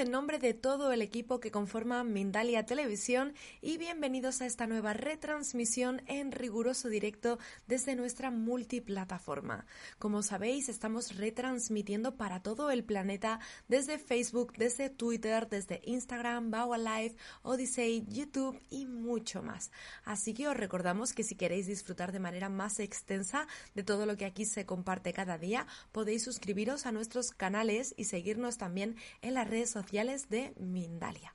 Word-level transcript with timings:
En 0.00 0.10
nombre 0.10 0.38
de 0.38 0.54
todo 0.54 0.92
el 0.92 1.02
equipo 1.02 1.40
que 1.40 1.50
conforma 1.50 2.04
Mindalia 2.04 2.64
Televisión 2.64 3.34
y 3.60 3.76
bienvenidos 3.76 4.40
a 4.40 4.46
esta 4.46 4.66
nueva 4.66 4.94
retransmisión 4.94 6.00
en 6.06 6.32
riguroso 6.32 6.88
directo 6.88 7.38
desde 7.66 7.96
nuestra 7.96 8.30
multiplataforma. 8.30 9.66
Como 9.98 10.22
sabéis, 10.22 10.70
estamos 10.70 11.16
retransmitiendo 11.16 12.16
para 12.16 12.40
todo 12.40 12.70
el 12.70 12.82
planeta 12.82 13.40
desde 13.68 13.98
Facebook, 13.98 14.54
desde 14.56 14.88
Twitter, 14.88 15.50
desde 15.50 15.82
Instagram, 15.84 16.50
Bawa 16.50 16.78
Live, 16.78 17.16
Odyssey, 17.42 18.06
YouTube 18.08 18.58
y 18.70 18.86
mucho 18.86 19.42
más. 19.42 19.70
Así 20.04 20.32
que 20.32 20.48
os 20.48 20.56
recordamos 20.56 21.12
que 21.12 21.24
si 21.24 21.34
queréis 21.34 21.66
disfrutar 21.66 22.10
de 22.10 22.20
manera 22.20 22.48
más 22.48 22.80
extensa 22.80 23.46
de 23.74 23.82
todo 23.82 24.06
lo 24.06 24.16
que 24.16 24.24
aquí 24.24 24.46
se 24.46 24.64
comparte 24.64 25.12
cada 25.12 25.36
día, 25.36 25.66
podéis 25.92 26.24
suscribiros 26.24 26.86
a 26.86 26.92
nuestros 26.92 27.32
canales 27.32 27.92
y 27.98 28.04
seguirnos 28.04 28.56
también 28.56 28.96
en 29.20 29.34
la 29.34 29.44
redes 29.44 29.68
sociales 29.68 29.89
de 29.90 30.52
Mindalia. 30.56 31.34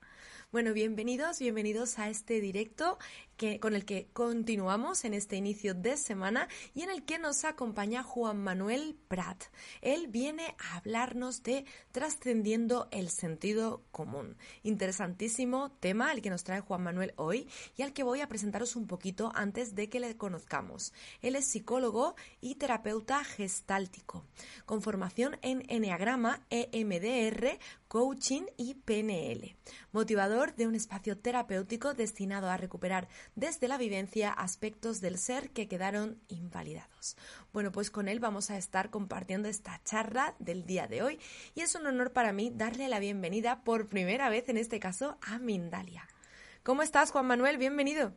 Bueno, 0.50 0.72
bienvenidos, 0.72 1.40
bienvenidos 1.40 1.98
a 1.98 2.08
este 2.08 2.40
directo 2.40 2.98
que, 3.36 3.60
con 3.60 3.74
el 3.74 3.84
que 3.84 4.08
continuamos 4.12 5.04
en 5.04 5.14
este 5.14 5.36
inicio 5.36 5.74
de 5.74 5.96
semana 5.96 6.48
y 6.74 6.82
en 6.82 6.90
el 6.90 7.04
que 7.04 7.18
nos 7.18 7.44
acompaña 7.44 8.02
Juan 8.02 8.42
Manuel 8.42 8.96
Prat. 9.08 9.44
Él 9.82 10.08
viene 10.08 10.54
a 10.58 10.76
hablarnos 10.76 11.42
de 11.42 11.64
trascendiendo 11.92 12.88
el 12.90 13.10
sentido 13.10 13.82
común. 13.90 14.36
Interesantísimo 14.62 15.70
tema 15.80 16.12
el 16.12 16.22
que 16.22 16.30
nos 16.30 16.44
trae 16.44 16.60
Juan 16.60 16.82
Manuel 16.82 17.12
hoy 17.16 17.48
y 17.76 17.82
al 17.82 17.92
que 17.92 18.02
voy 18.02 18.20
a 18.20 18.28
presentaros 18.28 18.76
un 18.76 18.86
poquito 18.86 19.32
antes 19.34 19.74
de 19.74 19.88
que 19.88 20.00
le 20.00 20.16
conozcamos. 20.16 20.92
Él 21.20 21.36
es 21.36 21.46
psicólogo 21.46 22.16
y 22.40 22.56
terapeuta 22.56 23.22
gestáltico, 23.24 24.24
con 24.64 24.82
formación 24.82 25.38
en 25.42 25.64
Enneagrama, 25.68 26.44
EMDR, 26.50 27.58
coaching 27.88 28.42
y 28.56 28.74
PNL. 28.74 29.56
Motivador 29.92 30.54
de 30.54 30.66
un 30.66 30.74
espacio 30.74 31.16
terapéutico 31.16 31.94
destinado 31.94 32.50
a 32.50 32.56
recuperar 32.56 33.08
desde 33.34 33.68
la 33.68 33.78
vivencia 33.78 34.30
aspectos 34.30 35.00
del 35.00 35.18
ser 35.18 35.50
que 35.50 35.68
quedaron 35.68 36.18
invalidados. 36.28 37.16
Bueno, 37.52 37.72
pues 37.72 37.90
con 37.90 38.08
él 38.08 38.20
vamos 38.20 38.50
a 38.50 38.56
estar 38.56 38.90
compartiendo 38.90 39.48
esta 39.48 39.80
charla 39.84 40.34
del 40.38 40.64
día 40.66 40.86
de 40.86 41.02
hoy 41.02 41.18
y 41.54 41.60
es 41.60 41.74
un 41.74 41.86
honor 41.86 42.12
para 42.12 42.32
mí 42.32 42.52
darle 42.54 42.88
la 42.88 43.00
bienvenida 43.00 43.62
por 43.64 43.88
primera 43.88 44.28
vez 44.28 44.48
en 44.48 44.56
este 44.56 44.80
caso 44.80 45.18
a 45.22 45.38
Mindalia. 45.38 46.06
¿Cómo 46.62 46.82
estás, 46.82 47.10
Juan 47.10 47.26
Manuel? 47.26 47.58
Bienvenido. 47.58 48.12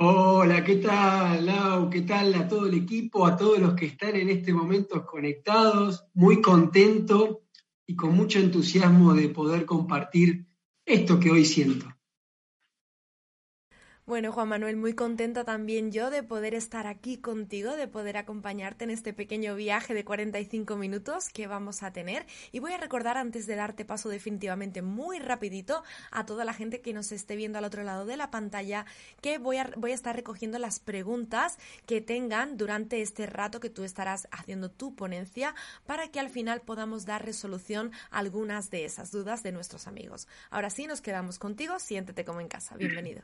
Hola, 0.00 0.62
¿qué 0.62 0.76
tal, 0.76 1.44
Lau? 1.44 1.90
¿Qué 1.90 2.02
tal 2.02 2.32
a 2.34 2.46
todo 2.46 2.68
el 2.68 2.74
equipo, 2.74 3.26
a 3.26 3.36
todos 3.36 3.58
los 3.58 3.74
que 3.74 3.86
están 3.86 4.14
en 4.14 4.30
este 4.30 4.52
momento 4.52 5.04
conectados? 5.04 6.06
Muy 6.14 6.40
contento 6.40 7.42
y 7.84 7.96
con 7.96 8.14
mucho 8.14 8.38
entusiasmo 8.38 9.12
de 9.12 9.28
poder 9.28 9.66
compartir 9.66 10.46
esto 10.86 11.18
que 11.18 11.32
hoy 11.32 11.44
siento. 11.44 11.97
Bueno, 14.08 14.32
Juan 14.32 14.48
Manuel, 14.48 14.78
muy 14.78 14.94
contenta 14.94 15.44
también 15.44 15.92
yo 15.92 16.08
de 16.08 16.22
poder 16.22 16.54
estar 16.54 16.86
aquí 16.86 17.18
contigo, 17.18 17.76
de 17.76 17.88
poder 17.88 18.16
acompañarte 18.16 18.84
en 18.84 18.90
este 18.90 19.12
pequeño 19.12 19.54
viaje 19.54 19.92
de 19.92 20.02
45 20.02 20.76
minutos 20.78 21.28
que 21.28 21.46
vamos 21.46 21.82
a 21.82 21.92
tener. 21.92 22.24
Y 22.50 22.60
voy 22.60 22.72
a 22.72 22.78
recordar 22.78 23.18
antes 23.18 23.46
de 23.46 23.54
darte 23.54 23.84
paso 23.84 24.08
definitivamente 24.08 24.80
muy 24.80 25.18
rapidito 25.18 25.82
a 26.10 26.24
toda 26.24 26.46
la 26.46 26.54
gente 26.54 26.80
que 26.80 26.94
nos 26.94 27.12
esté 27.12 27.36
viendo 27.36 27.58
al 27.58 27.66
otro 27.66 27.82
lado 27.82 28.06
de 28.06 28.16
la 28.16 28.30
pantalla 28.30 28.86
que 29.20 29.36
voy 29.36 29.58
a, 29.58 29.70
voy 29.76 29.90
a 29.90 29.94
estar 29.94 30.16
recogiendo 30.16 30.58
las 30.58 30.80
preguntas 30.80 31.58
que 31.84 32.00
tengan 32.00 32.56
durante 32.56 33.02
este 33.02 33.26
rato 33.26 33.60
que 33.60 33.68
tú 33.68 33.84
estarás 33.84 34.26
haciendo 34.30 34.70
tu 34.70 34.94
ponencia 34.94 35.54
para 35.84 36.08
que 36.08 36.18
al 36.18 36.30
final 36.30 36.62
podamos 36.62 37.04
dar 37.04 37.26
resolución 37.26 37.92
a 38.10 38.20
algunas 38.20 38.70
de 38.70 38.86
esas 38.86 39.10
dudas 39.10 39.42
de 39.42 39.52
nuestros 39.52 39.86
amigos. 39.86 40.28
Ahora 40.48 40.70
sí, 40.70 40.86
nos 40.86 41.02
quedamos 41.02 41.38
contigo. 41.38 41.78
Siéntete 41.78 42.24
como 42.24 42.40
en 42.40 42.48
casa. 42.48 42.74
Bienvenido. 42.74 43.20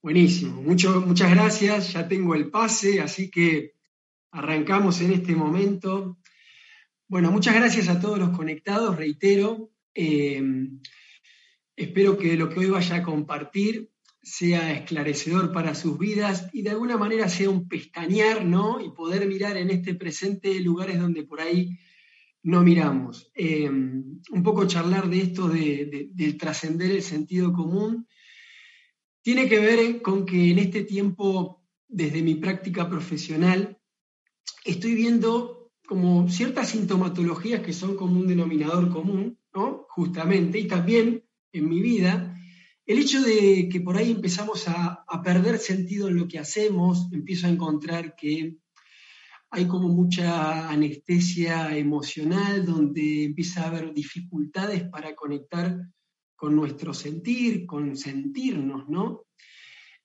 Buenísimo, 0.00 0.62
Mucho, 0.62 1.00
muchas 1.00 1.32
gracias. 1.32 1.92
Ya 1.92 2.06
tengo 2.06 2.36
el 2.36 2.50
pase, 2.50 3.00
así 3.00 3.32
que 3.32 3.72
arrancamos 4.30 5.00
en 5.00 5.12
este 5.12 5.34
momento. 5.34 6.18
Bueno, 7.08 7.32
muchas 7.32 7.56
gracias 7.56 7.88
a 7.88 8.00
todos 8.00 8.16
los 8.16 8.30
conectados, 8.30 8.96
reitero. 8.96 9.72
Eh, 9.96 10.40
espero 11.74 12.16
que 12.16 12.36
lo 12.36 12.48
que 12.48 12.60
hoy 12.60 12.66
vaya 12.66 12.96
a 12.96 13.02
compartir 13.02 13.90
sea 14.22 14.72
esclarecedor 14.72 15.52
para 15.52 15.74
sus 15.74 15.98
vidas 15.98 16.48
y 16.52 16.62
de 16.62 16.70
alguna 16.70 16.96
manera 16.96 17.28
sea 17.28 17.50
un 17.50 17.66
pestañear, 17.66 18.44
¿no? 18.44 18.80
Y 18.80 18.90
poder 18.90 19.26
mirar 19.26 19.56
en 19.56 19.70
este 19.70 19.94
presente 19.96 20.60
lugares 20.60 21.00
donde 21.00 21.24
por 21.24 21.40
ahí 21.40 21.76
no 22.44 22.62
miramos. 22.62 23.32
Eh, 23.34 23.68
un 23.68 24.42
poco 24.44 24.64
charlar 24.68 25.10
de 25.10 25.22
esto 25.22 25.48
de, 25.48 26.08
del 26.14 26.38
trascender 26.38 26.92
el 26.92 27.02
sentido 27.02 27.52
común 27.52 28.06
tiene 29.28 29.46
que 29.46 29.60
ver 29.60 30.00
con 30.00 30.24
que 30.24 30.52
en 30.52 30.58
este 30.58 30.84
tiempo, 30.84 31.62
desde 31.86 32.22
mi 32.22 32.36
práctica 32.36 32.88
profesional, 32.88 33.78
estoy 34.64 34.94
viendo 34.94 35.70
como 35.86 36.30
ciertas 36.30 36.70
sintomatologías 36.70 37.60
que 37.60 37.74
son 37.74 37.94
como 37.94 38.18
un 38.18 38.26
denominador 38.26 38.88
común, 38.88 39.38
¿no? 39.52 39.84
Justamente, 39.90 40.58
y 40.58 40.66
también 40.66 41.26
en 41.52 41.68
mi 41.68 41.82
vida, 41.82 42.40
el 42.86 43.00
hecho 43.00 43.20
de 43.20 43.68
que 43.70 43.82
por 43.82 43.98
ahí 43.98 44.12
empezamos 44.12 44.66
a, 44.66 45.04
a 45.06 45.22
perder 45.22 45.58
sentido 45.58 46.08
en 46.08 46.16
lo 46.16 46.26
que 46.26 46.38
hacemos, 46.38 47.12
empiezo 47.12 47.48
a 47.48 47.50
encontrar 47.50 48.16
que 48.16 48.56
hay 49.50 49.66
como 49.66 49.88
mucha 49.88 50.70
anestesia 50.70 51.76
emocional, 51.76 52.64
donde 52.64 53.24
empieza 53.24 53.62
a 53.62 53.66
haber 53.66 53.92
dificultades 53.92 54.88
para 54.88 55.14
conectar 55.14 55.78
con 56.38 56.54
nuestro 56.54 56.94
sentir, 56.94 57.66
con 57.66 57.96
sentirnos, 57.96 58.88
¿no? 58.88 59.24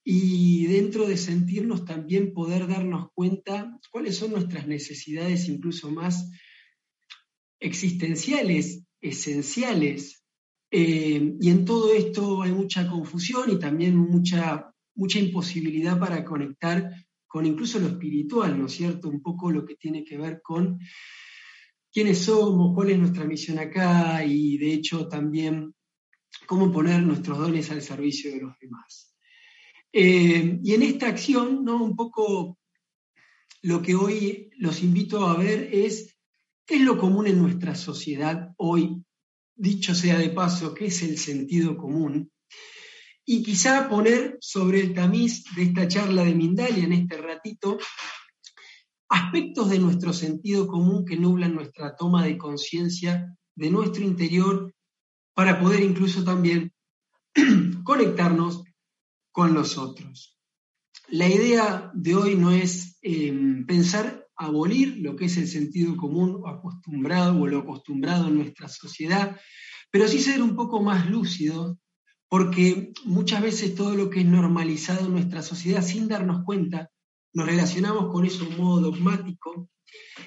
Y 0.04 0.66
dentro 0.66 1.08
de 1.08 1.16
sentirnos 1.16 1.86
también 1.86 2.34
poder 2.34 2.68
darnos 2.68 3.12
cuenta 3.14 3.80
cuáles 3.92 4.18
son 4.18 4.32
nuestras 4.32 4.68
necesidades 4.68 5.48
incluso 5.48 5.92
más 5.92 6.32
existenciales, 7.60 8.84
esenciales. 9.00 10.24
Eh, 10.72 11.36
y 11.40 11.50
en 11.52 11.66
todo 11.66 11.94
esto 11.94 12.42
hay 12.42 12.52
mucha 12.52 12.90
confusión 12.90 13.52
y 13.52 13.60
también 13.60 13.96
mucha, 13.96 14.74
mucha 14.96 15.20
imposibilidad 15.20 16.00
para 16.00 16.26
conectar 16.26 16.90
con 17.28 17.46
incluso 17.46 17.78
lo 17.78 17.90
espiritual, 17.90 18.58
¿no 18.58 18.66
es 18.66 18.74
cierto? 18.74 19.08
Un 19.08 19.22
poco 19.22 19.52
lo 19.52 19.64
que 19.64 19.76
tiene 19.76 20.04
que 20.04 20.18
ver 20.18 20.42
con 20.42 20.80
quiénes 21.92 22.18
somos, 22.18 22.74
cuál 22.74 22.90
es 22.90 22.98
nuestra 22.98 23.26
misión 23.26 23.60
acá 23.60 24.26
y 24.26 24.58
de 24.58 24.74
hecho 24.74 25.08
también 25.08 25.76
cómo 26.46 26.72
poner 26.72 27.02
nuestros 27.02 27.38
dones 27.38 27.72
al 27.72 27.82
servicio 27.82 28.32
de 28.32 28.42
los 28.42 28.60
demás. 28.60 29.16
Eh, 29.92 30.60
y 30.64 30.74
en 30.74 30.84
esta 30.84 31.08
acción, 31.08 31.64
¿no? 31.64 31.84
un 31.84 31.96
poco 31.96 32.58
lo 33.62 33.82
que 33.82 33.96
hoy 33.96 34.50
los 34.58 34.82
invito 34.82 35.26
a 35.26 35.38
ver 35.38 35.70
es 35.72 36.18
qué 36.66 36.76
es 36.76 36.82
lo 36.82 36.98
común 36.98 37.28
en 37.28 37.42
nuestra 37.42 37.76
sociedad 37.76 38.50
hoy, 38.58 39.04
dicho 39.56 39.94
sea 39.94 40.18
de 40.18 40.30
paso, 40.30 40.74
qué 40.74 40.88
es 40.88 41.02
el 41.04 41.18
sentido 41.18 41.78
común, 41.78 42.32
y 43.26 43.44
quizá 43.44 43.88
poner 43.88 44.38
sobre 44.42 44.82
el 44.82 44.94
tamiz 44.94 45.46
de 45.56 45.64
esta 45.64 45.88
charla 45.88 46.24
de 46.24 46.36
Mindalia 46.36 46.84
en 46.84 46.94
este 46.94 47.18
ratito 47.18 47.78
aspectos 49.14 49.70
de 49.70 49.80
nuestro 49.80 50.12
sentido 50.12 50.68
común 50.68 51.06
que 51.06 51.16
nublan 51.16 51.54
nuestra 51.54 51.96
toma 51.96 52.26
de 52.26 52.38
conciencia 52.38 53.38
de 53.56 53.70
nuestro 53.70 54.04
interior 54.04 54.74
para 55.34 55.60
poder 55.60 55.82
incluso 55.82 56.24
también 56.24 56.72
conectarnos 57.84 58.64
con 59.32 59.54
los 59.54 59.78
otros. 59.78 60.40
La 61.10 61.28
idea 61.28 61.92
de 61.94 62.16
hoy 62.16 62.36
no 62.36 62.52
es 62.52 62.98
em, 63.02 63.66
pensar 63.66 64.28
abolir 64.36 64.98
lo 65.00 65.16
que 65.16 65.26
es 65.26 65.38
el 65.38 65.48
sentido 65.48 65.96
común 65.98 66.40
o 66.42 66.48
acostumbrado 66.48 67.40
o 67.40 67.48
lo 67.48 67.60
acostumbrado 67.60 68.28
en 68.28 68.38
nuestra 68.38 68.68
sociedad, 68.68 69.40
pero 69.92 70.08
sí 70.08 70.20
ser 70.20 70.42
un 70.42 70.56
poco 70.56 70.82
más 70.82 71.10
lúcido, 71.10 71.78
porque 72.30 72.94
muchas 73.06 73.42
veces 73.42 73.76
todo 73.76 73.96
lo 73.96 74.10
que 74.10 74.22
es 74.22 74.26
normalizado 74.26 75.06
en 75.06 75.14
nuestra 75.14 75.44
sociedad 75.44 75.84
sin 75.84 76.08
darnos 76.08 76.44
cuenta, 76.44 76.90
nos 77.34 77.46
relacionamos 77.46 78.12
con 78.12 78.26
eso 78.26 78.46
de 78.46 78.52
un 78.52 78.58
modo 78.58 78.82
dogmático 78.82 79.70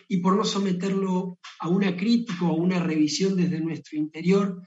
y 0.09 0.19
por 0.19 0.37
no 0.37 0.45
someterlo 0.45 1.39
a 1.59 1.69
una 1.69 1.97
crítica 1.97 2.45
o 2.45 2.51
a 2.51 2.55
una 2.55 2.79
revisión 2.79 3.37
desde 3.37 3.61
nuestro 3.61 3.99
interior, 3.99 4.63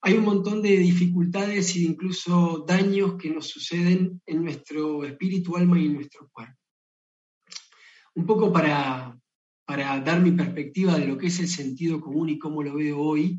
hay 0.00 0.14
un 0.14 0.24
montón 0.24 0.62
de 0.62 0.76
dificultades 0.78 1.74
e 1.74 1.80
incluso 1.80 2.64
daños 2.66 3.16
que 3.18 3.30
nos 3.30 3.48
suceden 3.48 4.20
en 4.26 4.44
nuestro 4.44 5.04
espíritu, 5.04 5.56
alma 5.56 5.78
y 5.78 5.86
en 5.86 5.94
nuestro 5.94 6.28
cuerpo. 6.32 6.56
Un 8.14 8.26
poco 8.26 8.52
para, 8.52 9.18
para 9.64 10.00
dar 10.00 10.20
mi 10.20 10.32
perspectiva 10.32 10.96
de 10.98 11.06
lo 11.06 11.18
que 11.18 11.26
es 11.26 11.40
el 11.40 11.48
sentido 11.48 12.00
común 12.00 12.28
y 12.28 12.38
cómo 12.38 12.62
lo 12.62 12.74
veo 12.74 12.98
hoy, 13.00 13.38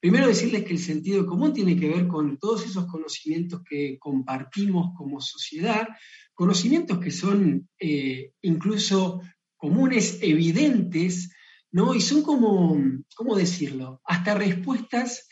primero 0.00 0.28
decirles 0.28 0.64
que 0.64 0.72
el 0.72 0.78
sentido 0.78 1.26
común 1.26 1.52
tiene 1.52 1.76
que 1.76 1.88
ver 1.88 2.06
con 2.06 2.38
todos 2.38 2.64
esos 2.64 2.86
conocimientos 2.86 3.62
que 3.68 3.98
compartimos 3.98 4.92
como 4.96 5.20
sociedad, 5.20 5.88
conocimientos 6.32 7.00
que 7.00 7.10
son 7.10 7.68
eh, 7.80 8.30
incluso 8.42 9.20
comunes, 9.56 10.20
evidentes, 10.22 11.30
¿no? 11.72 11.94
Y 11.94 12.00
son 12.00 12.22
como, 12.22 12.80
¿cómo 13.16 13.34
decirlo? 13.34 14.00
Hasta 14.04 14.34
respuestas 14.34 15.28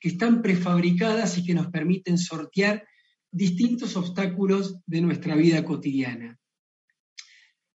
que 0.00 0.08
están 0.08 0.42
prefabricadas 0.42 1.38
y 1.38 1.44
que 1.44 1.54
nos 1.54 1.68
permiten 1.68 2.18
sortear 2.18 2.86
distintos 3.30 3.96
obstáculos 3.96 4.78
de 4.86 5.00
nuestra 5.00 5.34
vida 5.34 5.64
cotidiana. 5.64 6.38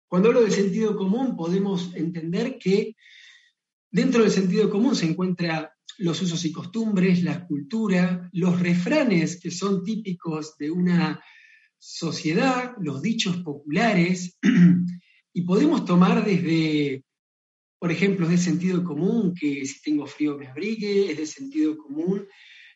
Cuando 0.08 0.28
hablo 0.28 0.42
del 0.42 0.52
sentido 0.52 0.96
común, 0.96 1.36
podemos 1.36 1.94
entender 1.94 2.58
que 2.58 2.96
dentro 3.90 4.22
del 4.22 4.30
sentido 4.30 4.70
común 4.70 4.94
se 4.94 5.06
encuentran 5.06 5.68
los 5.98 6.20
usos 6.22 6.44
y 6.44 6.52
costumbres, 6.52 7.22
la 7.22 7.46
cultura, 7.46 8.28
los 8.32 8.60
refranes 8.60 9.40
que 9.40 9.50
son 9.50 9.84
típicos 9.84 10.56
de 10.58 10.70
una 10.70 11.22
sociedad, 11.78 12.74
los 12.80 13.02
dichos 13.02 13.38
populares, 13.38 14.38
y 15.32 15.42
podemos 15.42 15.84
tomar 15.84 16.24
desde 16.24 17.04
por 17.82 17.90
ejemplo, 17.90 18.26
es 18.26 18.30
de 18.30 18.38
sentido 18.38 18.84
común 18.84 19.34
que 19.34 19.66
si 19.66 19.82
tengo 19.82 20.06
frío 20.06 20.38
me 20.38 20.46
abrigue, 20.46 21.10
es 21.10 21.18
de 21.18 21.26
sentido 21.26 21.76
común 21.76 22.28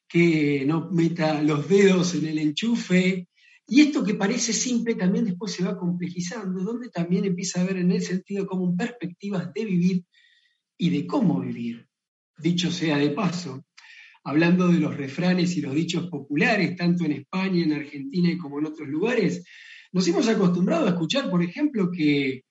que 0.08 0.64
no 0.66 0.90
meta 0.90 1.40
los 1.42 1.68
dedos 1.68 2.16
en 2.16 2.26
el 2.26 2.40
enchufe. 2.40 3.28
Y 3.68 3.82
esto 3.82 4.02
que 4.02 4.14
parece 4.14 4.52
simple 4.52 4.96
también 4.96 5.26
después 5.26 5.52
se 5.52 5.62
va 5.62 5.78
complejizando, 5.78 6.60
donde 6.64 6.88
también 6.88 7.24
empieza 7.24 7.60
a 7.60 7.62
haber 7.62 7.76
en 7.76 7.92
el 7.92 8.02
sentido 8.02 8.48
común 8.48 8.76
perspectivas 8.76 9.54
de 9.54 9.64
vivir 9.64 10.04
y 10.76 10.90
de 10.90 11.06
cómo 11.06 11.38
vivir. 11.38 11.86
Dicho 12.36 12.72
sea 12.72 12.98
de 12.98 13.10
paso, 13.10 13.64
hablando 14.24 14.66
de 14.66 14.80
los 14.80 14.96
refranes 14.96 15.56
y 15.56 15.60
los 15.60 15.72
dichos 15.72 16.08
populares, 16.10 16.74
tanto 16.74 17.04
en 17.04 17.12
España, 17.12 17.62
en 17.62 17.74
Argentina 17.74 18.36
como 18.42 18.58
en 18.58 18.66
otros 18.66 18.88
lugares, 18.88 19.44
nos 19.92 20.08
hemos 20.08 20.26
acostumbrado 20.26 20.86
a 20.86 20.90
escuchar, 20.90 21.30
por 21.30 21.44
ejemplo, 21.44 21.92
que 21.92 22.42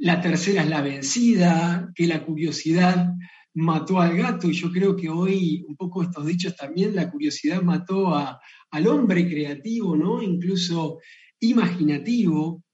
la 0.00 0.20
tercera 0.20 0.62
es 0.62 0.68
la 0.68 0.80
vencida, 0.80 1.92
que 1.94 2.06
la 2.06 2.24
curiosidad 2.24 3.12
mató 3.54 4.00
al 4.00 4.16
gato, 4.16 4.48
y 4.48 4.54
yo 4.54 4.72
creo 4.72 4.96
que 4.96 5.10
hoy, 5.10 5.62
un 5.68 5.76
poco 5.76 6.02
estos 6.02 6.24
dichos 6.24 6.56
también, 6.56 6.94
la 6.94 7.10
curiosidad 7.10 7.60
mató 7.60 8.14
al 8.14 8.86
hombre 8.86 9.28
creativo, 9.28 9.96
¿no? 9.96 10.22
incluso 10.22 11.00
imaginativo. 11.40 12.64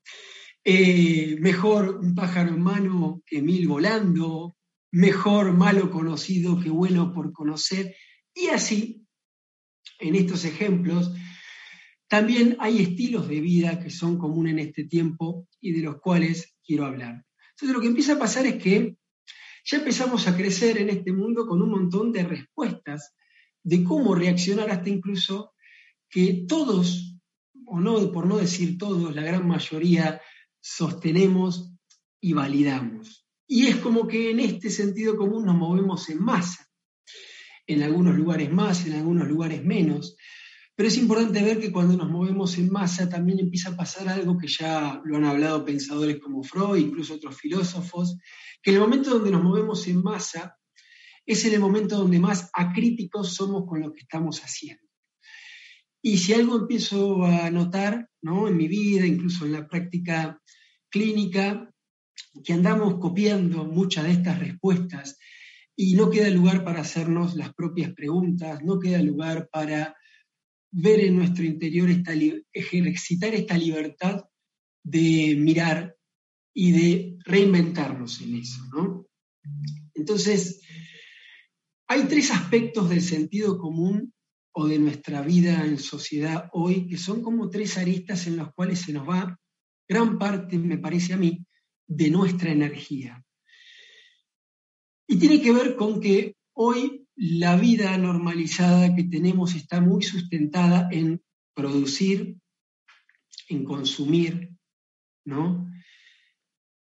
Eh, 0.65 1.37
mejor 1.41 1.99
un 2.01 2.15
pájaro 2.15 2.51
en 2.51 2.63
mano 2.63 3.23
que 3.27 3.43
mil 3.43 3.67
volando, 3.67 4.57
mejor 4.93 5.53
malo 5.53 5.91
conocido 5.91 6.61
que 6.61 6.71
bueno 6.71 7.13
por 7.13 7.33
conocer, 7.33 7.95
y 8.33 8.49
así, 8.49 9.05
en 9.99 10.15
estos 10.15 10.45
ejemplos, 10.45 11.13
también 12.09 12.57
hay 12.61 12.81
estilos 12.81 13.29
de 13.29 13.41
vida 13.41 13.81
que 13.81 13.91
son 13.91 14.19
comunes 14.19 14.53
en 14.53 14.59
este 14.61 14.85
tiempo 14.85 15.49
y 15.61 15.73
de 15.73 15.83
los 15.83 16.01
cuales 16.01 16.57
quiero 16.65 16.87
hablar. 16.87 17.25
Entonces 17.51 17.75
lo 17.75 17.81
que 17.81 17.89
empieza 17.89 18.15
a 18.15 18.19
pasar 18.19 18.47
es 18.47 18.63
que 18.63 18.97
ya 19.65 19.79
empezamos 19.79 20.29
a 20.29 20.37
crecer 20.37 20.79
en 20.79 20.91
este 20.91 21.13
mundo 21.13 21.47
con 21.47 21.61
un 21.61 21.71
montón 21.71 22.13
de 22.13 22.23
respuestas 22.23 23.15
de 23.65 23.83
cómo 23.83 24.15
reaccionar 24.15 24.71
hasta 24.71 24.89
incluso 24.89 25.55
que 26.09 26.45
todos, 26.47 27.19
o 27.67 27.81
no, 27.81 28.13
por 28.13 28.27
no 28.27 28.37
decir 28.37 28.79
todos, 28.79 29.15
la 29.15 29.23
gran 29.23 29.47
mayoría 29.47 30.21
sostenemos 30.61 31.73
y 32.21 32.33
validamos. 32.33 33.27
Y 33.49 33.67
es 33.67 33.77
como 33.77 34.07
que 34.07 34.31
en 34.31 34.41
este 34.41 34.71
sentido 34.71 35.17
común 35.17 35.45
nos 35.45 35.57
movemos 35.57 36.09
en 36.11 36.23
masa, 36.23 36.69
en 37.67 37.83
algunos 37.83 38.17
lugares 38.17 38.53
más, 38.53 38.87
en 38.87 38.93
algunos 38.95 39.27
lugares 39.27 39.65
menos, 39.65 40.16
pero 40.77 40.91
es 40.91 40.99
importante 40.99 41.43
ver 41.43 41.59
que 41.59 41.73
cuando 41.73 41.97
nos 41.97 42.11
movemos 42.11 42.59
en 42.59 42.71
masa 42.71 43.09
también 43.09 43.41
empieza 43.41 43.71
a 43.71 43.77
pasar 43.77 44.09
algo 44.09 44.37
que 44.37 44.47
ya 44.47 45.01
lo 45.05 45.17
han 45.17 45.25
hablado 45.25 45.65
pensadores 45.65 46.19
como 46.19 46.43
Freud, 46.43 46.79
incluso 46.79 47.15
otros 47.15 47.35
filósofos, 47.35 48.19
que 48.63 48.73
el 48.73 48.81
momento 48.81 49.11
donde 49.11 49.31
nos 49.31 49.43
movemos 49.43 49.89
en 49.89 50.03
masa 50.03 50.59
es 51.25 51.45
el 51.47 51.59
momento 51.59 51.97
donde 51.97 52.19
más 52.19 52.51
acríticos 52.53 53.35
somos 53.35 53.65
con 53.67 53.81
lo 53.81 53.91
que 53.93 54.01
estamos 54.01 54.41
haciendo. 54.41 54.85
Y 56.03 56.19
si 56.19 56.35
algo 56.35 56.57
empiezo 56.59 57.25
a 57.25 57.51
notar 57.51 58.09
¿no? 58.21 58.47
en 58.47 58.57
mi 58.57 58.69
vida, 58.69 59.07
incluso 59.07 59.47
en 59.47 59.53
la 59.53 59.67
práctica 59.67 60.41
clínica, 60.91 61.71
que 62.45 62.53
andamos 62.53 62.99
copiando 62.99 63.65
muchas 63.65 64.05
de 64.05 64.13
estas 64.13 64.39
respuestas 64.39 65.19
y 65.75 65.95
no 65.95 66.11
queda 66.11 66.29
lugar 66.29 66.65
para 66.65 66.83
hacernos 66.83 67.35
las 67.35 67.55
propias 67.55 67.93
preguntas, 67.95 68.63
no 68.63 68.79
queda 68.79 69.03
lugar 69.03 69.49
para 69.51 69.97
ver 70.79 71.01
en 71.01 71.17
nuestro 71.17 71.43
interior, 71.43 71.89
esta, 71.89 72.13
ejercitar 72.53 73.35
esta 73.35 73.57
libertad 73.57 74.25
de 74.85 75.35
mirar 75.39 75.97
y 76.55 76.73
de 76.73 77.17
reinventarnos 77.25 78.21
en 78.21 78.37
eso. 78.37 78.63
¿no? 78.75 79.07
Entonces, 79.95 80.61
hay 81.89 82.03
tres 82.03 82.31
aspectos 82.31 82.91
del 82.91 83.01
sentido 83.01 83.59
común 83.59 84.13
o 84.53 84.67
de 84.67 84.79
nuestra 84.79 85.23
vida 85.23 85.65
en 85.65 85.79
sociedad 85.79 86.51
hoy 86.53 86.87
que 86.89 86.99
son 86.99 87.23
como 87.23 87.49
tres 87.49 87.79
aristas 87.79 88.27
en 88.27 88.37
las 88.37 88.53
cuales 88.53 88.81
se 88.81 88.93
nos 88.93 89.09
va 89.09 89.39
gran 89.89 90.19
parte, 90.19 90.59
me 90.59 90.77
parece 90.77 91.15
a 91.15 91.17
mí, 91.17 91.47
de 91.87 92.11
nuestra 92.11 92.51
energía. 92.51 93.25
Y 95.09 95.17
tiene 95.19 95.41
que 95.41 95.53
ver 95.53 95.77
con 95.77 96.01
que 96.01 96.37
hoy 96.53 97.06
la 97.17 97.57
vida 97.57 97.97
normalizada 97.97 98.95
que 98.95 99.05
tenemos 99.05 99.55
está 99.55 99.81
muy 99.81 100.03
sustentada 100.03 100.89
en 100.93 101.23
producir, 101.55 102.37
en 103.49 103.65
consumir, 103.65 104.51
¿no? 105.25 105.67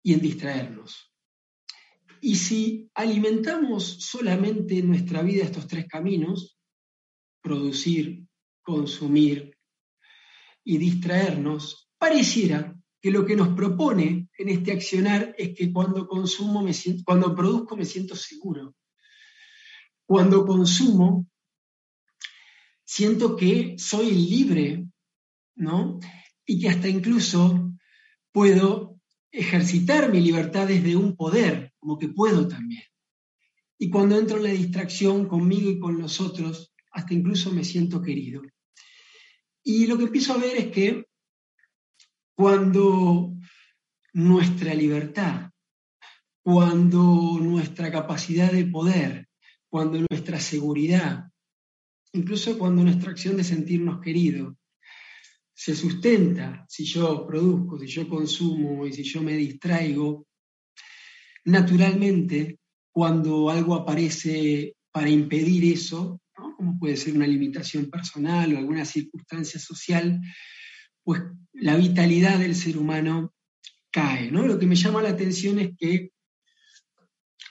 Y 0.04 0.14
en 0.14 0.22
distraernos. 0.22 1.14
Y 2.22 2.36
si 2.36 2.90
alimentamos 2.96 3.86
solamente 3.86 4.80
en 4.80 4.88
nuestra 4.88 5.22
vida 5.22 5.44
estos 5.44 5.68
tres 5.68 5.88
caminos, 5.88 6.58
producir, 7.42 8.26
consumir 8.64 9.56
y 10.64 10.80
distraernos, 10.80 11.88
pareciera 12.00 12.76
que 13.00 13.12
lo 13.12 13.24
que 13.24 13.36
nos 13.36 13.50
propone 13.50 14.30
en 14.36 14.50
este 14.50 14.72
accionar 14.72 15.36
es 15.38 15.56
que 15.56 15.72
cuando 15.72 16.08
consumo 16.08 16.64
me 16.64 16.74
cuando 17.06 17.36
produzco 17.36 17.78
me 17.78 17.86
siento 17.86 18.16
seguro, 18.16 18.76
cuando 20.06 20.46
consumo, 20.46 21.28
siento 22.84 23.36
que 23.36 23.76
soy 23.78 24.12
libre, 24.12 24.88
¿no? 25.56 26.00
Y 26.46 26.60
que 26.60 26.70
hasta 26.70 26.88
incluso 26.88 27.74
puedo 28.32 29.00
ejercitar 29.32 30.12
mi 30.12 30.22
libertad 30.22 30.68
desde 30.68 30.96
un 30.96 31.16
poder, 31.16 31.74
como 31.80 31.98
que 31.98 32.08
puedo 32.08 32.48
también. 32.48 32.84
Y 33.78 33.90
cuando 33.90 34.18
entro 34.18 34.38
en 34.38 34.44
la 34.44 34.50
distracción 34.50 35.28
conmigo 35.28 35.70
y 35.70 35.80
con 35.80 36.00
los 36.00 36.22
otros, 36.22 36.74
hasta 36.92 37.14
incluso 37.14 37.52
me 37.52 37.64
siento 37.64 38.02
querido. 38.02 38.42
Y 39.64 39.88
lo 39.88 39.98
que 39.98 40.06
empiezo 40.06 40.34
a 40.34 40.38
ver 40.38 40.56
es 40.58 40.68
que 40.72 41.06
cuando 42.36 43.34
nuestra 44.14 44.74
libertad, 44.74 45.50
cuando 46.44 47.38
nuestra 47.42 47.92
capacidad 47.92 48.52
de 48.52 48.66
poder 48.66 49.25
cuando 49.76 50.00
nuestra 50.10 50.40
seguridad, 50.40 51.26
incluso 52.14 52.58
cuando 52.58 52.82
nuestra 52.82 53.12
acción 53.12 53.36
de 53.36 53.44
sentirnos 53.44 54.00
queridos, 54.00 54.56
se 55.54 55.76
sustenta 55.76 56.66
si 56.70 56.86
yo 56.86 57.28
produzco, 57.28 57.78
si 57.78 57.88
yo 57.88 58.08
consumo 58.08 58.88
y 58.88 58.94
si 58.94 59.04
yo 59.04 59.22
me 59.22 59.36
distraigo, 59.36 60.28
naturalmente, 61.44 62.60
cuando 62.90 63.50
algo 63.50 63.76
aparece 63.76 64.78
para 64.94 65.10
impedir 65.10 65.74
eso, 65.74 66.22
como 66.34 66.80
puede 66.80 66.96
ser 66.96 67.14
una 67.14 67.28
limitación 67.28 67.90
personal 67.90 68.54
o 68.54 68.58
alguna 68.58 68.86
circunstancia 68.86 69.60
social, 69.60 70.22
pues 71.04 71.22
la 71.52 71.76
vitalidad 71.76 72.40
del 72.40 72.56
ser 72.56 72.78
humano 72.78 73.34
cae. 73.92 74.32
Lo 74.32 74.58
que 74.58 74.68
me 74.68 74.76
llama 74.76 75.02
la 75.02 75.10
atención 75.10 75.60
es 75.60 75.72
que 75.78 76.12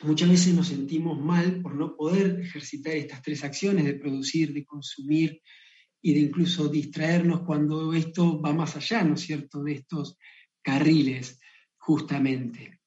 muchas 0.05 0.29
veces 0.29 0.55
nos 0.55 0.69
sentimos 0.69 1.19
mal 1.19 1.61
por 1.63 1.75
no 1.75 1.97
poder 1.97 2.41
ejercitar 2.41 2.95
estas 2.95 3.23
tres 3.23 3.43
acciones 3.45 3.85
de 3.85 3.95
producir, 3.95 4.53
de 4.53 4.65
consumir 4.65 5.41
y 6.03 6.15
de 6.15 6.21
incluso 6.21 6.69
distraernos 6.69 7.43
cuando 7.43 7.93
esto 7.95 8.41
va 8.41 8.53
más 8.53 8.77
allá, 8.77 9.03
¿no 9.05 9.15
es 9.15 9.23
cierto?, 9.23 9.63
de 9.63 9.73
estos 9.73 10.19
carriles, 10.63 11.41
justamente. 11.79 12.81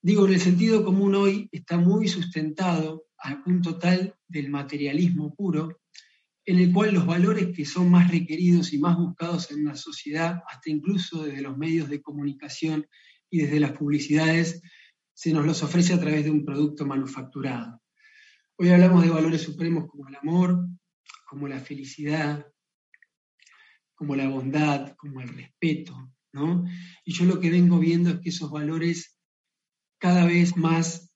Digo, 0.00 0.26
en 0.26 0.34
el 0.34 0.40
sentido 0.40 0.84
común 0.84 1.14
hoy 1.14 1.48
está 1.52 1.78
muy 1.78 2.08
sustentado 2.08 3.06
al 3.18 3.42
punto 3.42 3.78
tal 3.78 4.14
del 4.28 4.50
materialismo 4.50 5.34
puro, 5.34 5.80
en 6.46 6.58
el 6.58 6.72
cual 6.72 6.92
los 6.92 7.06
valores 7.06 7.56
que 7.56 7.64
son 7.64 7.90
más 7.90 8.10
requeridos 8.10 8.72
y 8.72 8.78
más 8.78 8.96
buscados 8.98 9.50
en 9.50 9.64
la 9.64 9.74
sociedad, 9.74 10.42
hasta 10.46 10.70
incluso 10.70 11.24
desde 11.24 11.40
los 11.40 11.56
medios 11.56 11.88
de 11.88 12.02
comunicación 12.02 12.86
y 13.30 13.38
desde 13.38 13.60
las 13.60 13.72
publicidades, 13.72 14.60
se 15.14 15.32
nos 15.32 15.46
los 15.46 15.62
ofrece 15.62 15.94
a 15.94 16.00
través 16.00 16.24
de 16.24 16.30
un 16.30 16.44
producto 16.44 16.84
manufacturado. 16.84 17.80
Hoy 18.56 18.70
hablamos 18.70 19.02
de 19.02 19.10
valores 19.10 19.42
supremos 19.42 19.86
como 19.88 20.08
el 20.08 20.16
amor, 20.16 20.68
como 21.28 21.48
la 21.48 21.60
felicidad, 21.60 22.46
como 23.94 24.16
la 24.16 24.28
bondad, 24.28 24.94
como 24.96 25.20
el 25.20 25.28
respeto, 25.28 26.12
¿no? 26.32 26.64
Y 27.04 27.12
yo 27.12 27.24
lo 27.24 27.40
que 27.40 27.50
vengo 27.50 27.78
viendo 27.78 28.10
es 28.10 28.20
que 28.20 28.28
esos 28.28 28.50
valores 28.50 29.18
cada 29.98 30.26
vez 30.26 30.56
más 30.56 31.12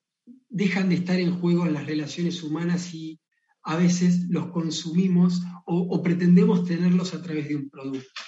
dejan 0.49 0.88
de 0.88 0.97
estar 0.97 1.19
en 1.21 1.38
juego 1.40 1.67
en 1.67 1.75
las 1.75 1.87
relaciones 1.87 2.43
humanas 2.43 2.95
y 2.95 3.21
a 3.62 3.76
veces 3.76 4.26
los 4.31 4.50
consumimos 4.50 5.43
o, 5.67 6.02
pretendemos 6.02 6.64
tenerlos 6.64 7.12
a 7.12 7.23
través 7.23 7.49
de 7.49 7.57
un 7.57 7.69
producto. 7.69 8.23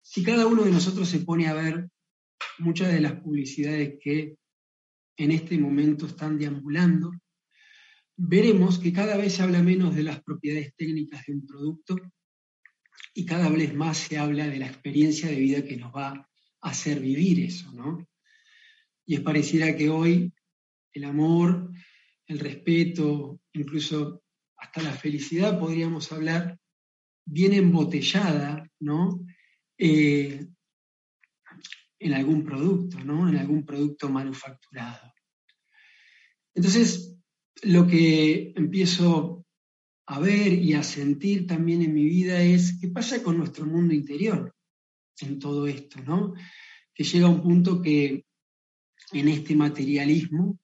Si 0.00 0.22
cada 0.22 0.46
uno 0.46 0.62
de 0.62 0.70
nosotros 0.70 1.08
se 1.08 1.20
pone 1.20 1.48
a 1.48 1.54
ver 1.54 1.90
muchas 2.58 2.92
de 2.92 3.00
las 3.00 3.14
publicidades 3.20 3.98
que 4.00 4.36
en 5.16 5.30
este 5.30 5.58
momento 5.58 6.06
están 6.06 6.38
deambulando, 6.38 7.12
veremos 8.16 8.78
que 8.78 8.92
cada 8.92 9.16
vez 9.16 9.34
se 9.34 9.42
habla 9.42 9.62
menos 9.62 9.94
de 9.94 10.02
las 10.02 10.22
propiedades 10.22 10.74
técnicas 10.76 11.24
de 11.26 11.34
un 11.34 11.46
producto 11.46 11.96
y 13.14 13.24
cada 13.26 13.48
vez 13.48 13.74
más 13.74 13.98
se 13.98 14.18
habla 14.18 14.46
de 14.46 14.58
la 14.58 14.66
experiencia 14.66 15.28
de 15.28 15.36
vida 15.36 15.64
que 15.64 15.76
nos 15.76 15.94
va 15.94 16.10
a 16.10 16.28
hacer 16.60 17.00
vivir 17.00 17.40
eso, 17.40 17.72
¿no? 17.72 18.06
Y 19.04 19.16
es 19.16 19.20
pareciera 19.20 19.76
que 19.76 19.90
hoy 19.90 20.32
el 20.92 21.04
amor, 21.04 21.70
el 22.26 22.38
respeto, 22.38 23.40
incluso 23.52 24.22
hasta 24.56 24.82
la 24.82 24.92
felicidad, 24.92 25.58
podríamos 25.58 26.12
hablar, 26.12 26.58
viene 27.24 27.56
embotellada, 27.56 28.70
¿no? 28.80 29.24
Eh, 29.76 30.46
en 32.02 32.14
algún 32.14 32.44
producto, 32.44 32.98
¿no? 33.00 33.28
En 33.28 33.36
algún 33.36 33.64
producto 33.64 34.08
manufacturado. 34.08 35.12
Entonces, 36.54 37.16
lo 37.62 37.86
que 37.86 38.52
empiezo 38.56 39.46
a 40.06 40.18
ver 40.18 40.52
y 40.52 40.74
a 40.74 40.82
sentir 40.82 41.46
también 41.46 41.82
en 41.82 41.94
mi 41.94 42.04
vida 42.04 42.42
es 42.42 42.78
qué 42.80 42.88
pasa 42.88 43.22
con 43.22 43.38
nuestro 43.38 43.66
mundo 43.66 43.94
interior 43.94 44.54
en 45.20 45.38
todo 45.38 45.66
esto, 45.66 46.02
¿no? 46.02 46.34
Que 46.92 47.04
llega 47.04 47.28
un 47.28 47.42
punto 47.42 47.80
que 47.80 48.24
en 49.12 49.28
este 49.28 49.54
materialismo 49.54 50.58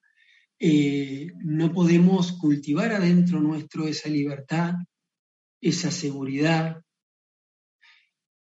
eh, 0.59 1.29
no 1.39 1.73
podemos 1.73 2.33
cultivar 2.33 2.93
adentro 2.93 3.41
nuestro 3.41 3.87
esa 3.87 4.09
libertad, 4.09 4.75
esa 5.61 5.91
seguridad, 5.91 6.83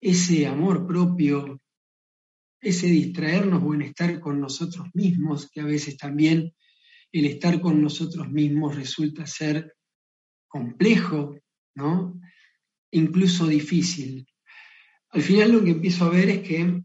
ese 0.01 0.47
amor 0.47 0.87
propio, 0.87 1.61
ese 2.65 2.88
distraernos 2.88 3.62
o 3.63 3.75
en 3.75 3.84
estar 3.84 4.19
con 4.19 4.41
nosotros 4.41 4.88
mismos, 4.95 5.50
que 5.51 5.62
a 5.62 5.65
veces 5.65 5.98
también 5.98 6.51
el 7.12 7.25
estar 7.25 7.62
con 7.62 7.79
nosotros 7.79 8.29
mismos 8.31 8.75
resulta 8.75 9.27
ser 9.27 9.75
complejo, 10.48 11.38
¿no? 11.75 12.19
Incluso 12.91 13.45
difícil. 13.45 14.27
Al 15.12 15.22
final 15.22 15.51
lo 15.51 15.63
que 15.63 15.72
empiezo 15.72 16.05
a 16.05 16.10
ver 16.10 16.29
es 16.29 16.41
que 16.41 16.81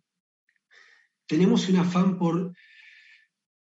tenemos 1.26 1.66
un 1.70 1.76
afán 1.76 2.18
por 2.18 2.52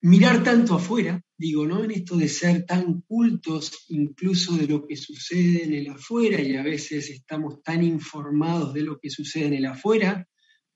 mirar 0.02 0.44
tanto 0.44 0.74
afuera, 0.74 1.22
digo, 1.38 1.68
¿no? 1.68 1.84
En 1.84 1.92
esto 1.92 2.18
de 2.18 2.30
ser 2.30 2.66
tan 2.66 3.02
cultos 3.02 3.86
incluso 3.90 4.58
de 4.58 4.66
lo 4.66 4.88
que 4.88 4.98
sucede 4.98 5.66
en 5.66 5.74
el 5.76 5.90
afuera 5.90 6.42
y 6.42 6.56
a 6.56 6.64
veces 6.64 7.12
estamos 7.12 7.62
tan 7.62 7.84
informados 7.84 8.74
de 8.74 8.82
lo 8.82 8.98
que 9.00 9.12
sucede 9.12 9.46
en 9.46 9.54
el 9.54 9.66
afuera, 9.68 10.28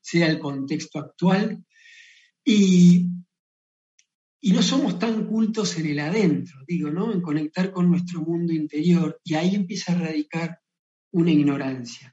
sea 0.02 0.28
el 0.28 0.40
contexto 0.40 1.00
actual, 1.00 1.64
y, 2.44 3.08
y 4.42 4.52
no 4.52 4.62
somos 4.62 4.98
tan 4.98 5.28
cultos 5.28 5.78
en 5.78 5.86
el 5.88 6.00
adentro, 6.00 6.60
digo, 6.68 6.90
¿no? 6.90 7.14
En 7.14 7.22
conectar 7.22 7.72
con 7.72 7.90
nuestro 7.90 8.22
mundo 8.22 8.52
interior, 8.52 9.20
y 9.24 9.36
ahí 9.36 9.56
empieza 9.56 9.94
a 9.94 10.00
radicar 10.00 10.60
una 11.12 11.32
ignorancia. 11.32 12.12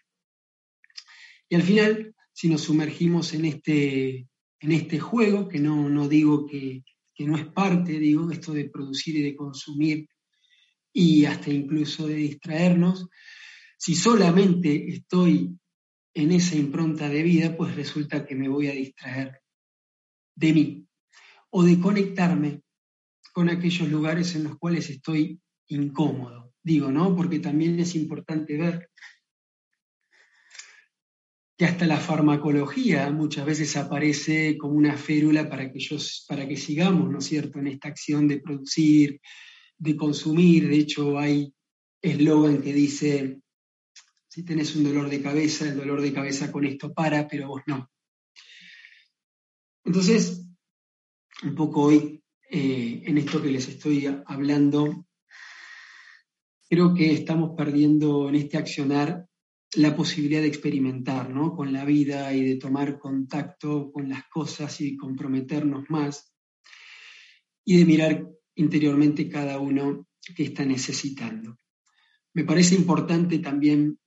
Y 1.49 1.55
al 1.55 1.63
final, 1.63 2.15
si 2.33 2.49
nos 2.49 2.63
sumergimos 2.63 3.33
en 3.33 3.47
este, 3.47 4.29
en 4.61 4.73
este 4.73 4.99
juego, 4.99 5.49
que 5.49 5.59
no, 5.59 5.89
no 5.89 6.09
digo 6.09 6.47
que, 6.47 6.85
que 7.15 7.27
no 7.27 7.37
es 7.37 7.47
parte, 7.47 7.99
digo, 7.99 8.31
esto 8.31 8.53
de 8.53 8.69
producir 8.69 9.17
y 9.17 9.23
de 9.23 9.35
consumir 9.35 10.09
y 10.93 11.25
hasta 11.25 11.51
incluso 11.51 12.07
de 12.07 12.15
distraernos, 12.15 13.09
si 13.77 13.95
solamente 13.95 14.89
estoy 14.89 15.57
en 16.23 16.33
esa 16.33 16.57
impronta 16.57 17.09
de 17.09 17.23
vida, 17.23 17.57
pues 17.57 17.75
resulta 17.77 18.27
que 18.27 18.35
me 18.35 18.49
voy 18.49 18.69
a 18.69 18.73
distraer 18.73 19.41
de 20.35 20.53
mí 20.53 20.87
o 21.51 21.63
de 21.63 21.79
conectarme 21.79 22.63
con 23.33 23.49
aquellos 23.49 23.89
lugares 23.89 24.35
en 24.35 24.45
los 24.45 24.59
cuales 24.59 24.91
estoy 24.91 25.41
incómodo. 25.69 26.55
Digo, 26.63 26.91
¿no? 26.91 27.15
Porque 27.15 27.39
también 27.39 27.79
es 27.79 27.95
importante 27.95 28.57
ver 28.57 28.91
que 31.57 31.65
hasta 31.65 31.87
la 31.87 31.99
farmacología 31.99 33.11
muchas 33.11 33.45
veces 33.45 33.77
aparece 33.77 34.57
como 34.59 34.75
una 34.75 34.97
férula 34.97 35.49
para 35.49 35.73
que, 35.73 35.81
para 36.29 36.47
que 36.47 36.57
sigamos, 36.57 37.11
¿no 37.11 37.19
es 37.19 37.25
cierto?, 37.25 37.59
en 37.59 37.69
esta 37.69 37.89
acción 37.89 38.29
de 38.29 38.41
producir, 38.41 39.21
de 39.77 39.97
consumir. 39.97 40.69
De 40.69 40.77
hecho, 40.77 41.19
hay 41.19 41.53
eslogan 42.01 42.63
que 42.63 42.73
dice, 42.73 43.41
si 44.39 44.45
tenés 44.45 44.77
un 44.77 44.85
dolor 44.85 45.11
de 45.11 45.21
cabeza, 45.21 45.67
el 45.67 45.77
dolor 45.77 46.01
de 46.01 46.13
cabeza 46.13 46.53
con 46.53 46.65
esto 46.65 46.95
para, 46.95 47.27
pero 47.27 47.49
vos 47.49 47.63
no. 47.67 47.91
Entonces, 49.85 50.47
un 51.43 51.57
poco 51.57 51.83
hoy, 51.87 52.23
eh, 52.49 53.03
en 53.05 53.19
esto 53.19 53.43
que 53.43 53.51
les 53.51 53.67
estoy 53.67 54.07
hablando, 54.27 55.09
creo 56.71 56.95
que 56.95 57.15
estamos 57.15 57.57
perdiendo 57.57 58.29
en 58.29 58.37
este 58.37 58.59
accionar 58.59 59.27
la 59.75 59.97
posibilidad 59.97 60.43
de 60.43 60.47
experimentar 60.47 61.31
¿no? 61.31 61.57
con 61.57 61.73
la 61.73 61.85
vida 61.85 62.33
y 62.33 62.45
de 62.45 62.57
tomar 62.59 62.97
contacto 63.01 63.91
con 63.91 64.09
las 64.09 64.29
cosas 64.29 64.81
y 64.81 64.97
comprometernos 64.97 65.91
más 65.91 66.33
y 67.65 67.79
de 67.79 67.85
mirar 67.85 68.29
interiormente 68.55 69.29
cada 69.29 69.59
uno 69.59 70.07
que 70.37 70.45
está 70.45 70.65
necesitando. 70.65 71.59
Me 72.35 72.45
parece 72.45 72.77
importante 72.77 73.41
también 73.41 73.99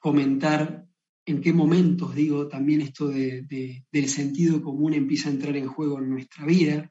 comentar 0.00 0.86
en 1.26 1.40
qué 1.42 1.52
momentos, 1.52 2.14
digo, 2.14 2.48
también 2.48 2.80
esto 2.80 3.08
del 3.08 4.08
sentido 4.08 4.62
común 4.62 4.94
empieza 4.94 5.28
a 5.28 5.32
entrar 5.32 5.56
en 5.56 5.68
juego 5.68 5.98
en 5.98 6.10
nuestra 6.10 6.46
vida 6.46 6.90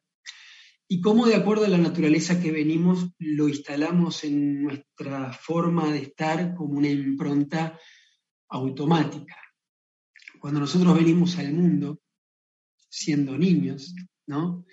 y 0.88 1.02
cómo 1.02 1.26
de 1.26 1.36
acuerdo 1.36 1.66
a 1.66 1.70
la 1.70 1.78
naturaleza 1.78 2.40
que 2.40 2.52
venimos 2.52 3.10
lo 3.18 3.50
instalamos 3.50 4.24
en 4.24 4.64
nuestra 4.64 5.34
forma 5.34 5.92
de 5.92 6.00
estar 6.00 6.56
como 6.56 6.78
una 6.78 6.90
impronta 6.90 7.78
automática. 8.50 9.36
Cuando 10.40 10.60
nosotros 10.60 10.96
venimos 10.96 11.38
al 11.38 11.52
mundo 11.52 12.00
siendo 12.90 13.38
niños, 13.38 13.94
¿no? 14.28 14.66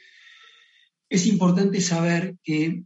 Es 1.09 1.27
importante 1.27 1.81
saber 1.81 2.37
que 2.43 2.85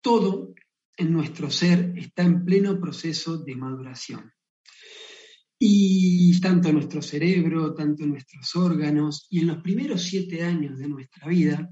todo 0.00 0.54
en 0.96 1.12
nuestro 1.12 1.50
ser 1.50 1.92
está 1.96 2.22
en 2.22 2.44
pleno 2.44 2.80
proceso 2.80 3.38
de 3.38 3.54
maduración. 3.54 4.32
Y 5.58 6.38
tanto 6.40 6.72
nuestro 6.72 7.00
cerebro, 7.00 7.74
tanto 7.74 8.06
nuestros 8.06 8.54
órganos, 8.56 9.26
y 9.30 9.40
en 9.40 9.48
los 9.48 9.62
primeros 9.62 10.02
siete 10.02 10.42
años 10.42 10.78
de 10.78 10.88
nuestra 10.88 11.28
vida, 11.28 11.68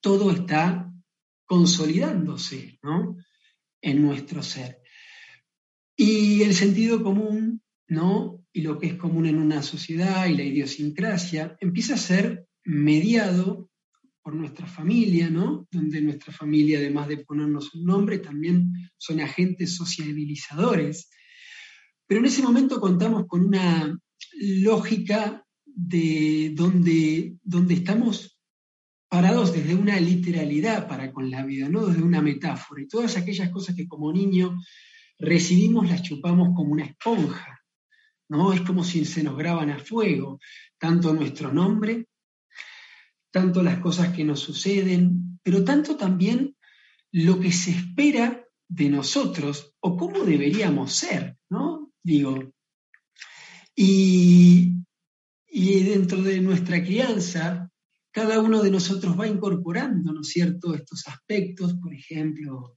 todo 0.00 0.30
está 0.30 0.90
consolidándose 1.44 2.78
¿no? 2.82 3.16
en 3.80 4.02
nuestro 4.02 4.42
ser. 4.42 4.82
Y 5.96 6.42
el 6.42 6.54
sentido 6.54 7.02
común, 7.02 7.62
¿no? 7.88 8.44
y 8.52 8.62
lo 8.62 8.78
que 8.78 8.88
es 8.88 8.94
común 8.94 9.26
en 9.26 9.38
una 9.38 9.62
sociedad 9.62 10.26
y 10.26 10.36
la 10.36 10.42
idiosincrasia, 10.42 11.56
empieza 11.60 11.94
a 11.94 11.98
ser 11.98 12.46
mediado 12.64 13.67
por 14.28 14.36
nuestra 14.36 14.66
familia, 14.66 15.30
¿no? 15.30 15.66
donde 15.70 16.02
nuestra 16.02 16.34
familia, 16.34 16.80
además 16.80 17.08
de 17.08 17.24
ponernos 17.24 17.74
un 17.74 17.86
nombre, 17.86 18.18
también 18.18 18.70
son 18.98 19.20
agentes 19.20 19.74
sociabilizadores. 19.74 21.08
Pero 22.06 22.20
en 22.20 22.26
ese 22.26 22.42
momento 22.42 22.78
contamos 22.78 23.24
con 23.26 23.46
una 23.46 23.98
lógica 24.34 25.42
de 25.64 26.52
donde, 26.54 27.38
donde 27.42 27.72
estamos 27.72 28.38
parados 29.08 29.54
desde 29.54 29.74
una 29.74 29.98
literalidad 29.98 30.86
para 30.86 31.10
con 31.10 31.30
la 31.30 31.42
vida, 31.46 31.70
no 31.70 31.86
desde 31.86 32.02
una 32.02 32.20
metáfora. 32.20 32.82
Y 32.82 32.86
todas 32.86 33.16
aquellas 33.16 33.48
cosas 33.48 33.74
que 33.74 33.88
como 33.88 34.12
niño 34.12 34.58
recibimos 35.18 35.88
las 35.88 36.02
chupamos 36.02 36.50
como 36.54 36.72
una 36.72 36.84
esponja, 36.84 37.62
¿no? 38.28 38.52
Es 38.52 38.60
como 38.60 38.84
si 38.84 39.06
se 39.06 39.22
nos 39.22 39.38
graban 39.38 39.70
a 39.70 39.78
fuego, 39.78 40.38
tanto 40.76 41.14
nuestro 41.14 41.50
nombre, 41.50 42.07
tanto 43.30 43.62
las 43.62 43.78
cosas 43.78 44.14
que 44.14 44.24
nos 44.24 44.40
suceden, 44.40 45.38
pero 45.42 45.64
tanto 45.64 45.96
también 45.96 46.56
lo 47.12 47.40
que 47.40 47.52
se 47.52 47.70
espera 47.70 48.44
de 48.68 48.88
nosotros 48.88 49.74
o 49.80 49.96
cómo 49.96 50.24
deberíamos 50.24 50.92
ser, 50.92 51.36
¿no? 51.48 51.92
Digo, 52.02 52.52
y, 53.74 54.74
y 55.48 55.82
dentro 55.84 56.22
de 56.22 56.40
nuestra 56.40 56.82
crianza, 56.82 57.70
cada 58.10 58.40
uno 58.40 58.62
de 58.62 58.70
nosotros 58.70 59.18
va 59.18 59.28
incorporando, 59.28 60.12
¿no 60.12 60.20
es 60.22 60.28
cierto?, 60.28 60.74
estos 60.74 61.06
aspectos, 61.06 61.74
por 61.74 61.94
ejemplo, 61.94 62.76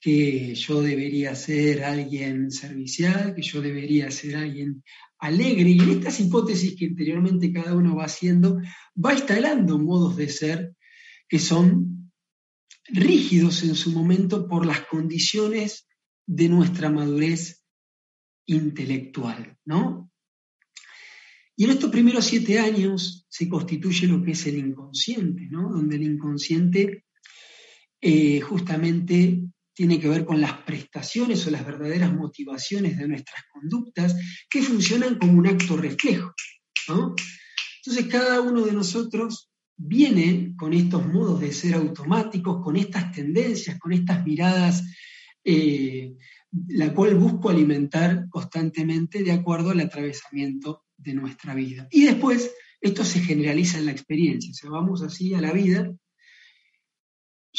que 0.00 0.54
yo 0.54 0.82
debería 0.82 1.34
ser 1.34 1.82
alguien 1.82 2.50
servicial, 2.50 3.34
que 3.34 3.40
yo 3.42 3.62
debería 3.62 4.10
ser 4.10 4.36
alguien 4.36 4.84
alegre, 5.24 5.70
y 5.70 5.78
en 5.78 5.90
estas 5.90 6.20
hipótesis 6.20 6.76
que 6.76 6.84
interiormente 6.84 7.52
cada 7.52 7.74
uno 7.74 7.96
va 7.96 8.04
haciendo, 8.04 8.60
va 9.02 9.14
instalando 9.14 9.78
modos 9.78 10.16
de 10.16 10.28
ser 10.28 10.76
que 11.28 11.38
son 11.38 12.12
rígidos 12.86 13.62
en 13.62 13.74
su 13.74 13.90
momento 13.90 14.46
por 14.46 14.66
las 14.66 14.82
condiciones 14.82 15.88
de 16.26 16.48
nuestra 16.48 16.90
madurez 16.90 17.64
intelectual, 18.46 19.56
¿no? 19.64 20.10
Y 21.56 21.64
en 21.64 21.70
estos 21.70 21.90
primeros 21.90 22.24
siete 22.24 22.58
años 22.58 23.26
se 23.28 23.48
constituye 23.48 24.06
lo 24.06 24.22
que 24.22 24.32
es 24.32 24.46
el 24.46 24.58
inconsciente, 24.58 25.46
¿no? 25.50 25.70
Donde 25.70 25.96
el 25.96 26.02
inconsciente 26.02 27.04
eh, 28.00 28.40
justamente 28.40 29.40
tiene 29.74 30.00
que 30.00 30.08
ver 30.08 30.24
con 30.24 30.40
las 30.40 30.52
prestaciones 30.62 31.46
o 31.46 31.50
las 31.50 31.66
verdaderas 31.66 32.12
motivaciones 32.12 32.96
de 32.96 33.08
nuestras 33.08 33.42
conductas 33.52 34.14
que 34.48 34.62
funcionan 34.62 35.16
como 35.18 35.38
un 35.38 35.46
acto 35.46 35.76
reflejo. 35.76 36.32
Entonces 36.88 38.06
cada 38.08 38.40
uno 38.40 38.64
de 38.64 38.72
nosotros 38.72 39.50
viene 39.76 40.54
con 40.56 40.72
estos 40.72 41.04
modos 41.06 41.40
de 41.40 41.52
ser 41.52 41.74
automáticos, 41.74 42.62
con 42.62 42.76
estas 42.76 43.10
tendencias, 43.12 43.78
con 43.78 43.92
estas 43.92 44.24
miradas, 44.24 44.84
eh, 45.44 46.14
la 46.68 46.94
cual 46.94 47.16
busco 47.16 47.50
alimentar 47.50 48.28
constantemente 48.30 49.24
de 49.24 49.32
acuerdo 49.32 49.70
al 49.70 49.80
atravesamiento 49.80 50.84
de 50.96 51.14
nuestra 51.14 51.54
vida. 51.54 51.88
Y 51.90 52.04
después 52.04 52.52
esto 52.80 53.04
se 53.04 53.20
generaliza 53.20 53.78
en 53.78 53.86
la 53.86 53.92
experiencia, 53.92 54.52
o 54.52 54.54
sea, 54.54 54.70
vamos 54.70 55.02
así 55.02 55.34
a 55.34 55.40
la 55.40 55.52
vida 55.52 55.92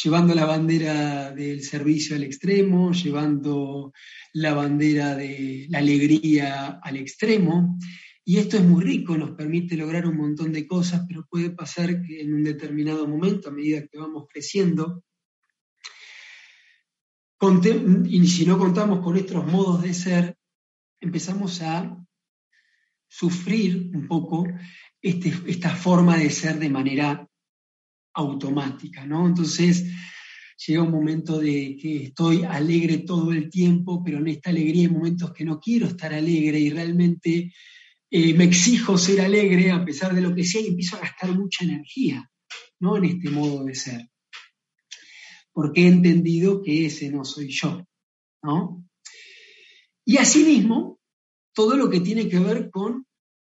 llevando 0.03 0.35
la 0.35 0.45
bandera 0.45 1.31
del 1.31 1.63
servicio 1.63 2.15
al 2.15 2.23
extremo, 2.23 2.91
llevando 2.91 3.93
la 4.33 4.53
bandera 4.53 5.15
de 5.15 5.67
la 5.69 5.79
alegría 5.79 6.79
al 6.83 6.97
extremo. 6.97 7.77
Y 8.25 8.37
esto 8.37 8.57
es 8.57 8.63
muy 8.63 8.83
rico, 8.83 9.17
nos 9.17 9.31
permite 9.31 9.77
lograr 9.77 10.05
un 10.05 10.17
montón 10.17 10.51
de 10.51 10.67
cosas, 10.67 11.03
pero 11.07 11.25
puede 11.29 11.51
pasar 11.51 12.01
que 12.01 12.21
en 12.21 12.33
un 12.33 12.43
determinado 12.43 13.07
momento, 13.07 13.49
a 13.49 13.53
medida 13.53 13.87
que 13.87 13.97
vamos 13.97 14.25
creciendo, 14.29 15.03
y 18.07 18.27
si 18.27 18.45
no 18.45 18.57
contamos 18.57 19.03
con 19.03 19.15
estos 19.17 19.45
modos 19.45 19.83
de 19.83 19.93
ser, 19.93 20.35
empezamos 20.99 21.61
a 21.61 21.95
sufrir 23.07 23.91
un 23.93 24.07
poco 24.07 24.47
este, 24.99 25.31
esta 25.45 25.69
forma 25.69 26.17
de 26.17 26.31
ser 26.31 26.57
de 26.57 26.69
manera 26.69 27.29
automática, 28.15 29.05
¿no? 29.05 29.27
Entonces 29.27 29.86
llega 30.65 30.84
un 30.84 30.91
momento 30.91 31.39
de 31.39 31.78
que 31.80 32.06
estoy 32.06 32.43
alegre 32.43 32.99
todo 32.99 33.32
el 33.32 33.49
tiempo, 33.49 34.01
pero 34.04 34.19
en 34.19 34.28
esta 34.30 34.49
alegría 34.49 34.88
hay 34.88 34.93
momentos 34.93 35.34
que 35.34 35.45
no 35.45 35.60
quiero 35.60 35.88
estar 35.88 36.13
alegre 36.13 36.60
y 36.60 36.69
realmente 36.69 37.54
eh, 38.10 38.34
me 38.34 38.45
exijo 38.45 38.97
ser 38.97 39.21
alegre 39.21 39.71
a 39.71 39.84
pesar 39.84 40.15
de 40.15 40.21
lo 40.21 40.34
que 40.34 40.43
sea 40.43 40.62
y 40.62 40.67
empiezo 40.67 40.95
a 40.95 41.01
gastar 41.01 41.38
mucha 41.38 41.65
energía, 41.65 42.30
¿no? 42.80 42.97
En 42.97 43.06
este 43.06 43.30
modo 43.30 43.63
de 43.63 43.75
ser. 43.75 44.10
Porque 45.51 45.84
he 45.84 45.88
entendido 45.88 46.62
que 46.62 46.86
ese 46.86 47.10
no 47.10 47.25
soy 47.25 47.49
yo, 47.49 47.86
¿no? 48.41 48.86
Y 50.06 50.17
asimismo, 50.17 50.99
todo 51.54 51.75
lo 51.75 51.89
que 51.89 51.99
tiene 51.99 52.30
que 52.30 52.39
ver 52.39 52.69
con 52.69 53.06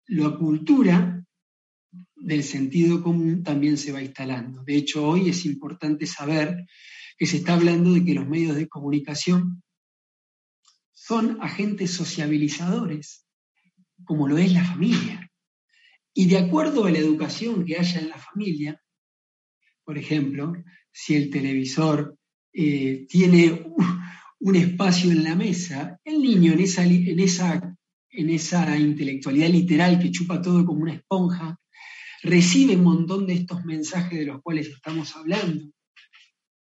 la 0.07 0.37
cultura 0.37 1.21
del 2.22 2.44
sentido 2.44 3.02
común 3.02 3.42
también 3.42 3.76
se 3.76 3.92
va 3.92 4.02
instalando. 4.02 4.62
De 4.64 4.76
hecho, 4.76 5.06
hoy 5.06 5.28
es 5.28 5.44
importante 5.44 6.06
saber 6.06 6.64
que 7.18 7.26
se 7.26 7.38
está 7.38 7.54
hablando 7.54 7.92
de 7.92 8.04
que 8.04 8.14
los 8.14 8.28
medios 8.28 8.56
de 8.56 8.68
comunicación 8.68 9.62
son 10.92 11.38
agentes 11.40 11.90
sociabilizadores, 11.90 13.26
como 14.04 14.28
lo 14.28 14.38
es 14.38 14.52
la 14.52 14.64
familia. 14.64 15.30
Y 16.14 16.26
de 16.26 16.38
acuerdo 16.38 16.85
a 16.85 16.90
la 16.90 16.98
educación 16.98 17.64
que 17.64 17.76
haya 17.76 18.00
en 18.00 18.08
la 18.08 18.18
familia, 18.18 18.80
por 19.85 19.98
ejemplo, 19.98 20.52
si 20.92 21.16
el 21.16 21.30
televisor 21.30 22.16
eh, 22.52 23.06
tiene 23.08 23.66
un 24.38 24.56
espacio 24.56 25.11
en 25.11 25.24
la 25.24 25.35
mesa, 25.35 25.98
el 26.04 26.22
niño 26.22 26.52
en 26.52 26.61
esa, 26.61 26.85
en, 26.85 27.18
esa, 27.18 27.76
en 28.11 28.30
esa 28.30 28.78
intelectualidad 28.78 29.48
literal 29.48 29.98
que 29.98 30.11
chupa 30.11 30.40
todo 30.40 30.64
como 30.64 30.82
una 30.82 30.94
esponja, 30.94 31.58
recibe 32.22 32.76
un 32.76 32.85
montón 32.85 33.26
de 33.26 33.35
estos 33.35 33.64
mensajes 33.64 34.18
de 34.18 34.26
los 34.26 34.42
cuales 34.42 34.68
estamos 34.68 35.14
hablando, 35.16 35.72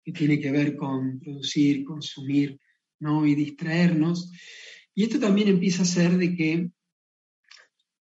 que 0.05 0.13
tiene 0.13 0.41
que 0.41 0.51
ver 0.51 0.77
con 0.77 1.21
producir, 1.21 1.85
consumir 1.85 2.61
¿no? 3.01 3.27
y 3.27 3.35
distraernos. 3.35 4.33
Y 4.95 5.05
esto 5.05 5.19
también 5.19 5.49
empieza 5.49 5.83
a 5.83 5.87
ser 5.87 6.17
de 6.17 6.35
que 6.35 6.71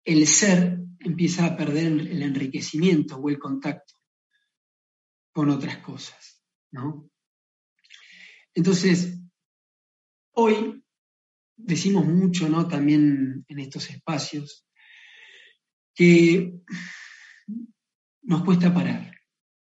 el 0.03 0.27
ser 0.27 0.79
empieza 0.99 1.45
a 1.45 1.57
perder 1.57 1.87
el 1.87 2.21
enriquecimiento 2.21 3.17
o 3.17 3.29
el 3.29 3.39
contacto 3.39 3.93
con 5.31 5.49
otras 5.49 5.77
cosas. 5.77 6.43
¿no? 6.71 7.09
Entonces, 8.53 9.19
hoy 10.31 10.83
decimos 11.55 12.05
mucho 12.05 12.49
¿no? 12.49 12.67
también 12.67 13.45
en 13.47 13.59
estos 13.59 13.89
espacios 13.89 14.65
que 15.93 16.53
nos 18.23 18.43
cuesta 18.43 18.73
parar, 18.73 19.11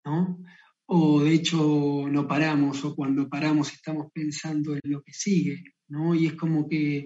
¿no? 0.06 0.40
O 0.88 1.22
de 1.22 1.34
hecho 1.34 2.08
no 2.10 2.28
paramos, 2.28 2.84
o 2.86 2.96
cuando 2.96 3.28
paramos 3.28 3.74
estamos 3.74 4.08
pensando 4.14 4.74
en 4.76 4.82
lo 4.84 5.02
que 5.02 5.14
sigue, 5.14 5.64
¿no? 5.88 6.14
Y 6.14 6.28
es 6.28 6.34
como 6.34 6.68
que 6.70 6.98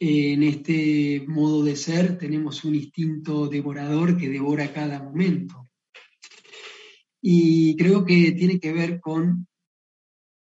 eh, 0.00 0.32
en 0.32 0.42
este 0.42 1.24
modo 1.28 1.64
de 1.64 1.76
ser 1.76 2.18
tenemos 2.18 2.64
un 2.64 2.74
instinto 2.74 3.46
devorador 3.46 4.16
que 4.16 4.28
devora 4.28 4.72
cada 4.72 5.02
momento. 5.02 5.68
Y 7.22 7.76
creo 7.76 8.04
que 8.04 8.32
tiene 8.32 8.58
que 8.58 8.72
ver 8.72 9.00
con 9.00 9.46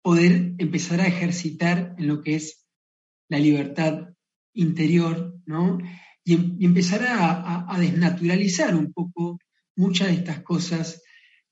poder 0.03 0.55
empezar 0.59 1.01
a 1.01 1.07
ejercitar 1.07 1.95
en 1.99 2.09
lo 2.09 2.21
que 2.21 2.35
es 2.37 2.67
la 3.29 3.39
libertad 3.39 4.09
interior, 4.55 5.41
¿no? 5.47 5.79
Y, 6.25 6.35
em, 6.35 6.57
empezar 6.61 7.03
a 7.09 7.77
desnaturalizar 7.79 8.75
un 8.75 8.93
poco 8.93 9.39
muchas 9.77 10.09
de 10.09 10.15
estas 10.15 10.43
cosas 10.43 11.03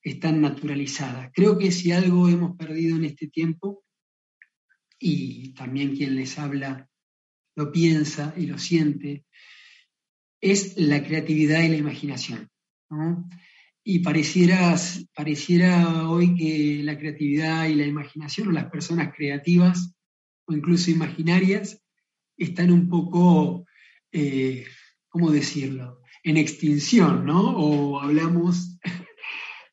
están 0.02 0.40
naturalizadas. 0.40 1.30
Creo 1.32 1.58
que 1.58 1.70
si 1.70 1.92
algo 1.92 2.28
hemos 2.28 2.56
perdido 2.56 2.96
en 2.96 3.04
este 3.04 3.28
tiempo, 3.28 3.84
y 4.98 5.52
también 5.54 5.96
quien 5.96 6.14
les 6.14 6.38
habla 6.38 6.88
lo 7.56 7.70
piensa 7.70 8.34
y 8.36 8.46
lo 8.46 8.58
siente, 8.58 9.24
es 10.40 10.76
la 10.76 11.02
creatividad 11.02 11.62
y 11.62 11.68
la 11.68 11.76
imaginación. 11.76 12.50
Y 13.82 14.00
pareciera, 14.00 14.76
pareciera 15.14 16.08
hoy 16.08 16.34
que 16.34 16.82
la 16.82 16.98
creatividad 16.98 17.66
y 17.66 17.74
la 17.74 17.86
imaginación, 17.86 18.48
o 18.48 18.52
las 18.52 18.70
personas 18.70 19.14
creativas 19.14 19.94
o 20.46 20.52
incluso 20.52 20.90
imaginarias, 20.90 21.82
están 22.36 22.70
un 22.70 22.88
poco, 22.88 23.66
eh, 24.12 24.66
¿cómo 25.08 25.30
decirlo? 25.30 26.03
En 26.24 26.38
extinción, 26.38 27.26
¿no? 27.26 27.56
O 27.56 28.00
hablamos 28.00 28.78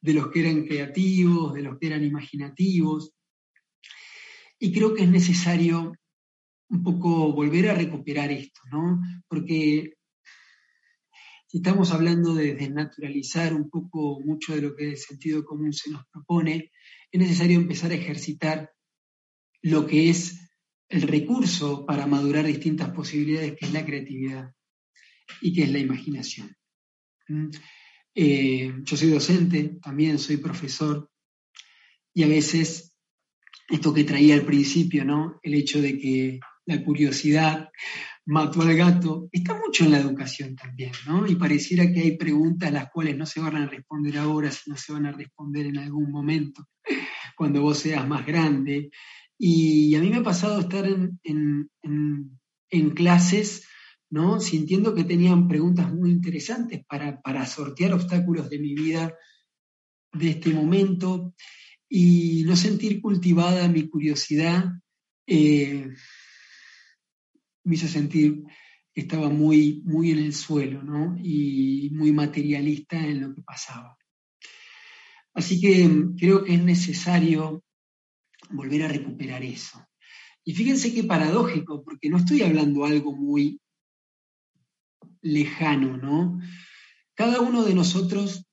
de 0.01 0.13
los 0.13 0.27
que 0.27 0.41
eran 0.41 0.65
creativos, 0.65 1.53
de 1.53 1.63
los 1.63 1.79
que 1.79 1.87
eran 1.87 2.03
imaginativos. 2.03 3.13
Y 4.59 4.71
creo 4.71 4.93
que 4.93 5.03
es 5.03 5.09
necesario 5.09 5.93
un 6.69 6.83
poco 6.83 7.31
volver 7.33 7.69
a 7.69 7.75
recuperar 7.75 8.31
esto, 8.31 8.61
¿no? 8.71 9.01
Porque 9.27 9.93
si 11.47 11.57
estamos 11.57 11.91
hablando 11.91 12.33
de 12.33 12.53
desnaturalizar 12.53 13.53
un 13.53 13.69
poco 13.69 14.19
mucho 14.21 14.53
de 14.53 14.61
lo 14.61 14.75
que 14.75 14.91
el 14.91 14.97
sentido 14.97 15.43
común 15.43 15.73
se 15.73 15.89
nos 15.89 16.05
propone, 16.07 16.71
es 17.11 17.19
necesario 17.19 17.57
empezar 17.57 17.91
a 17.91 17.95
ejercitar 17.95 18.71
lo 19.61 19.85
que 19.85 20.09
es 20.09 20.49
el 20.89 21.03
recurso 21.03 21.85
para 21.85 22.07
madurar 22.07 22.45
distintas 22.45 22.89
posibilidades, 22.91 23.55
que 23.57 23.65
es 23.65 23.73
la 23.73 23.85
creatividad. 23.85 24.51
Y 25.41 25.53
qué 25.53 25.63
es 25.63 25.71
la 25.71 25.79
imaginación. 25.79 26.55
¿Mm? 27.27 27.49
Eh, 28.13 28.73
yo 28.83 28.97
soy 28.97 29.09
docente, 29.09 29.77
también 29.81 30.19
soy 30.19 30.37
profesor, 30.37 31.09
y 32.13 32.23
a 32.23 32.27
veces 32.27 32.97
esto 33.69 33.93
que 33.93 34.03
traía 34.03 34.35
al 34.35 34.45
principio, 34.45 35.05
¿no? 35.05 35.39
El 35.41 35.53
hecho 35.53 35.81
de 35.81 35.97
que 35.97 36.39
la 36.65 36.83
curiosidad 36.83 37.69
mató 38.25 38.61
al 38.61 38.75
gato, 38.75 39.29
está 39.31 39.57
mucho 39.57 39.85
en 39.85 39.91
la 39.91 39.99
educación 39.99 40.55
también, 40.55 40.91
¿no? 41.07 41.25
Y 41.25 41.35
pareciera 41.35 41.91
que 41.91 42.01
hay 42.01 42.17
preguntas 42.17 42.71
las 42.71 42.89
cuales 42.91 43.17
no 43.17 43.25
se 43.25 43.39
van 43.39 43.55
a 43.55 43.65
responder 43.65 44.17
ahora, 44.17 44.51
sino 44.51 44.75
se 44.75 44.93
van 44.93 45.05
a 45.05 45.11
responder 45.11 45.65
en 45.67 45.77
algún 45.77 46.11
momento, 46.11 46.67
cuando 47.35 47.61
vos 47.61 47.79
seas 47.79 48.07
más 48.07 48.25
grande. 48.25 48.91
Y 49.37 49.95
a 49.95 49.99
mí 49.99 50.09
me 50.09 50.17
ha 50.17 50.23
pasado 50.23 50.59
estar 50.59 50.85
en, 50.85 51.19
en 52.71 52.89
clases 52.91 53.67
¿no? 54.11 54.39
sintiendo 54.41 54.93
que 54.93 55.05
tenían 55.05 55.47
preguntas 55.47 55.91
muy 55.91 56.11
interesantes 56.11 56.83
para, 56.85 57.45
sortear 57.45 57.93
obstáculos 57.93 58.49
de 58.49 58.59
mi 58.59 58.75
vida 58.75 59.15
de 60.13 60.29
este 60.29 60.53
momento 60.53 61.33
y 61.89 62.43
no 62.45 62.55
sentir 62.55 63.01
cultivada 63.01 63.67
mi 63.69 63.87
curiosidad 63.89 64.65
eh, 65.25 65.89
me 67.63 67.75
hizo 67.75 67.87
sentir 67.87 68.43
que 68.93 69.01
estaba 69.01 69.29
muy, 69.29 69.81
muy 69.85 70.11
en 70.11 70.19
el 70.19 70.33
suelo 70.33 70.83
y 71.23 71.89
muy 71.93 72.11
materialista 72.11 72.97
en 72.97 73.21
lo 73.21 73.33
que 73.33 73.41
pasaba. 73.41 73.97
Así 75.33 75.61
que 75.61 75.89
creo 76.17 76.43
que 76.43 76.55
es 76.55 76.61
necesario 76.61 77.63
volver 78.49 78.83
a 78.83 78.89
recuperar 78.89 79.43
eso. 79.43 79.81
Y 80.43 80.53
fíjense 80.53 80.93
qué 80.93 81.05
paradójico, 81.05 81.83
porque 81.85 82.09
no 82.09 82.17
estoy 82.17 82.41
hablando 82.41 82.83
algo 82.83 83.15
muy 83.15 83.61
lejano, 85.21 85.97
¿no? 85.97 86.39
Cada 87.15 87.39
uno 87.41 87.63
de 87.63 87.73
nosotros 87.73 88.47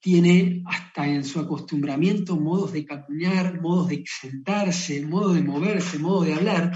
tiene 0.00 0.62
hasta 0.66 1.08
en 1.08 1.24
su 1.24 1.40
acostumbramiento 1.40 2.36
modos 2.36 2.72
de 2.72 2.84
caminar, 2.84 3.60
modos 3.60 3.88
de 3.88 4.04
sentarse, 4.06 5.04
modo 5.04 5.34
de 5.34 5.42
moverse, 5.42 5.98
modo 5.98 6.22
de 6.22 6.34
hablar, 6.34 6.72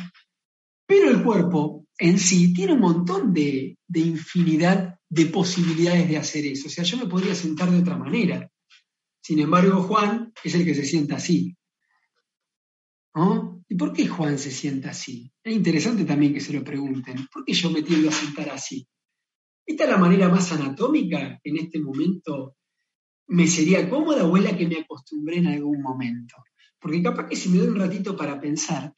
pero 0.86 1.10
el 1.10 1.22
cuerpo 1.22 1.86
en 1.98 2.18
sí 2.18 2.52
tiene 2.52 2.72
un 2.72 2.80
montón 2.80 3.32
de, 3.32 3.78
de 3.86 4.00
infinidad 4.00 4.98
de 5.08 5.26
posibilidades 5.26 6.08
de 6.08 6.16
hacer 6.16 6.46
eso. 6.46 6.66
O 6.68 6.70
sea, 6.70 6.84
yo 6.84 6.96
me 6.96 7.06
podría 7.06 7.34
sentar 7.34 7.70
de 7.70 7.78
otra 7.78 7.96
manera. 7.96 8.50
Sin 9.20 9.38
embargo, 9.38 9.82
Juan 9.82 10.32
es 10.42 10.54
el 10.54 10.64
que 10.64 10.74
se 10.74 10.84
sienta 10.84 11.16
así. 11.16 11.56
¿Y 13.68 13.74
por 13.74 13.92
qué 13.92 14.06
Juan 14.06 14.38
se 14.38 14.50
sienta 14.50 14.90
así? 14.90 15.32
Es 15.42 15.54
interesante 15.54 16.04
también 16.04 16.34
que 16.34 16.40
se 16.40 16.52
lo 16.52 16.64
pregunten. 16.64 17.26
¿Por 17.32 17.44
qué 17.44 17.52
yo 17.52 17.70
me 17.70 17.82
tiendo 17.82 18.08
a 18.08 18.12
sentar 18.12 18.50
así? 18.50 18.86
¿Esta 19.64 19.84
es 19.84 19.90
la 19.90 19.96
manera 19.96 20.28
más 20.28 20.50
anatómica 20.52 21.40
en 21.42 21.56
este 21.56 21.78
momento 21.78 22.56
me 23.28 23.46
sería 23.46 23.88
cómoda 23.88 24.26
o 24.26 24.36
es 24.36 24.44
la 24.44 24.56
que 24.56 24.66
me 24.66 24.78
acostumbré 24.78 25.38
en 25.38 25.46
algún 25.46 25.80
momento? 25.80 26.36
Porque 26.78 27.02
capaz 27.02 27.28
que 27.28 27.36
si 27.36 27.48
me 27.48 27.58
doy 27.58 27.68
un 27.68 27.78
ratito 27.78 28.16
para 28.16 28.40
pensar, 28.40 28.92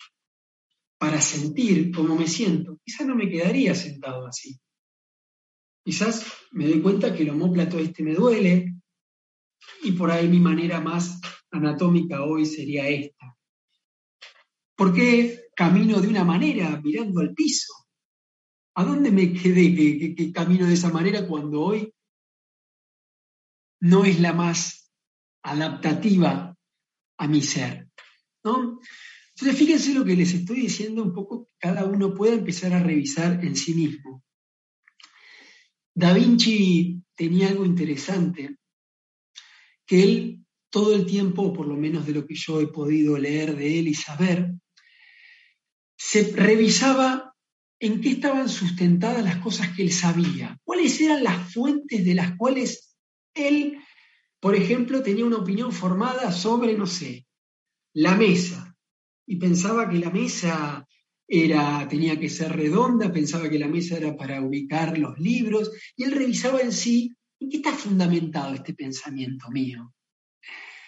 para 0.99 1.21
sentir 1.21 1.93
cómo 1.93 2.17
me 2.17 2.27
siento, 2.27 2.79
quizás 2.83 3.07
no 3.07 3.15
me 3.15 3.29
quedaría 3.29 3.75
sentado 3.75 4.27
así. 4.27 4.59
Quizás 5.85 6.25
me 6.53 6.67
doy 6.67 6.81
cuenta 6.81 7.15
que 7.15 7.25
el 7.25 7.31
homóplato 7.31 7.79
este 7.79 8.03
me 8.03 8.15
duele 8.15 8.75
y 9.83 9.93
por 9.93 10.11
ahí 10.11 10.29
mi 10.29 10.41
manera 10.41 10.81
más 10.81 11.21
anatómica 11.51 12.23
hoy 12.25 12.47
sería 12.47 12.89
esta. 12.89 13.37
¿Por 14.75 14.95
qué 14.95 15.45
camino 15.55 16.01
de 16.01 16.09
una 16.09 16.25
manera 16.25 16.81
mirando 16.83 17.21
al 17.21 17.35
piso? 17.35 17.84
¿A 18.77 18.85
dónde 18.85 19.11
me 19.11 19.33
quedé 19.33 20.15
que, 20.15 20.33
camino 20.33 20.67
de 20.67 20.75
esa 20.75 20.91
manera 20.91 21.27
cuando 21.27 21.61
hoy 21.61 21.95
no 23.81 24.05
es 24.05 24.21
la 24.21 24.33
más 24.33 24.93
adaptativa 25.43 26.57
a 27.19 27.29
mi 27.29 27.41
ser? 27.41 27.89
¿no? 28.45 28.81
Entonces, 29.37 29.59
fíjense 29.59 29.95
lo 29.95 30.05
que 30.05 30.17
les 30.17 30.33
estoy 30.35 30.61
diciendo 30.61 31.03
un 31.03 31.13
poco, 31.13 31.51
cada 31.59 31.85
uno 31.85 32.15
pueda 32.15 32.35
empezar 32.35 32.73
a 32.73 32.83
revisar 32.83 33.45
en 33.45 33.57
sí 33.57 33.75
mismo. 33.75 34.23
Da 35.95 36.13
Vinci 36.13 37.03
tenía 37.15 37.49
algo 37.49 37.65
interesante, 37.65 38.59
que 39.87 40.03
él 40.03 40.45
todo 40.71 40.95
el 40.97 41.07
tiempo, 41.07 41.53
por 41.53 41.69
lo 41.69 41.77
menos 41.77 42.05
de 42.05 42.13
lo 42.13 42.27
que 42.27 42.35
yo 42.35 42.61
he 42.61 42.67
podido 42.67 43.17
leer 43.17 43.55
de 43.55 43.79
él 43.79 43.87
y 43.87 43.95
saber, 43.95 44.53
se 45.97 46.33
revisaba 46.33 47.24
en 47.87 48.01
qué 48.01 48.11
estaban 48.11 48.49
sustentadas 48.49 49.25
las 49.25 49.37
cosas 49.37 49.71
que 49.77 49.83
él 49.83 49.93
sabía, 49.93 50.59
cuáles 50.65 51.01
eran 51.01 51.23
las 51.23 51.53
fuentes 51.53 52.05
de 52.05 52.15
las 52.15 52.37
cuales 52.37 52.97
él, 53.35 53.79
por 54.41 54.55
ejemplo, 54.55 55.03
tenía 55.03 55.25
una 55.25 55.39
opinión 55.39 55.73
formada 55.73 56.33
sobre, 56.33 56.77
no 56.77 56.87
sé, 56.87 57.27
la 57.95 58.15
mesa, 58.15 58.75
y 59.27 59.37
pensaba 59.37 59.89
que 59.89 59.99
la 59.99 60.11
mesa 60.11 60.87
era, 61.27 61.87
tenía 61.89 62.19
que 62.19 62.29
ser 62.29 62.53
redonda, 62.53 63.13
pensaba 63.13 63.49
que 63.49 63.59
la 63.59 63.69
mesa 63.69 63.97
era 63.97 64.17
para 64.17 64.43
ubicar 64.43 64.99
los 64.99 65.19
libros, 65.19 65.71
y 65.97 66.05
él 66.05 66.13
revisaba 66.13 66.61
en 66.61 66.73
sí, 66.73 67.15
¿en 67.41 67.51
qué 67.51 67.57
está 67.59 67.73
fundamentado 67.73 68.55
este 68.55 68.75
pensamiento 68.75 69.51
mío? 69.51 69.95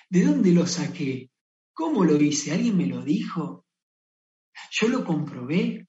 ¿De 0.08 0.24
dónde 0.24 0.52
lo 0.52 0.66
saqué? 0.66 1.30
¿Cómo 1.72 2.04
lo 2.04 2.20
hice? 2.20 2.52
¿Alguien 2.52 2.76
me 2.76 2.86
lo 2.86 3.02
dijo? 3.02 3.66
¿Yo 4.70 4.88
lo 4.88 5.04
comprobé? 5.04 5.85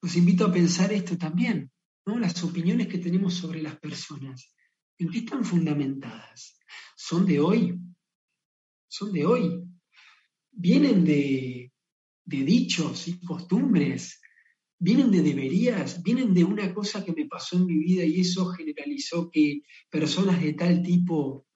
Los 0.00 0.16
invito 0.16 0.46
a 0.46 0.52
pensar 0.52 0.92
esto 0.92 1.18
también, 1.18 1.70
¿no? 2.06 2.18
Las 2.18 2.42
opiniones 2.44 2.86
que 2.86 2.98
tenemos 2.98 3.34
sobre 3.34 3.62
las 3.62 3.78
personas, 3.78 4.54
¿en 4.98 5.10
qué 5.10 5.18
están 5.18 5.44
fundamentadas? 5.44 6.58
¿Son 6.96 7.26
de 7.26 7.40
hoy? 7.40 7.78
¿Son 8.88 9.12
de 9.12 9.26
hoy? 9.26 9.64
¿Vienen 10.50 11.04
de, 11.04 11.72
de 12.24 12.44
dichos 12.44 13.08
y 13.08 13.18
costumbres? 13.20 14.20
¿Vienen 14.78 15.10
de 15.10 15.22
deberías? 15.22 16.02
¿Vienen 16.02 16.32
de 16.32 16.44
una 16.44 16.72
cosa 16.72 17.04
que 17.04 17.12
me 17.12 17.26
pasó 17.26 17.56
en 17.56 17.66
mi 17.66 17.78
vida 17.78 18.04
y 18.04 18.20
eso 18.20 18.46
generalizó 18.52 19.28
que 19.30 19.62
personas 19.90 20.40
de 20.40 20.52
tal 20.52 20.82
tipo 20.82 21.46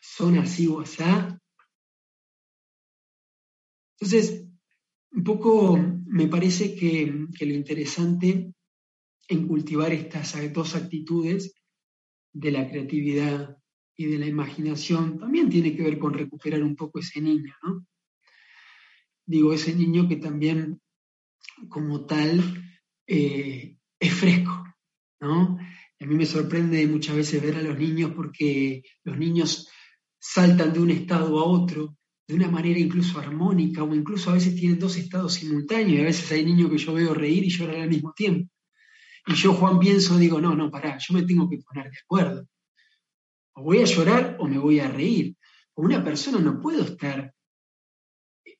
son 0.00 0.38
así 0.38 0.66
o 0.66 0.80
así? 0.80 1.02
Entonces, 3.98 4.46
un 5.14 5.24
poco 5.24 5.78
me 6.06 6.26
parece 6.26 6.74
que, 6.74 7.06
lo 7.06 7.54
interesante 7.54 8.52
en 9.28 9.48
cultivar 9.48 9.92
estas 9.92 10.36
dos 10.52 10.74
actitudes 10.74 11.54
de 12.32 12.50
la 12.50 12.68
creatividad 12.68 13.56
y 13.96 14.06
de 14.06 14.18
la 14.18 14.26
imaginación 14.26 15.18
también 15.18 15.48
tiene 15.48 15.74
que 15.74 15.82
ver 15.82 15.98
con 15.98 16.14
recuperar 16.14 16.62
un 16.62 16.74
poco 16.74 16.98
ese 16.98 17.20
niño, 17.20 17.54
¿no? 17.62 17.86
Digo, 19.26 19.52
ese 19.52 19.74
niño 19.74 20.08
que 20.08 20.16
también 20.16 20.80
como 21.68 22.04
tal 22.04 22.42
eh, 23.06 23.78
es 23.98 24.12
fresco, 24.12 24.64
¿no? 25.20 25.58
a 26.00 26.06
mí 26.06 26.16
me 26.16 26.26
sorprende 26.26 26.86
muchas 26.86 27.16
veces 27.16 27.42
ver 27.42 27.56
a 27.56 27.62
los 27.62 27.78
niños 27.78 28.12
porque 28.14 28.82
los 29.04 29.16
niños 29.16 29.68
saltan 30.18 30.72
de 30.72 30.80
un 30.80 30.90
estado 30.90 31.38
a 31.38 31.44
otro, 31.44 31.96
de 32.26 32.34
una 32.34 32.48
manera 32.48 32.78
incluso 32.78 33.18
armónica 33.18 33.82
o 33.82 33.94
incluso 33.94 34.30
a 34.30 34.34
veces 34.34 34.56
tienen 34.56 34.78
dos 34.78 34.96
estados 34.96 35.34
simultáneos 35.34 35.90
y 35.90 36.00
a 36.00 36.04
veces 36.04 36.32
hay 36.32 36.44
niños 36.44 36.70
que 36.70 36.78
yo 36.78 36.94
veo 36.94 37.12
reír 37.12 37.44
y 37.44 37.50
llorar 37.50 37.80
al 37.80 37.90
mismo 37.90 38.12
tiempo. 38.14 38.50
Y 39.26 39.34
yo, 39.34 39.54
Juan, 39.54 39.78
pienso, 39.78 40.18
digo, 40.18 40.40
no, 40.40 40.54
no, 40.54 40.70
pará, 40.70 40.98
yo 40.98 41.14
me 41.14 41.22
tengo 41.22 41.48
que 41.48 41.58
poner 41.58 41.90
de 41.90 41.98
acuerdo. 41.98 42.46
O 43.54 43.62
voy 43.62 43.78
a 43.78 43.84
llorar 43.84 44.36
o 44.38 44.46
me 44.46 44.58
voy 44.58 44.80
a 44.80 44.88
reír. 44.88 45.36
O 45.74 45.82
una 45.82 46.02
persona 46.02 46.38
no 46.38 46.60
puedo 46.60 46.82
estar 46.82 47.32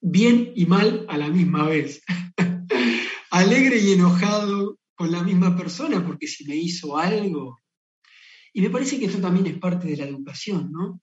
bien 0.01 0.53
y 0.55 0.67
mal 0.67 1.07
a 1.09 1.17
la 1.17 1.29
misma 1.29 1.67
vez. 1.69 2.03
Alegre 3.31 3.79
y 3.79 3.93
enojado 3.93 4.79
con 4.95 5.11
la 5.11 5.23
misma 5.23 5.57
persona 5.57 6.05
porque 6.07 6.27
si 6.27 6.45
me 6.47 6.57
hizo 6.57 6.97
algo. 6.97 7.59
Y 8.53 8.61
me 8.61 8.71
parece 8.71 8.99
que 8.99 9.07
esto 9.07 9.21
también 9.21 9.47
es 9.47 9.59
parte 9.59 9.89
de 9.89 9.97
la 9.97 10.05
educación, 10.05 10.71
¿no? 10.71 11.01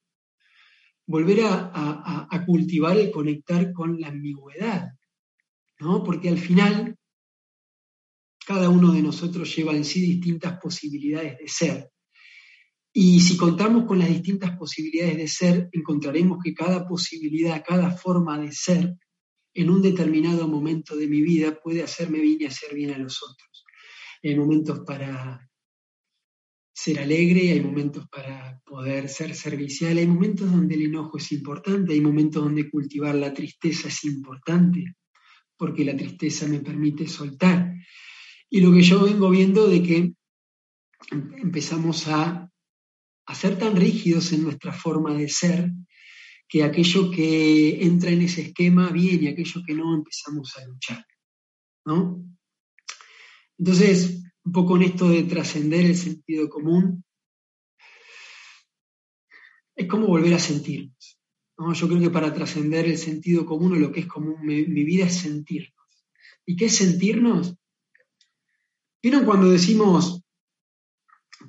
Volver 1.11 1.41
a, 1.43 2.43
cultivar 2.45 2.97
el 2.97 3.11
conectar 3.11 3.71
con 3.73 3.99
la 3.99 4.07
ambigüedad, 4.07 4.89
¿no? 5.79 6.03
Porque 6.03 6.29
al 6.29 6.39
final 6.39 6.95
cada 8.45 8.69
uno 8.69 8.91
de 8.91 9.03
nosotros 9.03 9.55
lleva 9.55 9.73
en 9.73 9.85
sí 9.85 10.01
distintas 10.01 10.59
posibilidades 10.59 11.37
de 11.37 11.47
ser. 11.47 11.91
Y 12.93 13.19
si 13.19 13.37
contamos 13.37 13.85
con 13.85 13.99
las 13.99 14.09
distintas 14.09 14.57
posibilidades 14.57 15.17
de 15.17 15.27
ser, 15.27 15.69
encontraremos 15.71 16.39
que 16.43 16.53
cada 16.53 16.87
posibilidad, 16.87 17.63
cada 17.65 17.91
forma 17.91 18.39
de 18.39 18.51
ser, 18.51 18.95
en 19.53 19.69
un 19.69 19.81
determinado 19.81 20.47
momento 20.47 20.95
de 20.95 21.07
mi 21.07 21.21
vida 21.21 21.59
puede 21.61 21.83
hacerme 21.83 22.19
bien 22.19 22.37
y 22.41 22.45
hacer 22.45 22.73
bien 22.73 22.91
a 22.91 22.97
los 22.97 23.21
otros. 23.21 23.65
Hay 24.23 24.35
momentos 24.35 24.79
para 24.85 25.50
ser 26.83 26.99
alegre, 26.99 27.51
hay 27.51 27.61
momentos 27.61 28.07
para 28.09 28.59
poder 28.65 29.07
ser 29.07 29.35
servicial, 29.35 29.99
hay 29.99 30.07
momentos 30.07 30.49
donde 30.49 30.73
el 30.73 30.85
enojo 30.87 31.19
es 31.19 31.31
importante, 31.31 31.93
hay 31.93 32.01
momentos 32.01 32.43
donde 32.43 32.71
cultivar 32.71 33.13
la 33.13 33.31
tristeza 33.31 33.87
es 33.87 34.03
importante, 34.05 34.95
porque 35.55 35.85
la 35.85 35.95
tristeza 35.95 36.47
me 36.47 36.59
permite 36.59 37.07
soltar. 37.07 37.71
Y 38.49 38.61
lo 38.61 38.73
que 38.73 38.81
yo 38.81 39.03
vengo 39.03 39.29
viendo 39.29 39.67
de 39.67 39.83
que 39.83 40.13
empezamos 41.11 42.07
a, 42.07 42.49
ser 43.31 43.59
tan 43.59 43.75
rígidos 43.75 44.33
en 44.33 44.43
nuestra 44.43 44.73
forma 44.73 45.13
de 45.13 45.29
ser 45.29 45.71
que 46.49 46.63
aquello 46.63 47.11
que 47.11 47.81
entra 47.85 48.09
en 48.09 48.23
ese 48.23 48.41
esquema 48.41 48.89
viene 48.89 49.23
y 49.23 49.27
aquello 49.27 49.61
que 49.65 49.75
no 49.75 49.95
empezamos 49.95 50.57
a 50.57 50.65
luchar. 50.65 51.05
¿no? 51.85 52.25
Entonces, 53.57 54.21
un 54.43 54.51
poco 54.51 54.75
en 54.75 54.83
esto 54.83 55.09
de 55.09 55.23
trascender 55.23 55.85
el 55.85 55.95
sentido 55.95 56.49
común, 56.49 57.03
es 59.75 59.87
como 59.87 60.07
volver 60.07 60.33
a 60.33 60.39
sentirnos. 60.39 61.19
Yo 61.73 61.87
creo 61.87 61.99
que 61.99 62.09
para 62.09 62.33
trascender 62.33 62.85
el 62.85 62.97
sentido 62.97 63.45
común 63.45 63.73
o 63.73 63.75
lo 63.75 63.91
que 63.91 64.01
es 64.01 64.07
común, 64.07 64.43
mi, 64.43 64.65
mi, 64.65 64.83
vida 64.83 65.05
es 65.05 65.17
sentirnos. 65.17 66.05
¿Y 66.45 66.55
qué 66.55 66.65
es 66.65 66.75
sentirnos? 66.75 67.55
¿Vieron 69.01 69.25
cuando 69.25 69.49
decimos 69.49 70.23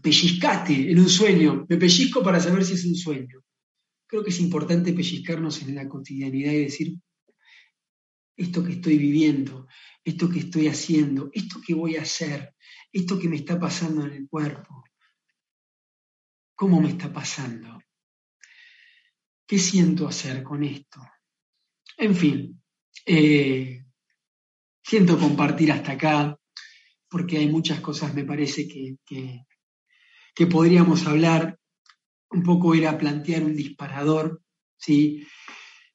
pellizcate 0.03 0.91
en 0.91 0.99
un 0.99 1.09
sueño? 1.09 1.67
Me 1.69 1.79
pellizco 1.79 2.23
para 2.23 2.41
saber 2.41 2.65
si 2.65 2.75
es 2.75 2.85
un 2.85 2.95
sueño. 2.95 3.43
Creo 4.07 4.23
que 4.23 4.31
es 4.31 4.41
importante 4.41 4.93
pellizcarnos 4.93 5.63
en 5.63 5.75
la 5.75 5.89
cotidianidad 5.89 6.53
y 6.53 6.65
decir, 6.65 6.95
esto 8.37 8.65
que 8.65 8.73
estoy 8.73 8.99
viviendo, 8.99 9.67
esto 10.05 10.29
que 10.29 10.41
estoy 10.41 10.69
haciendo, 10.69 11.31
esto 11.33 11.61
que 11.65 11.75
voy 11.75 11.97
a 11.97 12.03
hacer, 12.03 12.55
esto 12.93 13.19
que 13.19 13.29
me 13.29 13.37
está 13.37 13.59
pasando 13.59 14.05
en 14.05 14.13
el 14.13 14.29
cuerpo, 14.29 14.85
¿cómo 16.55 16.81
me 16.81 16.91
está 16.91 17.13
pasando? 17.13 17.81
¿Qué 19.47 19.59
siento 19.59 20.07
hacer 20.07 20.43
con 20.43 20.63
esto? 20.65 21.01
En 21.97 22.15
fin, 22.15 22.63
eh, 23.07 23.85
siento 24.83 25.19
compartir 25.19 25.73
hasta 25.73 25.93
acá, 25.93 26.39
porque 27.09 27.39
hay 27.39 27.49
muchas 27.49 27.81
cosas, 27.81 28.15
me 28.15 28.25
parece, 28.25 28.67
que, 28.67 28.97
que, 30.35 30.47
podríamos 30.47 31.07
hablar. 31.07 31.59
Un 32.31 32.43
poco 32.43 32.75
era 32.75 32.97
plantear 32.97 33.45
un 33.45 33.55
disparador, 33.55 34.43
¿sí? 34.79 35.27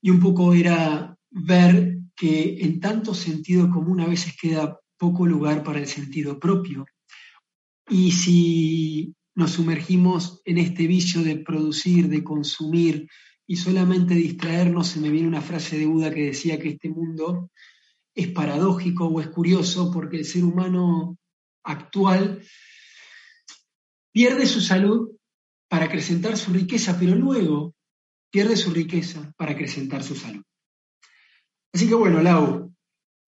Y 0.01 0.11
un 0.11 0.19
poco 0.19 0.53
era 0.53 1.17
ver 1.31 1.97
que 2.17 2.57
en 2.61 2.79
tanto 2.79 3.13
sentido 3.13 3.69
común 3.69 4.01
a 4.01 4.07
veces 4.07 4.35
queda 4.35 4.79
poco 4.97 5.25
lugar 5.25 5.63
para 5.63 5.79
el 5.79 5.87
sentido 5.87 6.39
propio. 6.39 6.85
Y 7.87 8.11
si 8.11 9.13
nos 9.35 9.51
sumergimos 9.51 10.41
en 10.43 10.57
este 10.57 10.87
vicio 10.87 11.21
de 11.21 11.37
producir, 11.37 12.09
de 12.09 12.23
consumir, 12.23 13.07
y 13.47 13.55
solamente 13.55 14.13
distraernos, 14.13 14.89
se 14.89 14.99
me 14.99 15.09
viene 15.09 15.29
una 15.29 15.41
frase 15.41 15.79
de 15.79 15.85
Buda 15.85 16.13
que 16.13 16.25
decía 16.25 16.59
que 16.59 16.69
este 16.69 16.89
mundo 16.89 17.49
es 18.13 18.27
paradójico 18.27 19.05
o 19.05 19.21
es 19.21 19.29
curioso 19.29 19.89
porque 19.91 20.17
el 20.17 20.25
ser 20.25 20.43
humano 20.43 21.17
actual 21.63 22.43
pierde 24.11 24.45
su 24.45 24.59
salud 24.59 25.11
para 25.69 25.85
acrecentar 25.85 26.37
su 26.37 26.51
riqueza, 26.51 26.97
pero 26.99 27.15
luego 27.15 27.73
pierde 28.29 28.57
su 28.57 28.71
riqueza 28.71 29.33
para 29.37 29.53
acrecentar 29.53 30.03
su 30.03 30.15
salud. 30.15 30.43
Así 31.73 31.87
que 31.87 31.95
bueno, 31.95 32.21
Lau, 32.21 32.73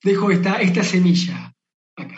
dejo 0.04 0.32
esta, 0.32 0.62
esta 0.62 0.84
semilla 0.84 1.56
acá. 1.96 2.18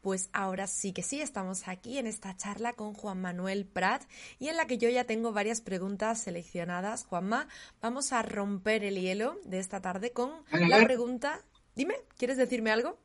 pues 0.00 0.30
ahora 0.32 0.66
sí 0.66 0.92
que 0.92 1.02
sí, 1.02 1.20
estamos 1.20 1.68
aquí 1.68 1.98
en 1.98 2.06
esta 2.06 2.36
charla 2.36 2.72
con 2.72 2.94
Juan 2.94 3.20
Manuel 3.20 3.66
Prat 3.66 4.02
y 4.38 4.48
en 4.48 4.56
la 4.56 4.66
que 4.66 4.78
yo 4.78 4.88
ya 4.88 5.04
tengo 5.04 5.32
varias 5.32 5.60
preguntas 5.60 6.20
seleccionadas. 6.20 7.04
Juanma, 7.04 7.48
vamos 7.82 8.12
a 8.12 8.22
romper 8.22 8.82
el 8.82 8.98
hielo 8.98 9.38
de 9.44 9.58
esta 9.58 9.82
tarde 9.82 10.12
con 10.12 10.30
la 10.50 10.82
pregunta. 10.84 11.44
Dime, 11.74 11.96
¿quieres 12.16 12.38
decirme 12.38 12.70
algo? 12.70 12.98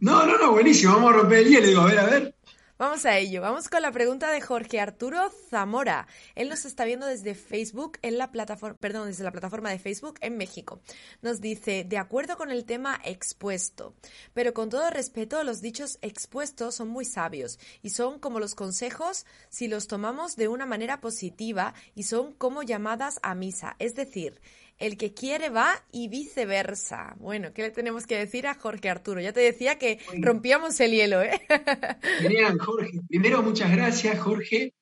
No, 0.00 0.26
no, 0.26 0.38
no, 0.38 0.52
buenísimo, 0.52 0.94
vamos 0.94 1.10
a 1.10 1.16
romper 1.18 1.38
el 1.38 1.48
hielo. 1.48 1.80
A 1.80 1.86
ver, 1.86 1.98
a 1.98 2.06
ver. 2.06 2.34
Vamos 2.78 3.04
a 3.06 3.18
ello. 3.18 3.40
Vamos 3.40 3.68
con 3.68 3.82
la 3.82 3.90
pregunta 3.90 4.30
de 4.30 4.40
Jorge 4.40 4.78
Arturo 4.78 5.32
Zamora. 5.50 6.06
Él 6.36 6.48
nos 6.48 6.64
está 6.64 6.84
viendo 6.84 7.06
desde 7.06 7.34
Facebook 7.34 7.98
en 8.02 8.18
la 8.18 8.30
plataforma, 8.30 8.76
perdón, 8.78 9.08
desde 9.08 9.24
la 9.24 9.32
plataforma 9.32 9.70
de 9.70 9.80
Facebook 9.80 10.14
en 10.20 10.36
México. 10.36 10.80
Nos 11.20 11.40
dice, 11.40 11.82
de 11.82 11.98
acuerdo 11.98 12.36
con 12.36 12.52
el 12.52 12.64
tema 12.64 13.00
expuesto, 13.04 13.94
pero 14.32 14.54
con 14.54 14.68
todo 14.68 14.90
respeto, 14.90 15.42
los 15.42 15.60
dichos 15.60 15.98
expuestos 16.02 16.76
son 16.76 16.86
muy 16.86 17.04
sabios 17.04 17.58
y 17.82 17.90
son 17.90 18.20
como 18.20 18.38
los 18.38 18.54
consejos 18.54 19.26
si 19.48 19.66
los 19.66 19.88
tomamos 19.88 20.36
de 20.36 20.46
una 20.46 20.64
manera 20.64 21.00
positiva 21.00 21.74
y 21.96 22.04
son 22.04 22.32
como 22.32 22.62
llamadas 22.62 23.18
a 23.24 23.34
misa. 23.34 23.74
Es 23.80 23.96
decir, 23.96 24.40
el 24.78 24.96
que 24.96 25.12
quiere 25.12 25.50
va 25.50 25.84
y 25.92 26.08
viceversa. 26.08 27.16
Bueno, 27.18 27.52
¿qué 27.52 27.62
le 27.62 27.70
tenemos 27.70 28.06
que 28.06 28.16
decir 28.16 28.46
a 28.46 28.54
Jorge 28.54 28.88
Arturo? 28.88 29.20
Ya 29.20 29.32
te 29.32 29.40
decía 29.40 29.78
que 29.78 29.98
rompíamos 30.20 30.78
el 30.80 30.92
hielo, 30.92 31.22
¿eh? 31.22 31.40
Genial, 32.20 32.58
Jorge. 32.58 33.00
Primero, 33.08 33.42
muchas 33.42 33.70
gracias, 33.72 34.18
Jorge. 34.20 34.74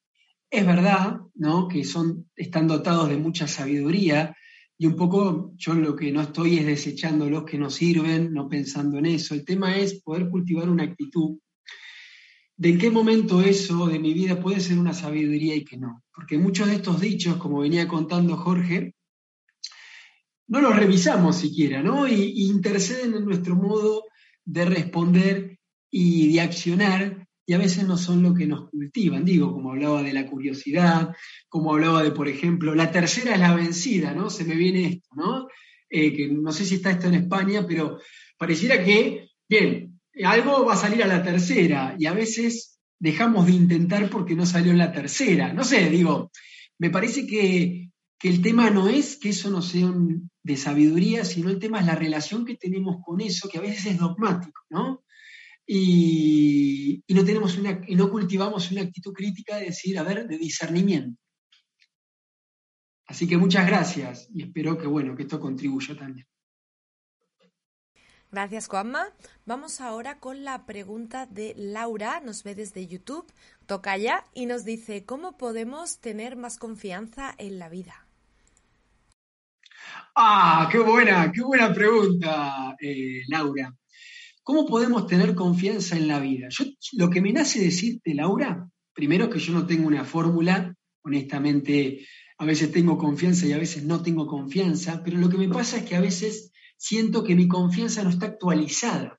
Es 0.50 0.66
verdad, 0.66 1.18
¿no? 1.34 1.68
Que 1.68 1.84
son, 1.84 2.30
están 2.36 2.68
dotados 2.68 3.08
de 3.08 3.16
mucha 3.16 3.48
sabiduría 3.48 4.36
y 4.78 4.86
un 4.86 4.96
poco 4.96 5.52
yo 5.56 5.74
lo 5.74 5.96
que 5.96 6.12
no 6.12 6.20
estoy 6.20 6.58
es 6.58 6.66
desechando 6.66 7.28
los 7.30 7.44
que 7.44 7.58
no 7.58 7.70
sirven, 7.70 8.32
no 8.32 8.48
pensando 8.48 8.98
en 8.98 9.06
eso. 9.06 9.34
El 9.34 9.44
tema 9.44 9.76
es 9.76 10.02
poder 10.02 10.28
cultivar 10.28 10.68
una 10.68 10.84
actitud 10.84 11.38
de 12.58 12.70
en 12.70 12.78
qué 12.78 12.90
momento 12.90 13.42
eso 13.42 13.86
de 13.86 13.98
mi 13.98 14.14
vida 14.14 14.40
puede 14.40 14.60
ser 14.60 14.78
una 14.78 14.94
sabiduría 14.94 15.54
y 15.54 15.64
que 15.64 15.76
no. 15.76 16.02
Porque 16.14 16.38
muchos 16.38 16.68
de 16.68 16.74
estos 16.74 17.00
dichos, 17.00 17.36
como 17.36 17.60
venía 17.60 17.88
contando 17.88 18.36
Jorge, 18.36 18.94
no 20.48 20.60
los 20.60 20.76
revisamos 20.76 21.36
siquiera, 21.36 21.82
¿no? 21.82 22.06
Y, 22.06 22.46
interceden 22.48 23.14
en 23.14 23.24
nuestro 23.24 23.56
modo 23.56 24.04
de 24.44 24.64
responder 24.64 25.58
y 25.90 26.32
de 26.32 26.40
accionar, 26.40 27.26
y 27.46 27.52
a 27.52 27.58
veces 27.58 27.86
no 27.86 27.96
son 27.96 28.22
lo 28.22 28.34
que 28.34 28.46
nos 28.46 28.68
cultivan. 28.70 29.24
Digo, 29.24 29.52
como 29.52 29.70
hablaba 29.70 30.02
de 30.02 30.12
la 30.12 30.26
curiosidad, 30.26 31.14
como 31.48 31.72
hablaba 31.72 32.02
de, 32.02 32.10
por 32.10 32.28
ejemplo, 32.28 32.74
la 32.74 32.90
tercera 32.90 33.34
es 33.34 33.40
la 33.40 33.54
vencida, 33.54 34.12
¿no? 34.14 34.30
Se 34.30 34.44
me 34.44 34.56
viene 34.56 34.86
esto, 34.86 35.08
¿no? 35.14 35.46
Eh, 35.88 36.12
que 36.12 36.28
no 36.28 36.52
sé 36.52 36.64
si 36.64 36.76
está 36.76 36.90
esto 36.90 37.06
en 37.06 37.14
España, 37.14 37.64
pero 37.66 37.98
pareciera 38.36 38.84
que, 38.84 39.28
bien, 39.48 40.00
algo 40.24 40.64
va 40.64 40.74
a 40.74 40.76
salir 40.76 41.02
a 41.02 41.06
la 41.06 41.22
tercera, 41.22 41.94
y 41.98 42.06
a 42.06 42.12
veces 42.12 42.78
dejamos 42.98 43.46
de 43.46 43.52
intentar 43.52 44.08
porque 44.10 44.34
no 44.34 44.46
salió 44.46 44.72
en 44.72 44.78
la 44.78 44.92
tercera. 44.92 45.52
No 45.52 45.64
sé, 45.64 45.88
digo, 45.90 46.30
me 46.78 46.90
parece 46.90 47.26
que 47.26 47.90
que 48.18 48.28
el 48.28 48.42
tema 48.42 48.70
no 48.70 48.88
es 48.88 49.16
que 49.16 49.30
eso 49.30 49.50
no 49.50 49.62
sea 49.62 49.92
de 50.42 50.56
sabiduría, 50.56 51.24
sino 51.24 51.50
el 51.50 51.58
tema 51.58 51.80
es 51.80 51.86
la 51.86 51.94
relación 51.94 52.44
que 52.44 52.56
tenemos 52.56 52.96
con 53.04 53.20
eso, 53.20 53.48
que 53.48 53.58
a 53.58 53.62
veces 53.62 53.86
es 53.86 53.98
dogmático, 53.98 54.62
¿no? 54.70 55.04
Y, 55.66 57.02
no, 57.08 57.24
tenemos 57.24 57.58
una, 57.58 57.82
y 57.86 57.96
no 57.96 58.10
cultivamos 58.10 58.70
una 58.70 58.82
actitud 58.82 59.12
crítica 59.12 59.56
de 59.56 59.66
decir, 59.66 59.98
a 59.98 60.04
ver, 60.04 60.26
de 60.26 60.38
discernimiento. 60.38 61.20
Así 63.06 63.26
que 63.26 63.36
muchas 63.36 63.66
gracias 63.66 64.28
y 64.32 64.44
espero 64.44 64.78
que, 64.78 64.86
bueno, 64.86 65.16
que 65.16 65.22
esto 65.22 65.40
contribuya 65.40 65.96
también. 65.96 66.26
Gracias, 68.30 68.66
Juanma. 68.68 69.12
Vamos 69.44 69.80
ahora 69.80 70.18
con 70.18 70.44
la 70.44 70.66
pregunta 70.66 71.26
de 71.26 71.54
Laura, 71.56 72.20
nos 72.20 72.42
ve 72.42 72.54
desde 72.54 72.86
YouTube, 72.86 73.32
toca 73.66 73.96
ya 73.96 74.24
y 74.34 74.46
nos 74.46 74.64
dice, 74.64 75.04
¿cómo 75.04 75.36
podemos 75.36 76.00
tener 76.00 76.36
más 76.36 76.58
confianza 76.58 77.34
en 77.38 77.58
la 77.58 77.68
vida? 77.68 78.05
Ah, 80.14 80.68
qué 80.70 80.78
buena, 80.78 81.30
qué 81.30 81.42
buena 81.42 81.72
pregunta, 81.74 82.74
eh, 82.80 83.22
Laura. 83.28 83.74
¿Cómo 84.42 84.64
podemos 84.64 85.06
tener 85.06 85.34
confianza 85.34 85.96
en 85.96 86.08
la 86.08 86.20
vida? 86.20 86.48
Yo, 86.50 86.64
lo 86.92 87.10
que 87.10 87.20
me 87.20 87.32
nace 87.32 87.60
decirte, 87.60 88.14
Laura, 88.14 88.68
primero 88.94 89.28
que 89.28 89.38
yo 89.38 89.52
no 89.52 89.66
tengo 89.66 89.88
una 89.88 90.04
fórmula, 90.04 90.74
honestamente, 91.02 92.06
a 92.38 92.44
veces 92.44 92.72
tengo 92.72 92.96
confianza 92.96 93.46
y 93.46 93.52
a 93.52 93.58
veces 93.58 93.84
no 93.84 94.02
tengo 94.02 94.26
confianza, 94.26 95.02
pero 95.04 95.18
lo 95.18 95.28
que 95.28 95.36
me 95.36 95.48
pasa 95.48 95.78
es 95.78 95.84
que 95.84 95.96
a 95.96 96.00
veces 96.00 96.52
siento 96.76 97.24
que 97.24 97.34
mi 97.34 97.48
confianza 97.48 98.02
no 98.02 98.10
está 98.10 98.26
actualizada 98.26 99.18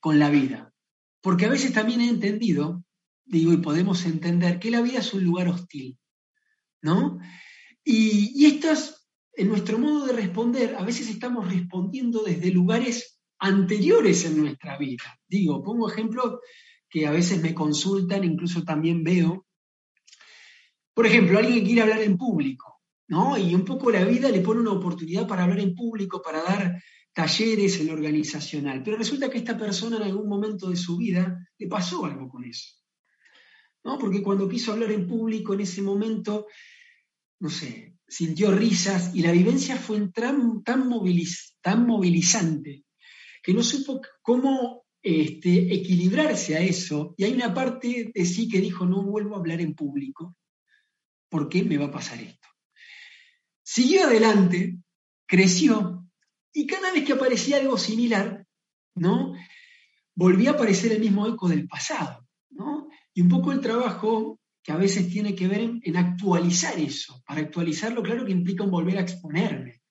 con 0.00 0.18
la 0.18 0.30
vida. 0.30 0.72
Porque 1.20 1.46
a 1.46 1.50
veces 1.50 1.72
también 1.72 2.00
he 2.00 2.08
entendido, 2.08 2.84
digo, 3.26 3.52
y 3.52 3.58
podemos 3.58 4.06
entender 4.06 4.58
que 4.58 4.70
la 4.70 4.80
vida 4.80 5.00
es 5.00 5.12
un 5.12 5.24
lugar 5.24 5.48
hostil, 5.48 5.98
¿no? 6.80 7.18
Y, 7.84 8.32
y 8.34 8.46
esto 8.46 8.70
es 8.70 8.97
en 9.38 9.48
nuestro 9.48 9.78
modo 9.78 10.04
de 10.04 10.14
responder, 10.14 10.74
a 10.74 10.84
veces 10.84 11.08
estamos 11.08 11.48
respondiendo 11.48 12.24
desde 12.24 12.50
lugares 12.50 13.20
anteriores 13.38 14.24
en 14.24 14.36
nuestra 14.36 14.76
vida. 14.76 15.16
Digo, 15.28 15.62
pongo 15.62 15.88
ejemplo 15.88 16.40
que 16.90 17.06
a 17.06 17.12
veces 17.12 17.40
me 17.40 17.54
consultan, 17.54 18.24
incluso 18.24 18.64
también 18.64 19.04
veo. 19.04 19.46
Por 20.92 21.06
ejemplo, 21.06 21.38
alguien 21.38 21.64
quiere 21.64 21.82
hablar 21.82 22.02
en 22.02 22.18
público, 22.18 22.80
¿no? 23.06 23.38
Y 23.38 23.54
un 23.54 23.64
poco 23.64 23.92
la 23.92 24.04
vida 24.04 24.28
le 24.28 24.40
pone 24.40 24.60
una 24.60 24.72
oportunidad 24.72 25.28
para 25.28 25.44
hablar 25.44 25.60
en 25.60 25.76
público, 25.76 26.20
para 26.20 26.42
dar 26.42 26.82
talleres 27.12 27.78
en 27.78 27.90
organizacional. 27.90 28.82
Pero 28.82 28.96
resulta 28.96 29.30
que 29.30 29.38
esta 29.38 29.56
persona 29.56 29.98
en 29.98 30.02
algún 30.02 30.28
momento 30.28 30.68
de 30.68 30.76
su 30.76 30.96
vida 30.96 31.48
le 31.56 31.68
pasó 31.68 32.04
algo 32.04 32.28
con 32.28 32.44
eso. 32.44 32.74
¿no? 33.84 34.00
Porque 34.00 34.20
cuando 34.20 34.48
quiso 34.48 34.72
hablar 34.72 34.90
en 34.90 35.06
público 35.06 35.54
en 35.54 35.60
ese 35.60 35.80
momento, 35.80 36.48
no 37.40 37.50
sé, 37.50 37.94
sintió 38.06 38.50
risas 38.50 39.14
y 39.14 39.22
la 39.22 39.32
vivencia 39.32 39.76
fue 39.76 40.08
tan, 40.08 40.62
tan, 40.62 40.90
tan 41.60 41.86
movilizante 41.86 42.84
que 43.42 43.54
no 43.54 43.62
supo 43.62 44.00
cómo 44.22 44.84
este, 45.02 45.72
equilibrarse 45.72 46.56
a 46.56 46.60
eso. 46.60 47.14
Y 47.16 47.24
hay 47.24 47.32
una 47.32 47.54
parte 47.54 48.10
de 48.14 48.24
sí 48.24 48.48
que 48.48 48.60
dijo, 48.60 48.84
no 48.86 49.02
vuelvo 49.02 49.36
a 49.36 49.38
hablar 49.38 49.60
en 49.60 49.74
público, 49.74 50.36
¿por 51.28 51.48
qué 51.48 51.62
me 51.62 51.78
va 51.78 51.86
a 51.86 51.92
pasar 51.92 52.20
esto? 52.20 52.48
Siguió 53.62 54.04
adelante, 54.04 54.78
creció, 55.26 56.06
y 56.52 56.66
cada 56.66 56.92
vez 56.92 57.04
que 57.04 57.12
aparecía 57.12 57.58
algo 57.58 57.78
similar, 57.78 58.46
¿no? 58.94 59.34
Volvía 60.14 60.50
a 60.50 60.52
aparecer 60.54 60.92
el 60.92 61.00
mismo 61.00 61.26
eco 61.26 61.48
del 61.48 61.68
pasado, 61.68 62.26
¿no? 62.50 62.88
Y 63.14 63.20
un 63.20 63.28
poco 63.28 63.52
el 63.52 63.60
trabajo 63.60 64.40
que 64.62 64.72
a 64.72 64.76
veces 64.76 65.08
tiene 65.08 65.34
que 65.34 65.48
ver 65.48 65.60
en, 65.82 65.96
actualizar 65.96 66.78
eso. 66.78 67.22
Para 67.26 67.40
actualizarlo, 67.40 68.02
claro 68.02 68.24
que 68.24 68.32
implica 68.32 68.64
un 68.64 68.70
volver 68.70 68.98
a 68.98 69.02
exponerme. 69.02 69.82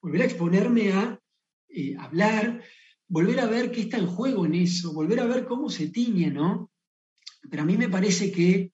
Volver 0.00 0.22
a 0.22 0.24
exponerme 0.26 0.92
a 0.92 1.18
eh, 1.68 1.96
hablar, 1.98 2.62
volver 3.08 3.40
a 3.40 3.46
ver 3.46 3.70
qué 3.70 3.82
está 3.82 3.98
en 3.98 4.06
juego 4.06 4.46
en 4.46 4.54
eso, 4.54 4.92
volver 4.92 5.20
a 5.20 5.26
ver 5.26 5.44
cómo 5.44 5.68
se 5.68 5.88
tiñe, 5.88 6.30
¿no? 6.30 6.70
Pero 7.50 7.62
a 7.62 7.66
mí 7.66 7.76
me 7.76 7.88
parece 7.88 8.32
que 8.32 8.72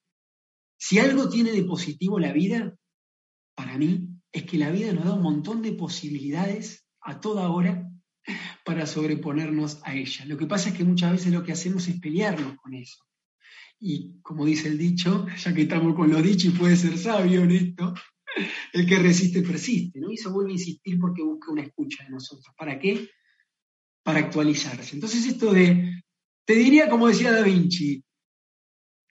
si 0.78 0.98
algo 0.98 1.28
tiene 1.28 1.52
de 1.52 1.64
positivo 1.64 2.18
la 2.18 2.32
vida, 2.32 2.74
para 3.54 3.76
mí, 3.76 4.08
es 4.32 4.44
que 4.44 4.58
la 4.58 4.70
vida 4.70 4.92
nos 4.92 5.04
da 5.04 5.12
un 5.12 5.22
montón 5.22 5.62
de 5.62 5.72
posibilidades 5.72 6.86
a 7.00 7.20
toda 7.20 7.50
hora 7.50 7.90
para 8.64 8.86
sobreponernos 8.86 9.80
a 9.84 9.94
ella. 9.94 10.24
Lo 10.26 10.36
que 10.36 10.46
pasa 10.46 10.70
es 10.70 10.76
que 10.76 10.84
muchas 10.84 11.12
veces 11.12 11.32
lo 11.32 11.42
que 11.42 11.52
hacemos 11.52 11.88
es 11.88 12.00
pelearnos 12.00 12.56
con 12.56 12.74
eso. 12.74 13.04
Y 13.80 14.20
como 14.20 14.44
dice 14.44 14.68
el 14.68 14.76
dicho, 14.76 15.26
ya 15.38 15.54
que 15.54 15.62
estamos 15.62 15.94
con 15.94 16.10
lo 16.10 16.20
dicho 16.20 16.48
y 16.48 16.50
puede 16.50 16.76
ser 16.76 16.98
sabio 16.98 17.42
en 17.44 17.50
esto, 17.50 17.94
el 18.74 18.86
que 18.86 18.98
resiste 18.98 19.42
persiste, 19.42 19.98
¿no? 20.00 20.10
Y 20.10 20.18
se 20.18 20.28
vuelve 20.28 20.50
a 20.50 20.54
insistir 20.54 20.98
porque 21.00 21.22
busca 21.22 21.50
una 21.50 21.62
escucha 21.62 22.04
de 22.04 22.10
nosotros. 22.10 22.54
¿Para 22.56 22.78
qué? 22.78 23.08
Para 24.02 24.20
actualizarse. 24.20 24.94
Entonces 24.94 25.24
esto 25.26 25.52
de, 25.52 26.02
te 26.44 26.54
diría 26.54 26.90
como 26.90 27.08
decía 27.08 27.32
Da 27.32 27.42
Vinci, 27.42 28.04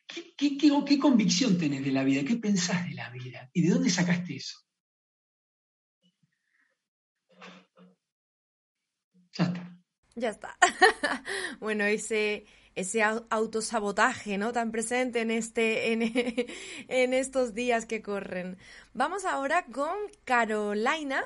¿qué, 0.07 0.57
qué, 0.57 0.57
qué 0.85 0.99
convicción 0.99 1.57
tenés 1.57 1.83
de 1.83 1.91
la 1.91 2.03
vida? 2.03 2.23
¿Qué 2.23 2.35
pensás 2.35 2.87
de 2.87 2.93
la 2.93 3.09
vida? 3.09 3.49
¿Y 3.53 3.63
de 3.63 3.69
dónde 3.69 3.89
sacaste 3.89 4.35
eso? 4.35 4.59
Ya 9.33 9.45
está. 9.45 9.79
Ya 10.15 10.29
está. 10.29 10.57
bueno, 11.59 11.85
ese 11.85 12.45
ese 12.79 13.03
autosabotaje, 13.03 14.37
¿no? 14.37 14.51
Tan 14.51 14.71
presente 14.71 15.21
en 15.21 15.31
este, 15.31 15.91
en, 15.91 16.01
en 16.87 17.13
estos 17.13 17.53
días 17.53 17.85
que 17.85 18.01
corren. 18.01 18.57
Vamos 18.93 19.25
ahora 19.25 19.65
con 19.65 19.95
Carolina. 20.25 21.23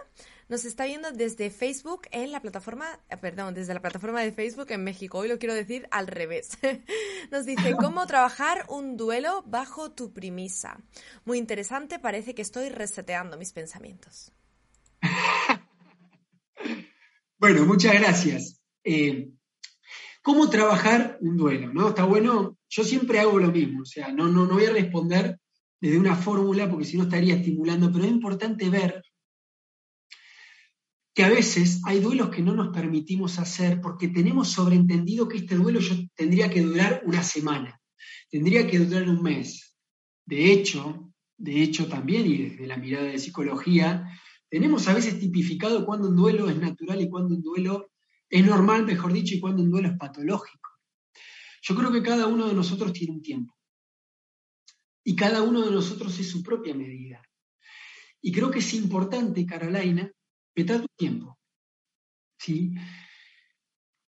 Nos 0.49 0.65
está 0.65 0.85
viendo 0.85 1.11
desde 1.11 1.49
Facebook 1.49 2.01
en 2.11 2.31
la 2.31 2.41
plataforma, 2.41 2.99
eh, 3.09 3.17
perdón, 3.17 3.53
desde 3.53 3.73
la 3.73 3.81
plataforma 3.81 4.21
de 4.21 4.31
Facebook 4.31 4.67
en 4.69 4.83
México. 4.83 5.17
Hoy 5.17 5.27
lo 5.27 5.39
quiero 5.39 5.55
decir 5.55 5.87
al 5.89 6.07
revés. 6.07 6.57
Nos 7.31 7.45
dice, 7.45 7.73
¿cómo 7.79 8.05
trabajar 8.05 8.65
un 8.69 8.97
duelo 8.97 9.43
bajo 9.47 9.91
tu 9.91 10.13
premisa? 10.13 10.79
Muy 11.25 11.37
interesante, 11.37 11.97
parece 11.97 12.35
que 12.35 12.41
estoy 12.41 12.69
reseteando 12.69 13.37
mis 13.37 13.53
pensamientos. 13.53 14.31
bueno, 17.39 17.65
muchas 17.65 17.93
gracias. 17.93 18.61
Eh, 18.83 19.32
¿Cómo 20.23 20.49
trabajar 20.49 21.17
un 21.19 21.35
duelo? 21.35 21.73
¿no? 21.73 21.89
Está 21.89 22.05
bueno, 22.05 22.57
yo 22.69 22.83
siempre 22.85 23.19
hago 23.19 23.37
lo 23.39 23.51
mismo, 23.51 23.81
o 23.81 23.85
sea, 23.85 24.11
no, 24.11 24.29
no, 24.29 24.45
no 24.47 24.53
voy 24.53 24.65
a 24.65 24.71
responder 24.71 25.37
desde 25.81 25.99
una 25.99 26.15
fórmula 26.15 26.69
porque 26.69 26.85
si 26.85 26.95
no 26.95 27.03
estaría 27.03 27.35
estimulando, 27.35 27.91
pero 27.91 28.05
es 28.05 28.11
importante 28.11 28.69
ver 28.69 29.03
que 31.13 31.23
a 31.23 31.29
veces 31.29 31.81
hay 31.85 31.99
duelos 31.99 32.29
que 32.29 32.41
no 32.41 32.55
nos 32.55 32.69
permitimos 32.69 33.37
hacer 33.37 33.81
porque 33.81 34.07
tenemos 34.07 34.47
sobreentendido 34.47 35.27
que 35.27 35.39
este 35.39 35.55
duelo 35.55 35.81
yo 35.81 35.93
tendría 36.15 36.49
que 36.49 36.61
durar 36.61 37.03
una 37.05 37.21
semana, 37.21 37.79
tendría 38.31 38.65
que 38.65 38.79
durar 38.79 39.09
un 39.09 39.21
mes. 39.21 39.77
De 40.25 40.53
hecho, 40.53 41.11
de 41.37 41.61
hecho 41.61 41.87
también, 41.87 42.25
y 42.25 42.37
desde 42.37 42.65
la 42.65 42.77
mirada 42.77 43.07
de 43.07 43.19
psicología, 43.19 44.07
tenemos 44.49 44.87
a 44.87 44.93
veces 44.93 45.19
tipificado 45.19 45.85
cuándo 45.85 46.07
un 46.07 46.15
duelo 46.15 46.49
es 46.49 46.55
natural 46.55 47.01
y 47.01 47.09
cuándo 47.09 47.35
un 47.35 47.41
duelo 47.41 47.91
es 48.33 48.43
normal, 48.43 48.83
mejor 48.83 49.13
dicho, 49.13 49.35
y 49.35 49.39
cuando 49.39 49.61
un 49.61 49.69
duelo 49.69 49.89
es 49.89 49.95
patológico. 49.95 50.71
Yo 51.61 51.75
creo 51.75 51.91
que 51.91 52.01
cada 52.01 52.25
uno 52.25 52.47
de 52.47 52.55
nosotros 52.55 52.91
tiene 52.91 53.13
un 53.13 53.21
tiempo. 53.21 53.55
Y 55.03 55.15
cada 55.15 55.43
uno 55.43 55.61
de 55.61 55.69
nosotros 55.69 56.17
es 56.17 56.29
su 56.29 56.41
propia 56.41 56.73
medida. 56.73 57.21
Y 58.23 58.31
creo 58.31 58.49
que 58.49 58.57
es 58.57 58.73
importante, 58.73 59.45
Carolina, 59.45 60.11
petar 60.51 60.81
tu 60.81 60.87
tiempo. 60.97 61.37
¿Sí? 62.39 62.73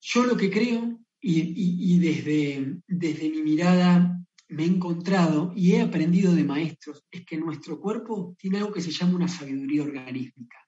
Yo 0.01 0.25
lo 0.27 0.37
que 0.37 0.49
creo, 0.49 1.01
y, 1.21 1.99
desde, 1.99 2.83
desde 2.87 3.31
mi 3.31 3.43
mirada 3.43 4.17
me 4.47 4.63
he 4.63 4.67
encontrado 4.67 5.53
y 5.57 5.73
he 5.73 5.81
aprendido 5.81 6.33
de 6.33 6.45
maestros, 6.45 7.03
es 7.11 7.27
que 7.27 7.37
nuestro 7.37 7.81
cuerpo 7.81 8.37
tiene 8.39 8.59
algo 8.59 8.73
que 8.73 8.81
se 8.81 8.93
llama 8.93 9.17
una 9.17 9.27
sabiduría 9.27 9.83
organísmica. 9.83 10.59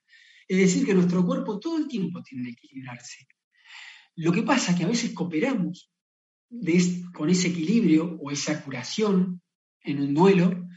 Es 0.49 0.59
decir, 0.59 0.85
que 0.85 0.95
nuestro 0.95 1.25
cuerpo 1.25 1.61
todo 1.61 1.79
el 1.79 1.87
tiempo 1.87 2.25
tiene 2.25 2.47
que 2.47 2.67
equilibrarse. 2.67 3.29
Lo 4.17 4.33
que 4.33 4.43
pasa 4.43 4.73
es 4.73 4.79
que 4.79 4.85
a 4.85 4.89
veces 4.89 5.13
cooperamos 5.13 5.91
con 7.13 7.29
ese 7.29 7.49
equilibrio 7.49 8.19
o 8.21 8.31
esa 8.31 8.63
curación 8.65 9.43
en 9.83 10.01
un 10.01 10.15
duelo 10.15 10.69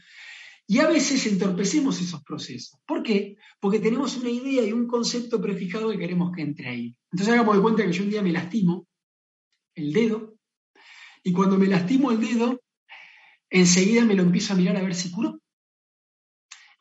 y 0.66 0.78
a 0.78 0.86
veces 0.86 1.26
entorpecemos 1.26 2.00
esos 2.00 2.22
procesos. 2.22 2.78
¿Por 2.86 3.02
qué? 3.02 3.36
Porque 3.58 3.80
tenemos 3.80 4.16
una 4.16 4.30
idea 4.30 4.64
y 4.64 4.72
un 4.72 4.86
concepto 4.86 5.40
prefijado 5.40 5.90
que 5.90 5.98
queremos 5.98 6.30
que 6.32 6.42
entre 6.42 6.68
ahí. 6.68 6.96
Entonces 7.10 7.34
hagamos 7.34 7.56
de 7.56 7.62
cuenta 7.62 7.84
que 7.84 7.92
yo 7.92 8.04
un 8.04 8.10
día 8.10 8.22
me 8.22 8.30
lastimo 8.30 8.86
el 9.74 9.92
dedo 9.92 10.36
y 11.24 11.32
cuando 11.32 11.58
me 11.58 11.66
lastimo 11.66 12.12
el 12.12 12.20
dedo, 12.20 12.60
enseguida 13.48 14.04
me 14.04 14.14
lo 14.14 14.22
empiezo 14.22 14.52
a 14.52 14.56
mirar 14.56 14.76
a 14.76 14.82
ver 14.82 14.94
si 14.94 15.10
curó. 15.10 15.40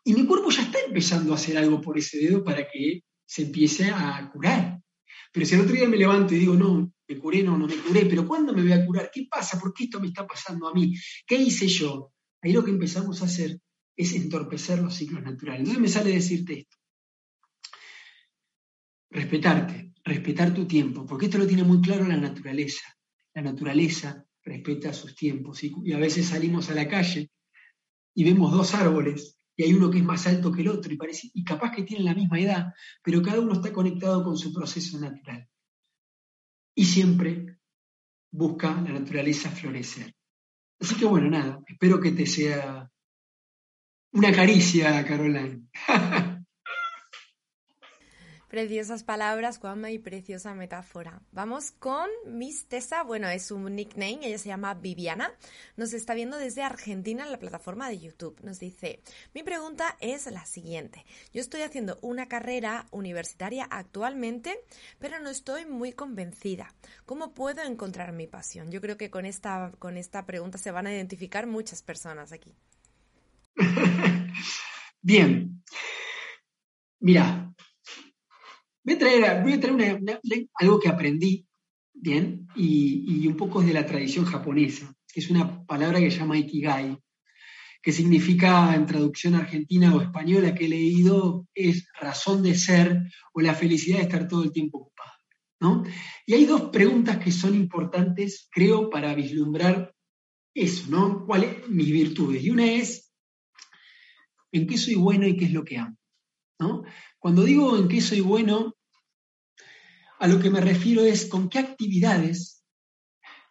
Y 0.03 0.13
mi 0.13 0.25
cuerpo 0.25 0.49
ya 0.49 0.63
está 0.63 0.79
empezando 0.79 1.31
a 1.31 1.35
hacer 1.35 1.57
algo 1.57 1.81
por 1.81 1.97
ese 1.97 2.17
dedo 2.19 2.43
para 2.43 2.67
que 2.69 3.03
se 3.25 3.43
empiece 3.43 3.89
a 3.91 4.29
curar. 4.31 4.68
Pero 5.31 5.45
si 5.45 5.55
el 5.55 5.61
otro 5.61 5.73
día 5.73 5.87
me 5.87 5.97
levanto 5.97 6.33
y 6.33 6.39
digo, 6.39 6.55
no, 6.55 6.91
me 7.07 7.17
curé, 7.17 7.43
no, 7.43 7.57
no 7.57 7.67
me 7.67 7.75
curé, 7.75 8.05
pero 8.05 8.27
¿cuándo 8.27 8.53
me 8.53 8.61
voy 8.61 8.71
a 8.71 8.85
curar? 8.85 9.09
¿Qué 9.11 9.27
pasa? 9.29 9.59
¿Por 9.59 9.73
qué 9.73 9.85
esto 9.85 9.99
me 9.99 10.07
está 10.07 10.25
pasando 10.27 10.67
a 10.67 10.73
mí? 10.73 10.95
¿Qué 11.25 11.35
hice 11.35 11.67
yo? 11.67 12.13
Ahí 12.41 12.53
lo 12.53 12.63
que 12.63 12.71
empezamos 12.71 13.21
a 13.21 13.25
hacer 13.25 13.59
es 13.95 14.13
entorpecer 14.13 14.79
los 14.79 14.95
ciclos 14.95 15.23
naturales. 15.23 15.61
Entonces 15.61 15.81
me 15.81 15.87
sale 15.89 16.11
decirte 16.11 16.59
esto. 16.59 16.77
Respetarte, 19.11 19.93
respetar 20.03 20.53
tu 20.53 20.65
tiempo, 20.65 21.05
porque 21.05 21.25
esto 21.25 21.37
lo 21.37 21.47
tiene 21.47 21.63
muy 21.63 21.81
claro 21.81 22.05
la 22.05 22.17
naturaleza. 22.17 22.83
La 23.33 23.41
naturaleza 23.41 24.25
respeta 24.43 24.93
sus 24.93 25.15
tiempos. 25.15 25.63
Y 25.63 25.93
a 25.93 25.97
veces 25.97 26.27
salimos 26.27 26.69
a 26.69 26.75
la 26.75 26.87
calle 26.87 27.31
y 28.13 28.23
vemos 28.23 28.51
dos 28.51 28.73
árboles 28.73 29.38
y 29.59 29.63
hay 29.63 29.73
uno 29.73 29.91
que 29.91 29.97
es 29.97 30.05
más 30.05 30.25
alto 30.25 30.53
que 30.53 30.61
el 30.61 30.69
otro 30.69 30.93
y, 30.93 30.95
parece, 30.95 31.29
y 31.33 31.43
capaz 31.43 31.71
que 31.75 31.83
tienen 31.83 32.05
la 32.05 32.15
misma 32.15 32.39
edad, 32.39 32.73
pero 33.03 33.21
cada 33.21 33.41
uno 33.41 33.55
está 33.55 33.73
conectado 33.73 34.23
con 34.23 34.37
su 34.37 34.53
proceso 34.53 34.97
natural. 34.97 35.49
Y 36.73 36.85
siempre 36.85 37.59
busca 38.31 38.69
la 38.69 38.93
naturaleza 38.93 39.51
florecer. 39.51 40.15
Así 40.79 40.95
que 40.95 41.03
bueno, 41.03 41.29
nada, 41.29 41.59
espero 41.67 41.99
que 41.99 42.13
te 42.13 42.25
sea 42.25 42.89
una 44.13 44.31
caricia, 44.31 45.05
Caroline. 45.05 45.67
Preciosas 48.49 49.03
palabras, 49.03 49.59
Juanma, 49.59 49.91
y 49.91 49.99
preciosa 49.99 50.55
metáfora. 50.55 51.21
Vamos 51.31 51.69
con 51.69 52.09
Miss 52.25 52.65
Tessa. 52.65 53.03
Bueno, 53.03 53.29
es 53.29 53.51
un 53.51 53.75
nickname, 53.75 54.21
ella 54.23 54.39
se 54.39 54.49
llama 54.49 54.73
Viviana. 54.73 55.31
Nos 55.77 55.93
está 55.93 56.15
viendo 56.15 56.35
desde 56.35 56.63
Argentina 56.63 57.23
en 57.23 57.31
la 57.31 57.37
plataforma 57.37 57.87
de 57.87 57.99
YouTube. 57.99 58.41
Nos 58.41 58.59
dice, 58.59 59.03
mi 59.35 59.43
pregunta 59.43 59.95
es 59.99 60.25
la 60.31 60.47
siguiente. 60.47 61.05
Yo 61.31 61.41
estoy 61.41 61.61
haciendo 61.61 61.99
una 62.01 62.27
carrera 62.27 62.87
universitaria 62.89 63.67
actualmente, 63.69 64.59
pero 64.97 65.19
no 65.19 65.29
estoy 65.29 65.67
muy 65.67 65.93
convencida. 65.93 66.73
¿Cómo 67.05 67.35
puedo 67.35 67.61
encontrar 67.61 68.13
mi 68.13 68.25
pasión? 68.25 68.71
Yo 68.71 68.81
creo 68.81 68.97
que 68.97 69.11
con 69.11 69.27
esta, 69.27 69.73
con 69.77 69.95
esta 69.95 70.25
pregunta 70.25 70.57
se 70.57 70.71
van 70.71 70.87
a 70.87 70.93
identificar 70.93 71.45
muchas 71.45 71.83
personas 71.83 72.31
aquí. 72.31 72.55
Bien. 75.03 75.63
Mira, 76.99 77.53
voy 78.95 79.53
a 79.53 79.59
traer, 79.59 80.19
algo 80.55 80.79
que 80.79 80.89
aprendí, 80.89 81.45
¿bien? 81.93 82.47
Y, 82.55 83.27
un 83.27 83.35
poco 83.35 83.61
de 83.61 83.73
la 83.73 83.85
tradición 83.85 84.25
japonesa, 84.25 84.93
que 85.13 85.19
es 85.19 85.29
una 85.29 85.65
palabra 85.65 85.99
que 85.99 86.11
se 86.11 86.17
llama 86.17 86.37
ikigai, 86.37 86.97
que 87.81 87.91
significa 87.91 88.75
en 88.75 88.85
traducción 88.85 89.35
argentina 89.35 89.95
o 89.95 90.01
española 90.01 90.53
que 90.53 90.65
he 90.65 90.69
leído, 90.69 91.47
es 91.53 91.87
razón 91.99 92.43
de 92.43 92.55
ser 92.55 93.03
o 93.33 93.41
la 93.41 93.53
felicidad 93.53 93.97
de 93.97 94.03
estar 94.03 94.27
todo 94.27 94.43
el 94.43 94.51
tiempo 94.51 94.79
ocupado. 94.79 95.11
¿no? 95.61 95.83
Y 96.25 96.33
hay 96.33 96.45
dos 96.45 96.69
preguntas 96.69 97.17
que 97.17 97.31
son 97.31 97.55
importantes, 97.55 98.47
creo, 98.51 98.89
para 98.89 99.13
vislumbrar 99.13 99.93
eso, 100.53 100.89
¿no? 100.89 101.25
¿Cuáles 101.25 101.69
mis 101.69 101.91
virtudes? 101.91 102.43
Y 102.43 102.49
una 102.49 102.65
es, 102.65 103.13
¿en 104.51 104.67
qué 104.67 104.77
soy 104.77 104.95
bueno 104.95 105.27
y 105.27 105.37
qué 105.37 105.45
es 105.45 105.51
lo 105.51 105.63
que 105.63 105.77
amo? 105.77 105.97
¿no? 106.59 106.83
Cuando 107.17 107.43
digo 107.43 107.77
en 107.77 107.87
qué 107.87 108.01
soy 108.01 108.21
bueno, 108.21 108.75
a 110.19 110.27
lo 110.27 110.39
que 110.39 110.49
me 110.49 110.61
refiero 110.61 111.01
es 111.03 111.27
con 111.27 111.49
qué 111.49 111.59
actividades 111.59 112.63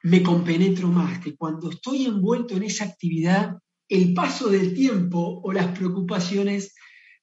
me 0.03 0.23
compenetro 0.23 0.89
más, 0.89 1.19
que 1.19 1.35
cuando 1.35 1.71
estoy 1.71 2.05
envuelto 2.05 2.57
en 2.57 2.63
esa 2.63 2.85
actividad, 2.85 3.57
el 3.89 4.15
paso 4.15 4.49
del 4.49 4.75
tiempo 4.75 5.41
o 5.43 5.53
las 5.53 5.77
preocupaciones 5.77 6.75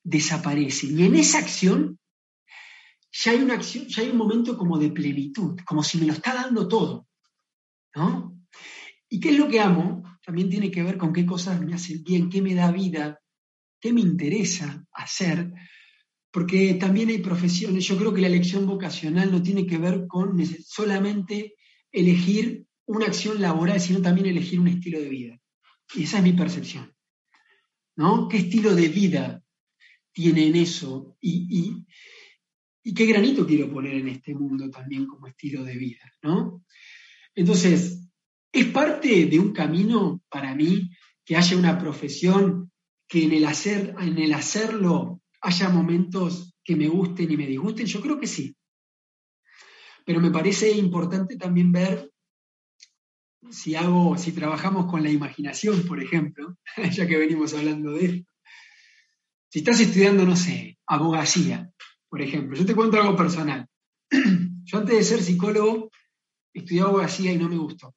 desaparecen. 0.03 0.99
Y 0.99 1.03
en 1.05 1.15
esa 1.15 1.37
acción 1.37 1.99
ya 3.11 3.31
hay, 3.31 4.09
un 4.09 4.17
momento 4.17 4.57
como 4.57 4.77
de 4.77 4.89
plenitud, 4.89 5.57
como 5.65 5.83
si 5.83 5.99
me 5.99 6.07
lo 6.07 6.13
está 6.13 6.33
dando 6.33 6.67
todo. 6.67 7.07
¿no? 7.95 8.37
¿Y 9.07 9.19
qué 9.19 9.29
es 9.29 9.37
lo 9.37 9.47
que 9.47 9.61
amo? 9.61 10.03
También 10.25 10.49
tiene 10.49 10.69
que 10.69 10.83
ver 10.83 10.97
con 10.97 11.13
qué 11.13 11.25
cosas 11.25 11.61
me 11.61 11.73
hacen 11.73 12.03
bien, 12.03 12.29
qué 12.29 12.41
me 12.41 12.55
da 12.55 12.71
vida, 12.71 13.21
qué 13.79 13.93
me 13.93 14.01
interesa 14.01 14.85
hacer, 14.91 15.53
porque 16.35 16.73
también 16.73 17.07
hay 17.07 17.19
profesiones, 17.19 17.85
yo 17.85 17.95
creo 17.95 18.13
que 18.13 18.19
la 18.19 18.27
elección 18.27 18.67
vocacional 18.67 19.31
no 19.31 19.41
tiene 19.41 19.65
que 19.65 19.77
ver 19.77 20.05
con 20.05 20.37
solamente 20.65 21.55
elegir 21.93 22.65
una 22.87 23.05
acción 23.05 23.41
laboral, 23.41 23.79
sino 23.79 24.01
también 24.01 24.27
elegir 24.27 24.59
un 24.59 24.67
estilo 24.67 24.99
de 24.99 25.07
vida. 25.07 25.39
Y 25.93 26.03
esa 26.03 26.17
es 26.17 26.23
mi 26.25 26.33
percepción. 26.33 26.93
¿no? 27.95 28.27
¿Qué 28.27 28.35
estilo 28.35 28.75
de 28.75 28.89
vida 28.89 29.41
tiene 30.11 30.47
en 30.47 30.57
eso? 30.57 31.15
Y, 31.21 31.85
y, 32.83 32.93
qué 32.93 33.05
granito 33.05 33.47
quiero 33.47 33.71
poner 33.71 33.93
en 33.93 34.09
este 34.09 34.35
mundo 34.35 34.69
también 34.69 35.05
como 35.05 35.27
estilo 35.27 35.63
de 35.63 35.77
vida. 35.77 36.11
¿no? 36.21 36.65
Entonces, 37.33 38.09
es 38.51 38.65
parte 38.65 39.27
de 39.27 39.39
un 39.39 39.53
camino 39.53 40.21
para 40.27 40.53
mí 40.53 40.89
que 41.23 41.37
haya 41.37 41.55
una 41.55 41.79
profesión 41.79 42.73
que 43.07 43.23
en 43.23 43.31
el, 43.31 43.45
hacer, 43.45 43.95
en 44.01 44.17
el 44.17 44.33
hacerlo 44.33 45.21
haya 45.45 45.69
momentos 45.69 46.55
que 46.63 46.75
me 46.75 46.87
gusten 46.87 47.31
y 47.31 47.37
me 47.37 47.47
disgusten. 47.47 47.85
Yo 47.85 48.01
creo 48.01 48.19
que 48.19 48.27
sí. 48.27 48.55
Pero 50.05 50.19
me 50.19 50.31
parece 50.31 50.71
importante 50.71 51.37
también 51.37 51.71
ver 51.71 52.11
si 53.51 53.75
hago, 53.75 54.17
si 54.17 54.31
trabajamos 54.31 54.87
con 54.87 55.03
la 55.03 55.11
imaginación, 55.11 55.85
por 55.85 56.01
ejemplo, 56.01 56.57
ya 56.91 57.07
que 57.07 57.17
venimos 57.17 57.53
hablando 57.53 57.91
de 57.93 58.05
esto, 58.05 58.31
si 59.49 59.59
estás 59.59 59.79
estudiando, 59.79 60.25
no 60.25 60.35
sé, 60.35 60.77
abogacía, 60.87 61.71
por 62.09 62.21
ejemplo, 62.21 62.57
yo 62.57 62.65
te 62.65 62.75
cuento 62.75 62.99
algo 62.99 63.15
personal. 63.15 63.67
Yo 64.67 64.79
antes 64.79 64.97
de 64.97 65.03
ser 65.03 65.21
psicólogo 65.21 65.91
estudié 66.51 66.81
abogacía 66.81 67.31
y 67.31 67.37
no 67.37 67.47
me 67.47 67.57
gustó. 67.57 67.93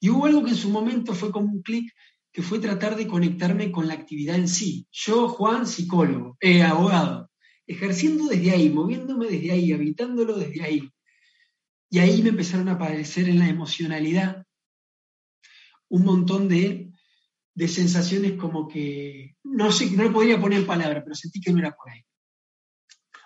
Y 0.00 0.08
hubo 0.08 0.24
algo 0.24 0.42
que 0.42 0.50
en 0.50 0.56
su 0.56 0.70
momento 0.70 1.14
fue 1.14 1.30
como 1.30 1.52
un 1.52 1.62
clic, 1.62 1.92
que 2.32 2.42
fue 2.42 2.58
tratar 2.58 2.96
de 2.96 3.06
conectarme 3.06 3.70
con 3.70 3.86
la 3.86 3.94
actividad 3.94 4.36
en 4.36 4.48
sí. 4.48 4.86
Yo, 4.90 5.28
Juan, 5.28 5.66
psicólogo, 5.66 6.36
eh, 6.40 6.62
abogado, 6.62 7.30
ejerciendo 7.66 8.26
desde 8.26 8.52
ahí, 8.52 8.70
moviéndome 8.70 9.26
desde 9.26 9.52
ahí, 9.52 9.72
habitándolo 9.72 10.38
desde 10.38 10.62
ahí, 10.62 10.90
y 11.90 11.98
ahí 11.98 12.22
me 12.22 12.30
empezaron 12.30 12.70
a 12.70 12.72
aparecer 12.72 13.28
en 13.28 13.38
la 13.38 13.48
emocionalidad 13.48 14.46
un 15.90 16.06
montón 16.06 16.48
de, 16.48 16.90
sensaciones 17.68 18.32
como 18.32 18.66
que, 18.66 19.36
no 19.44 19.70
sé, 19.70 19.90
no 19.90 20.04
lo 20.04 20.12
podría 20.12 20.40
poner 20.40 20.60
en 20.60 20.66
palabras, 20.66 21.02
pero 21.04 21.14
sentí 21.14 21.38
que 21.38 21.52
no 21.52 21.58
era 21.58 21.76
por 21.76 21.90
ahí. 21.90 22.00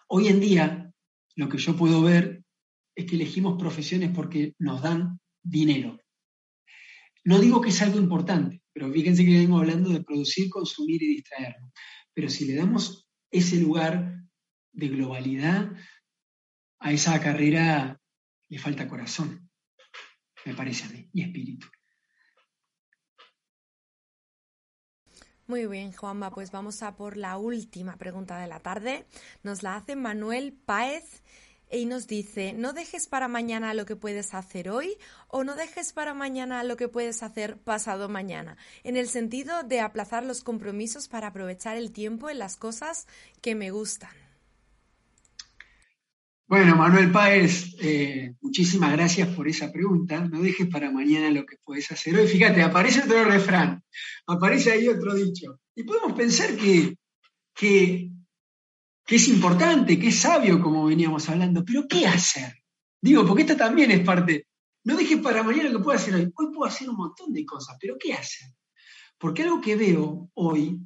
Hoy 0.08 0.26
en 0.26 0.40
día, 0.40 0.92
lo 1.36 1.48
que 1.48 1.58
yo 1.58 1.76
puedo 1.76 2.02
ver 2.02 2.42
es 2.96 3.06
que 3.06 3.14
elegimos 3.14 3.56
profesiones 3.56 4.10
porque 4.12 4.54
nos 4.58 4.82
dan 4.82 5.20
dinero. 5.44 6.00
No 7.24 7.38
digo 7.38 7.60
que 7.60 7.68
es 7.68 7.80
algo 7.82 7.98
importante, 7.98 8.62
pero 8.76 8.92
fíjense 8.92 9.24
que 9.24 9.38
vengo 9.38 9.56
hablando 9.56 9.88
de 9.88 10.04
producir, 10.04 10.50
consumir 10.50 11.02
y 11.02 11.06
distraernos. 11.06 11.72
Pero 12.12 12.28
si 12.28 12.44
le 12.44 12.56
damos 12.56 13.08
ese 13.30 13.56
lugar 13.56 14.22
de 14.70 14.88
globalidad 14.88 15.72
a 16.78 16.92
esa 16.92 17.18
carrera 17.22 17.98
le 18.50 18.58
falta 18.58 18.86
corazón, 18.86 19.48
me 20.44 20.52
parece 20.52 20.84
a 20.84 20.88
mí, 20.90 21.08
y 21.10 21.22
espíritu. 21.22 21.66
Muy 25.46 25.66
bien, 25.66 25.92
Juanma, 25.92 26.30
pues 26.30 26.50
vamos 26.50 26.82
a 26.82 26.96
por 26.96 27.16
la 27.16 27.38
última 27.38 27.96
pregunta 27.96 28.38
de 28.38 28.46
la 28.46 28.60
tarde. 28.60 29.06
Nos 29.42 29.62
la 29.62 29.76
hace 29.76 29.96
Manuel 29.96 30.52
Páez 30.52 31.22
y 31.70 31.86
nos 31.86 32.06
dice, 32.06 32.52
no 32.52 32.72
dejes 32.72 33.06
para 33.06 33.28
mañana 33.28 33.74
lo 33.74 33.86
que 33.86 33.96
puedes 33.96 34.34
hacer 34.34 34.68
hoy 34.68 34.96
o 35.28 35.44
no 35.44 35.56
dejes 35.56 35.92
para 35.92 36.14
mañana 36.14 36.62
lo 36.64 36.76
que 36.76 36.88
puedes 36.88 37.22
hacer 37.22 37.58
pasado 37.58 38.08
mañana, 38.08 38.56
en 38.84 38.96
el 38.96 39.08
sentido 39.08 39.62
de 39.62 39.80
aplazar 39.80 40.24
los 40.24 40.42
compromisos 40.42 41.08
para 41.08 41.28
aprovechar 41.28 41.76
el 41.76 41.92
tiempo 41.92 42.30
en 42.30 42.38
las 42.38 42.56
cosas 42.56 43.06
que 43.40 43.54
me 43.54 43.70
gustan. 43.70 44.10
Bueno, 46.48 46.76
Manuel 46.76 47.10
Páez, 47.10 47.74
eh, 47.80 48.34
muchísimas 48.40 48.92
gracias 48.92 49.28
por 49.34 49.48
esa 49.48 49.72
pregunta. 49.72 50.20
No 50.20 50.40
dejes 50.40 50.68
para 50.68 50.92
mañana 50.92 51.28
lo 51.30 51.44
que 51.44 51.56
puedes 51.64 51.90
hacer 51.90 52.14
hoy. 52.14 52.28
Fíjate, 52.28 52.62
aparece 52.62 53.00
otro 53.00 53.24
refrán, 53.24 53.82
aparece 54.28 54.70
ahí 54.70 54.86
otro 54.86 55.12
dicho. 55.14 55.58
Y 55.74 55.82
podemos 55.82 56.12
pensar 56.12 56.54
que, 56.54 56.96
que, 57.52 58.12
es 59.14 59.28
importante, 59.28 59.98
que 59.98 60.08
es 60.08 60.18
sabio, 60.18 60.60
como 60.60 60.86
veníamos 60.86 61.28
hablando, 61.28 61.64
pero 61.64 61.86
¿qué 61.86 62.06
hacer? 62.06 62.52
Digo, 63.00 63.24
porque 63.24 63.42
esta 63.42 63.56
también 63.56 63.92
es 63.92 64.00
parte. 64.00 64.48
No 64.84 64.96
dejes 64.96 65.18
para 65.18 65.44
mañana 65.44 65.70
lo 65.70 65.78
que 65.78 65.84
puedo 65.84 65.96
hacer 65.96 66.14
hoy. 66.14 66.32
Hoy 66.34 66.46
puedo 66.52 66.64
hacer 66.64 66.90
un 66.90 66.96
montón 66.96 67.32
de 67.32 67.44
cosas, 67.44 67.76
pero 67.80 67.96
¿qué 68.00 68.14
hacer? 68.14 68.48
Porque 69.16 69.44
algo 69.44 69.60
que 69.60 69.76
veo 69.76 70.28
hoy 70.34 70.80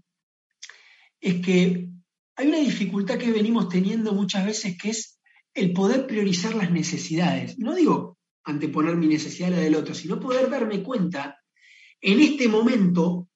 es 1.19 1.35
que 1.45 1.89
hay 2.37 2.49
una 2.49 2.59
dificultad 2.59 3.19
que 3.19 3.33
venimos 3.33 3.69
teniendo 3.69 4.13
muchas 4.13 4.45
veces 4.45 4.77
que 4.77 4.91
es 4.91 5.19
el 5.55 5.73
poder 5.73 6.07
priorizar 6.07 6.55
las 6.55 6.71
necesidades. 6.71 7.59
No 7.59 7.75
digo 7.75 8.19
anteponer 8.45 8.97
mi 8.97 9.07
necesidad 9.07 9.53
a 9.53 9.57
la 9.57 9.63
del 9.63 9.75
otro, 9.75 9.95
sino 9.95 10.21
poder 10.21 10.49
darme 10.49 10.83
cuenta 10.83 11.39
en 12.01 12.21
este 12.21 12.49
momento 12.49 13.29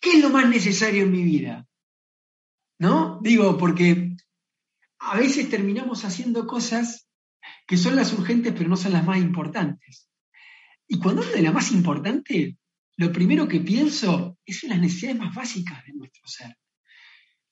qué 0.00 0.12
es 0.12 0.20
lo 0.20 0.30
más 0.30 0.48
necesario 0.48 1.04
en 1.04 1.12
mi 1.12 1.22
vida. 1.22 1.66
¿No? 2.82 3.20
Digo, 3.22 3.56
porque 3.58 4.16
a 4.98 5.16
veces 5.16 5.48
terminamos 5.48 6.04
haciendo 6.04 6.48
cosas 6.48 7.08
que 7.64 7.76
son 7.76 7.94
las 7.94 8.12
urgentes, 8.12 8.52
pero 8.56 8.68
no 8.68 8.76
son 8.76 8.92
las 8.92 9.04
más 9.04 9.18
importantes. 9.18 10.08
Y 10.88 10.98
cuando 10.98 11.22
hablo 11.22 11.32
de 11.32 11.42
la 11.42 11.52
más 11.52 11.70
importante, 11.70 12.58
lo 12.96 13.12
primero 13.12 13.46
que 13.46 13.60
pienso 13.60 14.36
es 14.44 14.64
en 14.64 14.70
las 14.70 14.80
necesidades 14.80 15.20
más 15.20 15.32
básicas 15.32 15.84
de 15.86 15.92
nuestro 15.92 16.26
ser. 16.26 16.56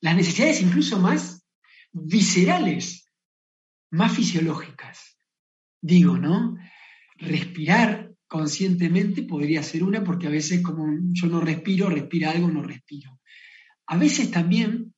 Las 0.01 0.17
necesidades 0.17 0.63
incluso 0.63 0.99
más 0.99 1.47
viscerales 1.93 3.09
más 3.93 4.13
fisiológicas. 4.13 5.17
Digo, 5.81 6.19
¿no? 6.19 6.57
Respirar 7.19 8.11
conscientemente 8.27 9.23
podría 9.23 9.63
ser 9.63 9.85
una, 9.85 10.03
porque 10.03 10.27
a 10.27 10.31
veces 10.31 10.61
como 10.61 10.89
yo 11.13 11.29
no 11.29 11.41
respiro, 11.41 11.89
respira 11.89 12.33
algo, 12.33 12.49
no 12.51 12.65
respiro. 12.65 13.21
A 13.87 13.97
veces 13.97 14.33
también 14.33 14.93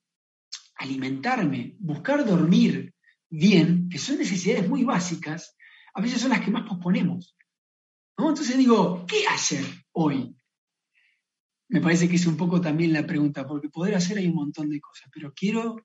alimentarme, 0.77 1.77
buscar 1.79 2.25
dormir 2.25 2.95
bien, 3.29 3.89
que 3.89 3.99
son 3.99 4.19
necesidades 4.19 4.69
muy 4.69 4.85
básicas, 4.85 5.57
a 5.95 6.01
veces 6.01 6.21
son 6.21 6.31
las 6.31 6.41
que 6.41 6.51
más 6.51 6.69
posponemos. 6.69 7.37
Entonces 8.17 8.57
digo, 8.57 9.05
¿qué 9.07 9.27
hacer 9.27 9.65
hoy? 9.93 10.37
Me 11.69 11.81
parece 11.81 12.09
que 12.09 12.17
es 12.17 12.27
un 12.27 12.37
poco 12.37 12.61
también 12.61 12.93
la 12.93 13.07
pregunta, 13.07 13.47
porque 13.47 13.69
poder 13.69 13.95
hacer 13.95 14.19
hay 14.19 14.27
un 14.27 14.35
montón 14.35 14.69
de 14.69 14.81
cosas, 14.81 15.09
pero 15.13 15.33
quiero 15.35 15.77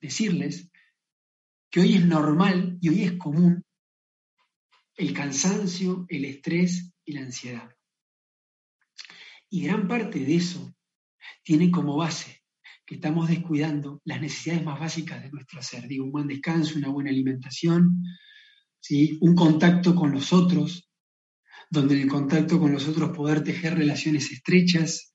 decirles 0.00 0.70
que 1.70 1.80
hoy 1.80 1.96
es 1.96 2.04
normal 2.04 2.78
y 2.80 2.88
hoy 2.88 3.02
es 3.02 3.12
común 3.12 3.64
el 4.96 5.12
cansancio, 5.12 6.06
el 6.08 6.24
estrés 6.24 6.92
y 7.04 7.12
la 7.12 7.20
ansiedad. 7.20 7.70
Y 9.48 9.62
gran 9.62 9.86
parte 9.86 10.18
de 10.18 10.34
eso 10.34 10.74
tiene 11.42 11.70
como 11.70 11.96
base 11.96 12.37
que 12.88 12.94
estamos 12.94 13.28
descuidando 13.28 14.00
las 14.06 14.18
necesidades 14.18 14.64
más 14.64 14.80
básicas 14.80 15.22
de 15.22 15.28
nuestro 15.30 15.62
ser. 15.62 15.86
Digo, 15.86 16.06
un 16.06 16.10
buen 16.10 16.26
descanso, 16.26 16.78
una 16.78 16.88
buena 16.88 17.10
alimentación, 17.10 18.02
¿sí? 18.80 19.18
un 19.20 19.34
contacto 19.34 19.94
con 19.94 20.10
los 20.10 20.32
otros, 20.32 20.88
donde 21.68 21.96
en 21.96 22.00
el 22.00 22.08
contacto 22.08 22.58
con 22.58 22.72
los 22.72 22.88
otros 22.88 23.14
poder 23.14 23.44
tejer 23.44 23.76
relaciones 23.76 24.32
estrechas, 24.32 25.12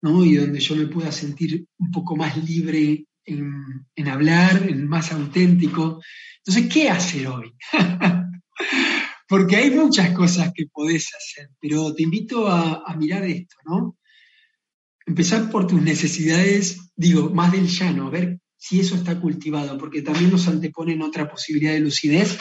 ¿no? 0.00 0.24
y 0.24 0.36
donde 0.36 0.60
yo 0.60 0.76
me 0.76 0.86
pueda 0.86 1.12
sentir 1.12 1.66
un 1.76 1.90
poco 1.90 2.16
más 2.16 2.42
libre 2.42 3.04
en, 3.26 4.08
hablar, 4.08 4.66
en 4.66 4.88
más 4.88 5.12
auténtico. 5.12 6.02
Entonces, 6.38 6.72
¿qué 6.72 6.88
hacer 6.88 7.26
hoy? 7.26 7.52
Porque 9.28 9.56
hay 9.56 9.70
muchas 9.72 10.10
cosas 10.12 10.52
que 10.54 10.68
podés 10.72 11.10
hacer, 11.14 11.50
pero 11.60 11.94
te 11.94 12.04
invito 12.04 12.48
a, 12.48 12.82
a 12.86 12.96
mirar 12.96 13.24
esto, 13.24 13.56
¿no? 13.66 13.98
Empezar 15.06 15.50
por 15.50 15.66
tus 15.66 15.82
necesidades, 15.82 16.90
digo, 16.96 17.30
más 17.30 17.52
del 17.52 17.66
llano, 17.66 18.06
a 18.06 18.10
ver 18.10 18.40
si 18.56 18.80
eso 18.80 18.94
está 18.94 19.20
cultivado, 19.20 19.76
porque 19.76 20.02
también 20.02 20.30
nos 20.30 20.48
anteponen 20.48 21.02
otra 21.02 21.30
posibilidad 21.30 21.72
de 21.72 21.80
lucidez 21.80 22.38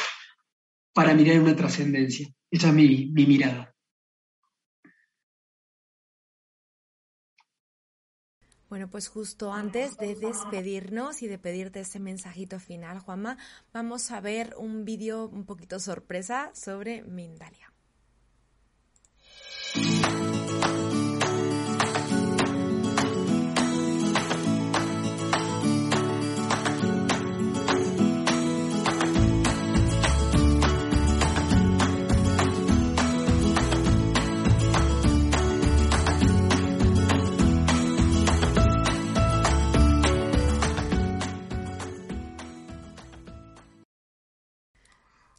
para 0.93 1.13
mirar 1.13 1.39
una 1.41 1.55
trascendencia. 1.55 2.29
Esa 2.49 2.69
es 2.69 2.73
mi, 2.73 3.07
mi 3.07 3.25
mirada. 3.25 3.73
Bueno, 8.73 8.89
pues 8.89 9.07
justo 9.07 9.53
antes 9.53 9.97
de 9.97 10.15
despedirnos 10.15 11.21
y 11.21 11.27
de 11.27 11.37
pedirte 11.37 11.81
ese 11.81 11.99
mensajito 11.99 12.59
final, 12.59 12.97
Juanma, 12.97 13.37
vamos 13.71 14.09
a 14.09 14.19
ver 14.19 14.55
un 14.57 14.83
vídeo 14.83 15.27
un 15.27 15.45
poquito 15.45 15.79
sorpresa 15.79 16.49
sobre 16.55 17.03
Mindalia. 17.03 17.71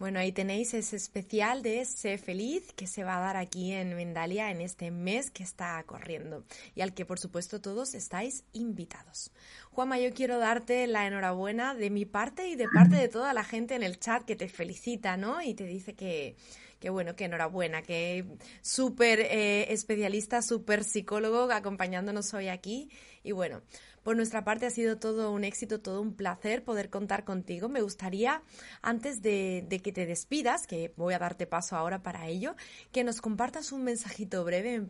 Bueno, 0.05 0.19
ahí 0.19 0.33
tenéis 0.33 0.75
ese 0.75 0.97
especial 0.97 1.63
de 1.63 1.83
Sé 1.87 2.19
Feliz 2.19 2.75
que 2.75 2.87
se 2.87 3.05
va 3.05 3.17
a 3.17 3.21
dar 3.21 3.39
aquí 3.39 3.73
en 3.73 3.97
Mendalia 3.97 4.51
en 4.51 4.61
este 4.61 4.91
mes 4.91 5.31
que 5.31 5.43
está 5.43 5.83
corriendo 5.85 6.45
y 6.75 6.83
al 6.83 6.93
que 6.93 7.07
por 7.07 7.19
supuesto 7.19 7.63
todos 7.63 7.95
estáis 7.95 8.45
invitados. 8.53 9.33
Juanma, 9.71 9.99
yo 9.99 10.13
quiero 10.13 10.39
darte 10.39 10.87
la 10.89 11.07
enhorabuena 11.07 11.75
de 11.75 11.89
mi 11.89 12.05
parte 12.05 12.49
y 12.49 12.55
de 12.55 12.69
parte 12.69 12.97
de 12.97 13.09
toda 13.09 13.33
la 13.33 13.45
gente 13.45 13.77
en 13.77 13.83
el 13.83 13.99
chat 13.99 14.27
que 14.27 14.37
te 14.37 14.47
felicita, 14.51 15.17
¿no? 15.17 15.41
Y 15.41 15.55
te 15.55 15.65
dice 15.65 15.95
que, 15.95 16.37
bueno, 16.91 17.17
que 17.17 17.25
enhorabuena, 17.25 17.81
que 17.81 18.27
súper 18.61 19.21
eh, 19.21 19.73
especialista, 19.73 20.43
súper 20.43 20.85
psicólogo 20.85 21.51
acompañándonos 21.51 22.35
hoy 22.35 22.49
aquí. 22.49 22.91
Y 23.23 23.33
bueno, 23.33 23.63
por 24.05 24.17
nuestra 24.17 24.45
parte 24.45 24.67
ha 24.67 24.71
sido 24.71 24.99
todo 24.99 25.33
un 25.33 25.45
éxito, 25.45 25.81
todo 25.81 26.01
un 26.01 26.15
placer 26.15 26.63
poder 26.63 26.91
contar 26.91 27.25
contigo. 27.25 27.69
Me 27.69 27.81
gustaría, 27.81 28.43
antes 28.83 29.23
de, 29.23 29.67
que 29.83 29.93
te 29.93 30.07
despidas, 30.07 30.67
que 30.67 30.93
voy 30.97 31.15
a 31.15 31.19
darte 31.19 31.47
paso 31.47 31.75
ahora 31.75 32.03
para 32.03 32.29
ello, 32.29 32.55
que 32.93 33.03
nos 33.03 33.21
compartas 33.21 33.73
un 33.73 33.83
mensajito 33.83 34.45
breve, 34.45 34.83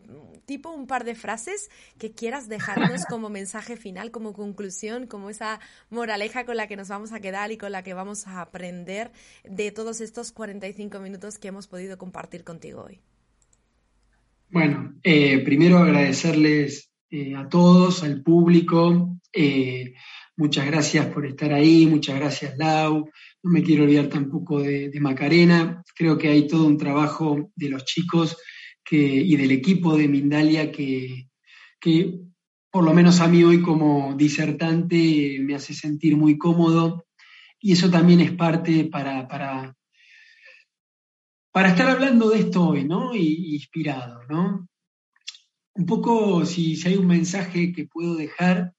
tipo 0.45 0.69
un 0.69 0.85
par 0.85 1.05
de 1.05 1.15
frases 1.15 1.71
que 1.97 2.11
quieras 2.11 2.49
dejarnos 2.49 3.05
como 3.09 3.29
mensaje 3.29 3.77
final, 3.77 4.11
como 4.11 4.33
conclusión, 4.33 5.07
como 5.07 5.29
esa 5.29 5.61
moraleja 5.89 6.45
con 6.45 6.57
la 6.57 6.67
que 6.67 6.75
nos 6.75 6.89
vamos 6.89 7.13
a 7.13 7.21
quedar 7.21 7.53
y 7.53 7.57
con 7.57 7.71
la 7.71 7.83
que 7.83 7.93
vamos 7.93 8.27
a 8.27 8.41
aprender 8.41 9.11
de 9.45 9.71
todos 9.71 10.01
estos 10.01 10.33
45 10.33 10.99
minutos 10.99 11.39
que 11.39 11.47
hemos 11.47 11.67
podido 11.67 11.97
compartir 11.97 12.43
contigo 12.43 12.83
hoy. 12.83 12.99
Bueno, 14.49 14.93
eh, 15.03 15.39
primero 15.43 15.77
agradecerles 15.77 16.89
eh, 17.15 17.33
a 17.33 17.47
todos, 17.47 18.03
al 18.03 18.21
público. 18.21 19.17
Eh, 19.31 19.93
muchas 20.35 20.65
gracias 20.65 21.05
por 21.05 21.25
estar 21.25 21.53
ahí, 21.53 21.85
muchas 21.85 22.19
gracias 22.19 22.57
Lau. 22.57 23.09
No 23.41 23.51
me 23.51 23.63
quiero 23.63 23.83
olvidar 23.83 24.09
tampoco 24.09 24.61
de, 24.61 24.91
Macarena. 24.99 25.81
Creo 25.95 26.17
que 26.17 26.27
hay 26.27 26.45
todo 26.45 26.67
un 26.67 26.77
trabajo 26.77 27.51
de 27.55 27.69
los 27.69 27.85
chicos 27.85 28.35
y 28.91 29.33
del 29.37 29.51
equipo 29.51 29.95
de 29.95 30.09
Mindalia 30.09 30.69
que, 30.73 31.29
por 32.69 32.83
lo 32.83 32.93
menos 32.93 33.21
a 33.21 33.29
mí 33.29 33.45
hoy 33.45 33.61
como 33.61 34.13
disertante 34.17 35.37
me 35.39 35.55
hace 35.55 35.73
sentir 35.73 36.17
muy 36.17 36.37
cómodo 36.37 37.05
y 37.61 37.71
eso 37.71 37.89
también 37.89 38.19
es 38.19 38.31
parte 38.33 38.89
para, 38.91 39.25
para, 39.25 39.73
para 41.53 41.69
estar 41.69 41.87
hablando 41.87 42.29
de 42.29 42.39
esto 42.39 42.67
hoy, 42.67 42.83
¿no? 42.83 43.15
Y, 43.15 43.55
inspirado, 43.55 44.21
¿no? 44.27 44.67
Un 45.75 45.85
poco, 45.85 46.45
si, 46.45 46.81
hay 46.85 46.95
un 46.95 47.07
mensaje 47.07 47.73
que 47.73 47.85
puedo 47.85 48.15
dejar, 48.15 48.73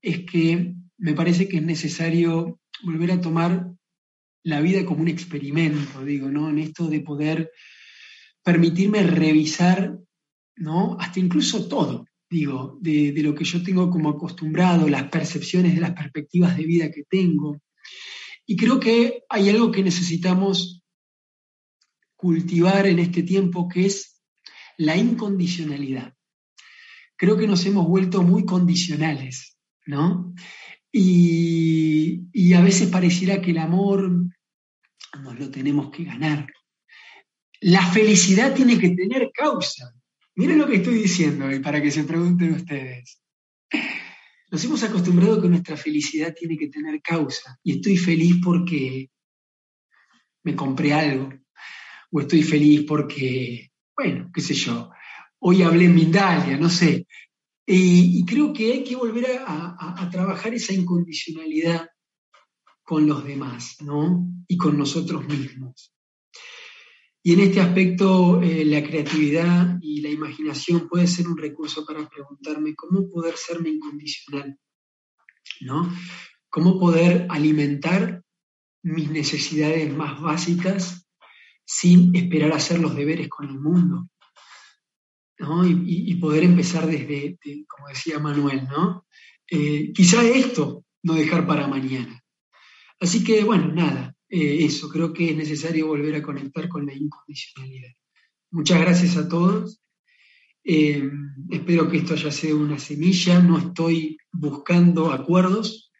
es 0.00 0.24
que 0.24 0.74
me 0.96 1.12
parece 1.12 1.48
que 1.48 1.58
es 1.58 1.62
necesario 1.62 2.60
volver 2.82 3.12
a 3.12 3.20
tomar 3.20 3.70
la 4.42 4.60
vida 4.60 4.84
como 4.84 5.02
un 5.02 5.08
experimento, 5.08 6.04
digo, 6.04 6.30
¿no? 6.30 6.50
En 6.50 6.58
esto 6.58 6.88
de 6.88 7.00
poder 7.00 7.50
permitirme 8.42 9.02
revisar, 9.02 9.98
¿no? 10.56 10.96
Hasta 10.98 11.20
incluso 11.20 11.68
todo, 11.68 12.06
digo, 12.28 12.78
de, 12.80 13.12
de, 13.12 13.22
lo 13.22 13.34
que 13.34 13.44
yo 13.44 13.62
tengo 13.62 13.90
como 13.90 14.10
acostumbrado, 14.10 14.88
las 14.88 15.04
percepciones 15.04 15.74
de 15.74 15.80
las 15.80 15.92
perspectivas 15.92 16.56
de 16.56 16.64
vida 16.64 16.90
que 16.90 17.04
tengo. 17.08 17.60
Y 18.46 18.56
creo 18.56 18.80
que 18.80 19.24
hay 19.28 19.50
algo 19.50 19.70
que 19.70 19.82
necesitamos 19.82 20.82
cultivar 22.16 22.86
en 22.86 22.98
este 22.98 23.22
tiempo 23.22 23.68
que 23.68 23.86
es 23.86 24.22
la 24.76 24.96
incondicionalidad. 24.96 26.13
Creo 27.16 27.36
que 27.36 27.46
nos 27.46 27.64
hemos 27.66 27.86
vuelto 27.86 28.22
muy 28.22 28.44
condicionales, 28.44 29.56
¿no? 29.86 30.34
Y, 30.92 32.52
a 32.54 32.60
veces 32.60 32.88
pareciera 32.88 33.40
que 33.40 33.50
el 33.50 33.58
amor 33.58 34.10
nos 35.22 35.38
lo 35.38 35.50
tenemos 35.50 35.90
que 35.90 36.04
ganar. 36.04 36.46
La 37.60 37.84
felicidad 37.86 38.54
tiene 38.54 38.78
que 38.78 38.90
tener 38.90 39.30
causa. 39.32 39.92
Miren 40.36 40.58
lo 40.58 40.66
que 40.66 40.76
estoy 40.76 40.94
diciendo 40.94 41.50
y 41.52 41.58
para 41.58 41.82
que 41.82 41.90
se 41.90 42.04
pregunten 42.04 42.54
ustedes. 42.54 43.20
Nos 44.50 44.64
hemos 44.64 44.84
acostumbrado 44.84 45.42
que 45.42 45.48
nuestra 45.48 45.76
felicidad 45.76 46.32
tiene 46.32 46.56
que 46.56 46.68
tener 46.68 47.00
causa. 47.02 47.58
Y 47.64 47.76
estoy 47.76 47.96
feliz 47.96 48.36
porque 48.42 49.10
me 50.44 50.54
compré 50.54 50.92
algo. 50.92 51.32
O 52.12 52.20
estoy 52.20 52.44
feliz 52.44 52.84
porque 52.86 53.72
bueno, 53.96 54.30
qué 54.34 54.40
sé 54.40 54.54
yo, 54.54 54.90
hoy 55.46 55.62
hablé 55.62 55.84
en 55.84 55.94
Mindalia, 55.94 56.56
no 56.56 56.70
sé. 56.70 57.06
Y, 57.66 58.24
creo 58.24 58.52
que 58.52 58.72
hay 58.72 58.84
que 58.84 58.96
volver 58.96 59.42
a, 59.46 60.08
trabajar 60.10 60.54
esa 60.54 60.72
incondicionalidad 60.72 61.88
con 62.82 63.06
los 63.06 63.24
demás, 63.24 63.76
¿no? 63.80 64.26
Y 64.48 64.56
con 64.56 64.78
nosotros 64.78 65.26
mismos. 65.26 65.92
Y 67.22 67.34
en 67.34 67.40
este 67.40 67.60
aspecto, 67.60 68.42
eh, 68.42 68.64
la 68.64 68.82
creatividad 68.82 69.78
y 69.80 70.00
la 70.00 70.10
imaginación 70.10 70.88
puede 70.88 71.06
ser 71.06 71.26
un 71.26 71.36
recurso 71.36 71.84
para 71.84 72.08
preguntarme 72.08 72.74
cómo 72.74 73.08
poder 73.10 73.36
serme 73.36 73.70
incondicional, 73.70 74.58
¿no? 75.60 75.90
Cómo 76.48 76.78
poder 76.78 77.26
alimentar 77.28 78.22
mis 78.82 79.10
necesidades 79.10 79.94
más 79.94 80.20
básicas 80.20 81.06
sin 81.66 82.14
esperar 82.14 82.52
a 82.52 82.56
hacer 82.56 82.78
los 82.78 82.94
deberes 82.94 83.28
con 83.28 83.48
el 83.48 83.58
mundo. 83.58 84.08
Y, 85.66 86.14
poder 86.14 86.44
empezar 86.44 86.86
desde, 86.86 87.38
como 87.68 87.88
decía 87.88 88.18
Manuel, 88.18 88.64
¿no? 88.64 89.06
Eh, 89.50 89.92
quizá 89.92 90.24
esto 90.24 90.84
no 91.02 91.14
dejar 91.14 91.46
para 91.46 91.66
mañana. 91.66 92.22
Así 92.98 93.22
que, 93.22 93.44
bueno, 93.44 93.72
nada, 93.72 94.16
eh, 94.28 94.64
eso, 94.64 94.88
creo 94.88 95.12
que 95.12 95.30
es 95.30 95.36
necesario 95.36 95.86
volver 95.86 96.14
a 96.16 96.22
conectar 96.22 96.68
con 96.68 96.86
la 96.86 96.94
incondicionalidad. 96.94 97.92
Muchas 98.50 98.80
gracias 98.80 99.16
a 99.16 99.28
todos. 99.28 99.80
Eh, 100.64 101.10
espero 101.50 101.90
que 101.90 101.98
esto 101.98 102.14
haya 102.14 102.30
sido 102.30 102.58
una 102.58 102.78
semilla, 102.78 103.40
no 103.40 103.58
estoy 103.58 104.16
buscando 104.32 105.12
acuerdos, 105.12 105.92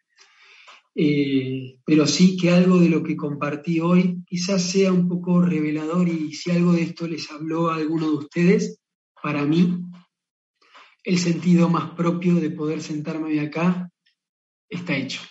pero 0.95 2.07
sí 2.07 2.37
que 2.37 2.51
algo 2.51 2.79
de 2.79 2.89
lo 2.89 3.03
que 3.03 3.17
compartí 3.17 3.81
hoy 3.81 4.23
quizás 4.27 4.63
sea 4.63 4.93
un 4.93 5.09
poco 5.09 5.43
revelador 5.43 6.09
y 6.09 6.33
si 6.33 6.53
algo 6.53 6.73
de 6.73 6.83
esto 6.83 7.09
les 7.09 7.29
habló 7.33 7.69
a 7.69 7.75
alguno 7.75 8.09
de 8.11 8.17
ustedes, 8.17 8.81
para 9.25 9.47
mí 9.47 9.83
el 11.03 11.19
sentido 11.19 11.71
más 11.71 11.93
propio 11.93 12.35
de 12.35 12.51
poder 12.51 12.83
sentarme 12.83 13.41
acá 13.41 13.91
está 14.69 14.95
hecho. 14.97 15.23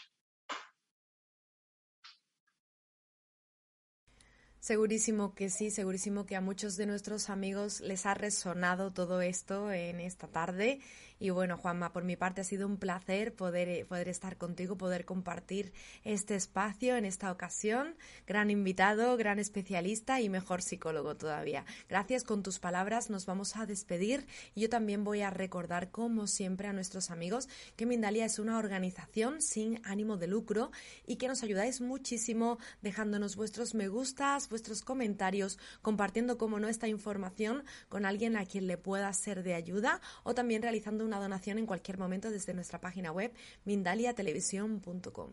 Segurísimo 4.60 5.36
que 5.36 5.52
sí, 5.52 5.70
segurísimo 5.70 6.26
que 6.26 6.36
a 6.36 6.42
muchos 6.42 6.76
de 6.76 6.88
nuestros 6.88 7.30
amigos 7.30 7.82
les 7.82 8.08
ha 8.08 8.16
resonado 8.16 8.94
todo 8.94 9.22
esto 9.22 9.72
en 9.72 10.00
esta 10.00 10.28
tarde 10.28 10.80
Y 11.24 11.30
bueno, 11.30 11.58
Juanma, 11.58 11.94
por 11.94 12.04
mi 12.04 12.18
parte 12.18 12.42
ha 12.42 12.44
sido 12.44 12.68
un 12.68 12.76
placer 12.76 13.34
poder, 13.34 13.70
eh, 13.70 13.86
poder 13.86 14.10
estar 14.10 14.36
contigo, 14.36 14.78
poder 14.78 15.06
compartir 15.06 15.72
este 16.04 16.36
espacio 16.36 16.98
en 16.98 17.06
esta 17.06 17.32
ocasión. 17.32 17.96
Gran 18.28 18.52
invitado, 18.52 19.16
gran 19.16 19.40
especialista 19.40 20.20
y 20.20 20.28
mejor 20.28 20.62
psicólogo 20.62 21.16
todavía. 21.16 21.64
Gracias 21.88 22.26
con 22.26 22.44
tus 22.44 22.60
palabras, 22.60 23.10
nos 23.10 23.26
vamos 23.26 23.56
a 23.56 23.66
despedir 23.66 24.28
yo 24.54 24.68
también 24.68 25.06
voy 25.06 25.22
a 25.22 25.30
recordar, 25.30 25.92
como 25.92 26.28
siempre, 26.28 26.68
a 26.68 26.74
nuestros 26.74 27.10
amigos 27.10 27.48
que 27.78 27.86
Mindalia 27.86 28.26
es 28.26 28.38
una 28.38 28.58
organización 28.58 29.42
sin 29.42 29.80
ánimo 29.86 30.18
de 30.18 30.28
lucro 30.28 30.72
y 31.08 31.16
que 31.16 31.30
nos 31.30 31.42
ayudáis 31.42 31.80
muchísimo 31.80 32.58
dejándonos 32.82 33.38
vuestros 33.38 33.76
me 33.76 33.88
gustas, 33.88 34.50
vuestros 34.50 34.82
comentarios, 34.82 35.58
compartiendo 35.82 36.38
como 36.38 36.60
no 36.60 36.68
esta 36.68 36.90
información 36.90 37.64
con 37.88 38.06
alguien 38.06 38.36
a 38.36 38.46
quien 38.46 38.68
le 38.68 38.78
pueda 38.78 39.14
ser 39.14 39.42
de 39.44 39.54
ayuda 39.54 40.02
o 40.24 40.34
también 40.34 40.62
realizando 40.62 41.06
una 41.06 41.13
donación 41.20 41.58
en 41.58 41.66
cualquier 41.66 41.98
momento 41.98 42.32
desde 42.32 42.54
nuestra 42.54 42.80
página 42.80 43.12
web 43.12 43.32
mindaliatelevisión.com. 43.66 45.30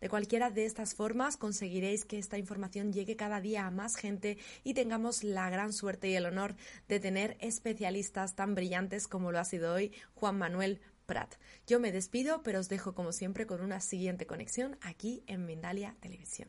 De 0.00 0.08
cualquiera 0.08 0.50
de 0.50 0.64
estas 0.64 0.94
formas 0.94 1.36
conseguiréis 1.36 2.04
que 2.04 2.18
esta 2.18 2.38
información 2.38 2.92
llegue 2.92 3.16
cada 3.16 3.40
día 3.40 3.66
a 3.66 3.70
más 3.70 3.96
gente 3.96 4.38
y 4.62 4.74
tengamos 4.74 5.24
la 5.24 5.48
gran 5.50 5.72
suerte 5.72 6.08
y 6.08 6.16
el 6.16 6.26
honor 6.26 6.56
de 6.88 7.00
tener 7.00 7.36
especialistas 7.40 8.34
tan 8.34 8.54
brillantes 8.54 9.08
como 9.08 9.32
lo 9.32 9.38
ha 9.38 9.44
sido 9.44 9.74
hoy 9.74 9.92
Juan 10.14 10.38
Manuel 10.38 10.80
Prat. 11.06 11.34
Yo 11.66 11.80
me 11.80 11.92
despido, 11.92 12.42
pero 12.42 12.60
os 12.60 12.68
dejo 12.68 12.94
como 12.94 13.12
siempre 13.12 13.46
con 13.46 13.60
una 13.60 13.80
siguiente 13.80 14.26
conexión 14.26 14.78
aquí 14.80 15.22
en 15.26 15.46
Mindalia 15.46 15.96
Televisión. 16.00 16.48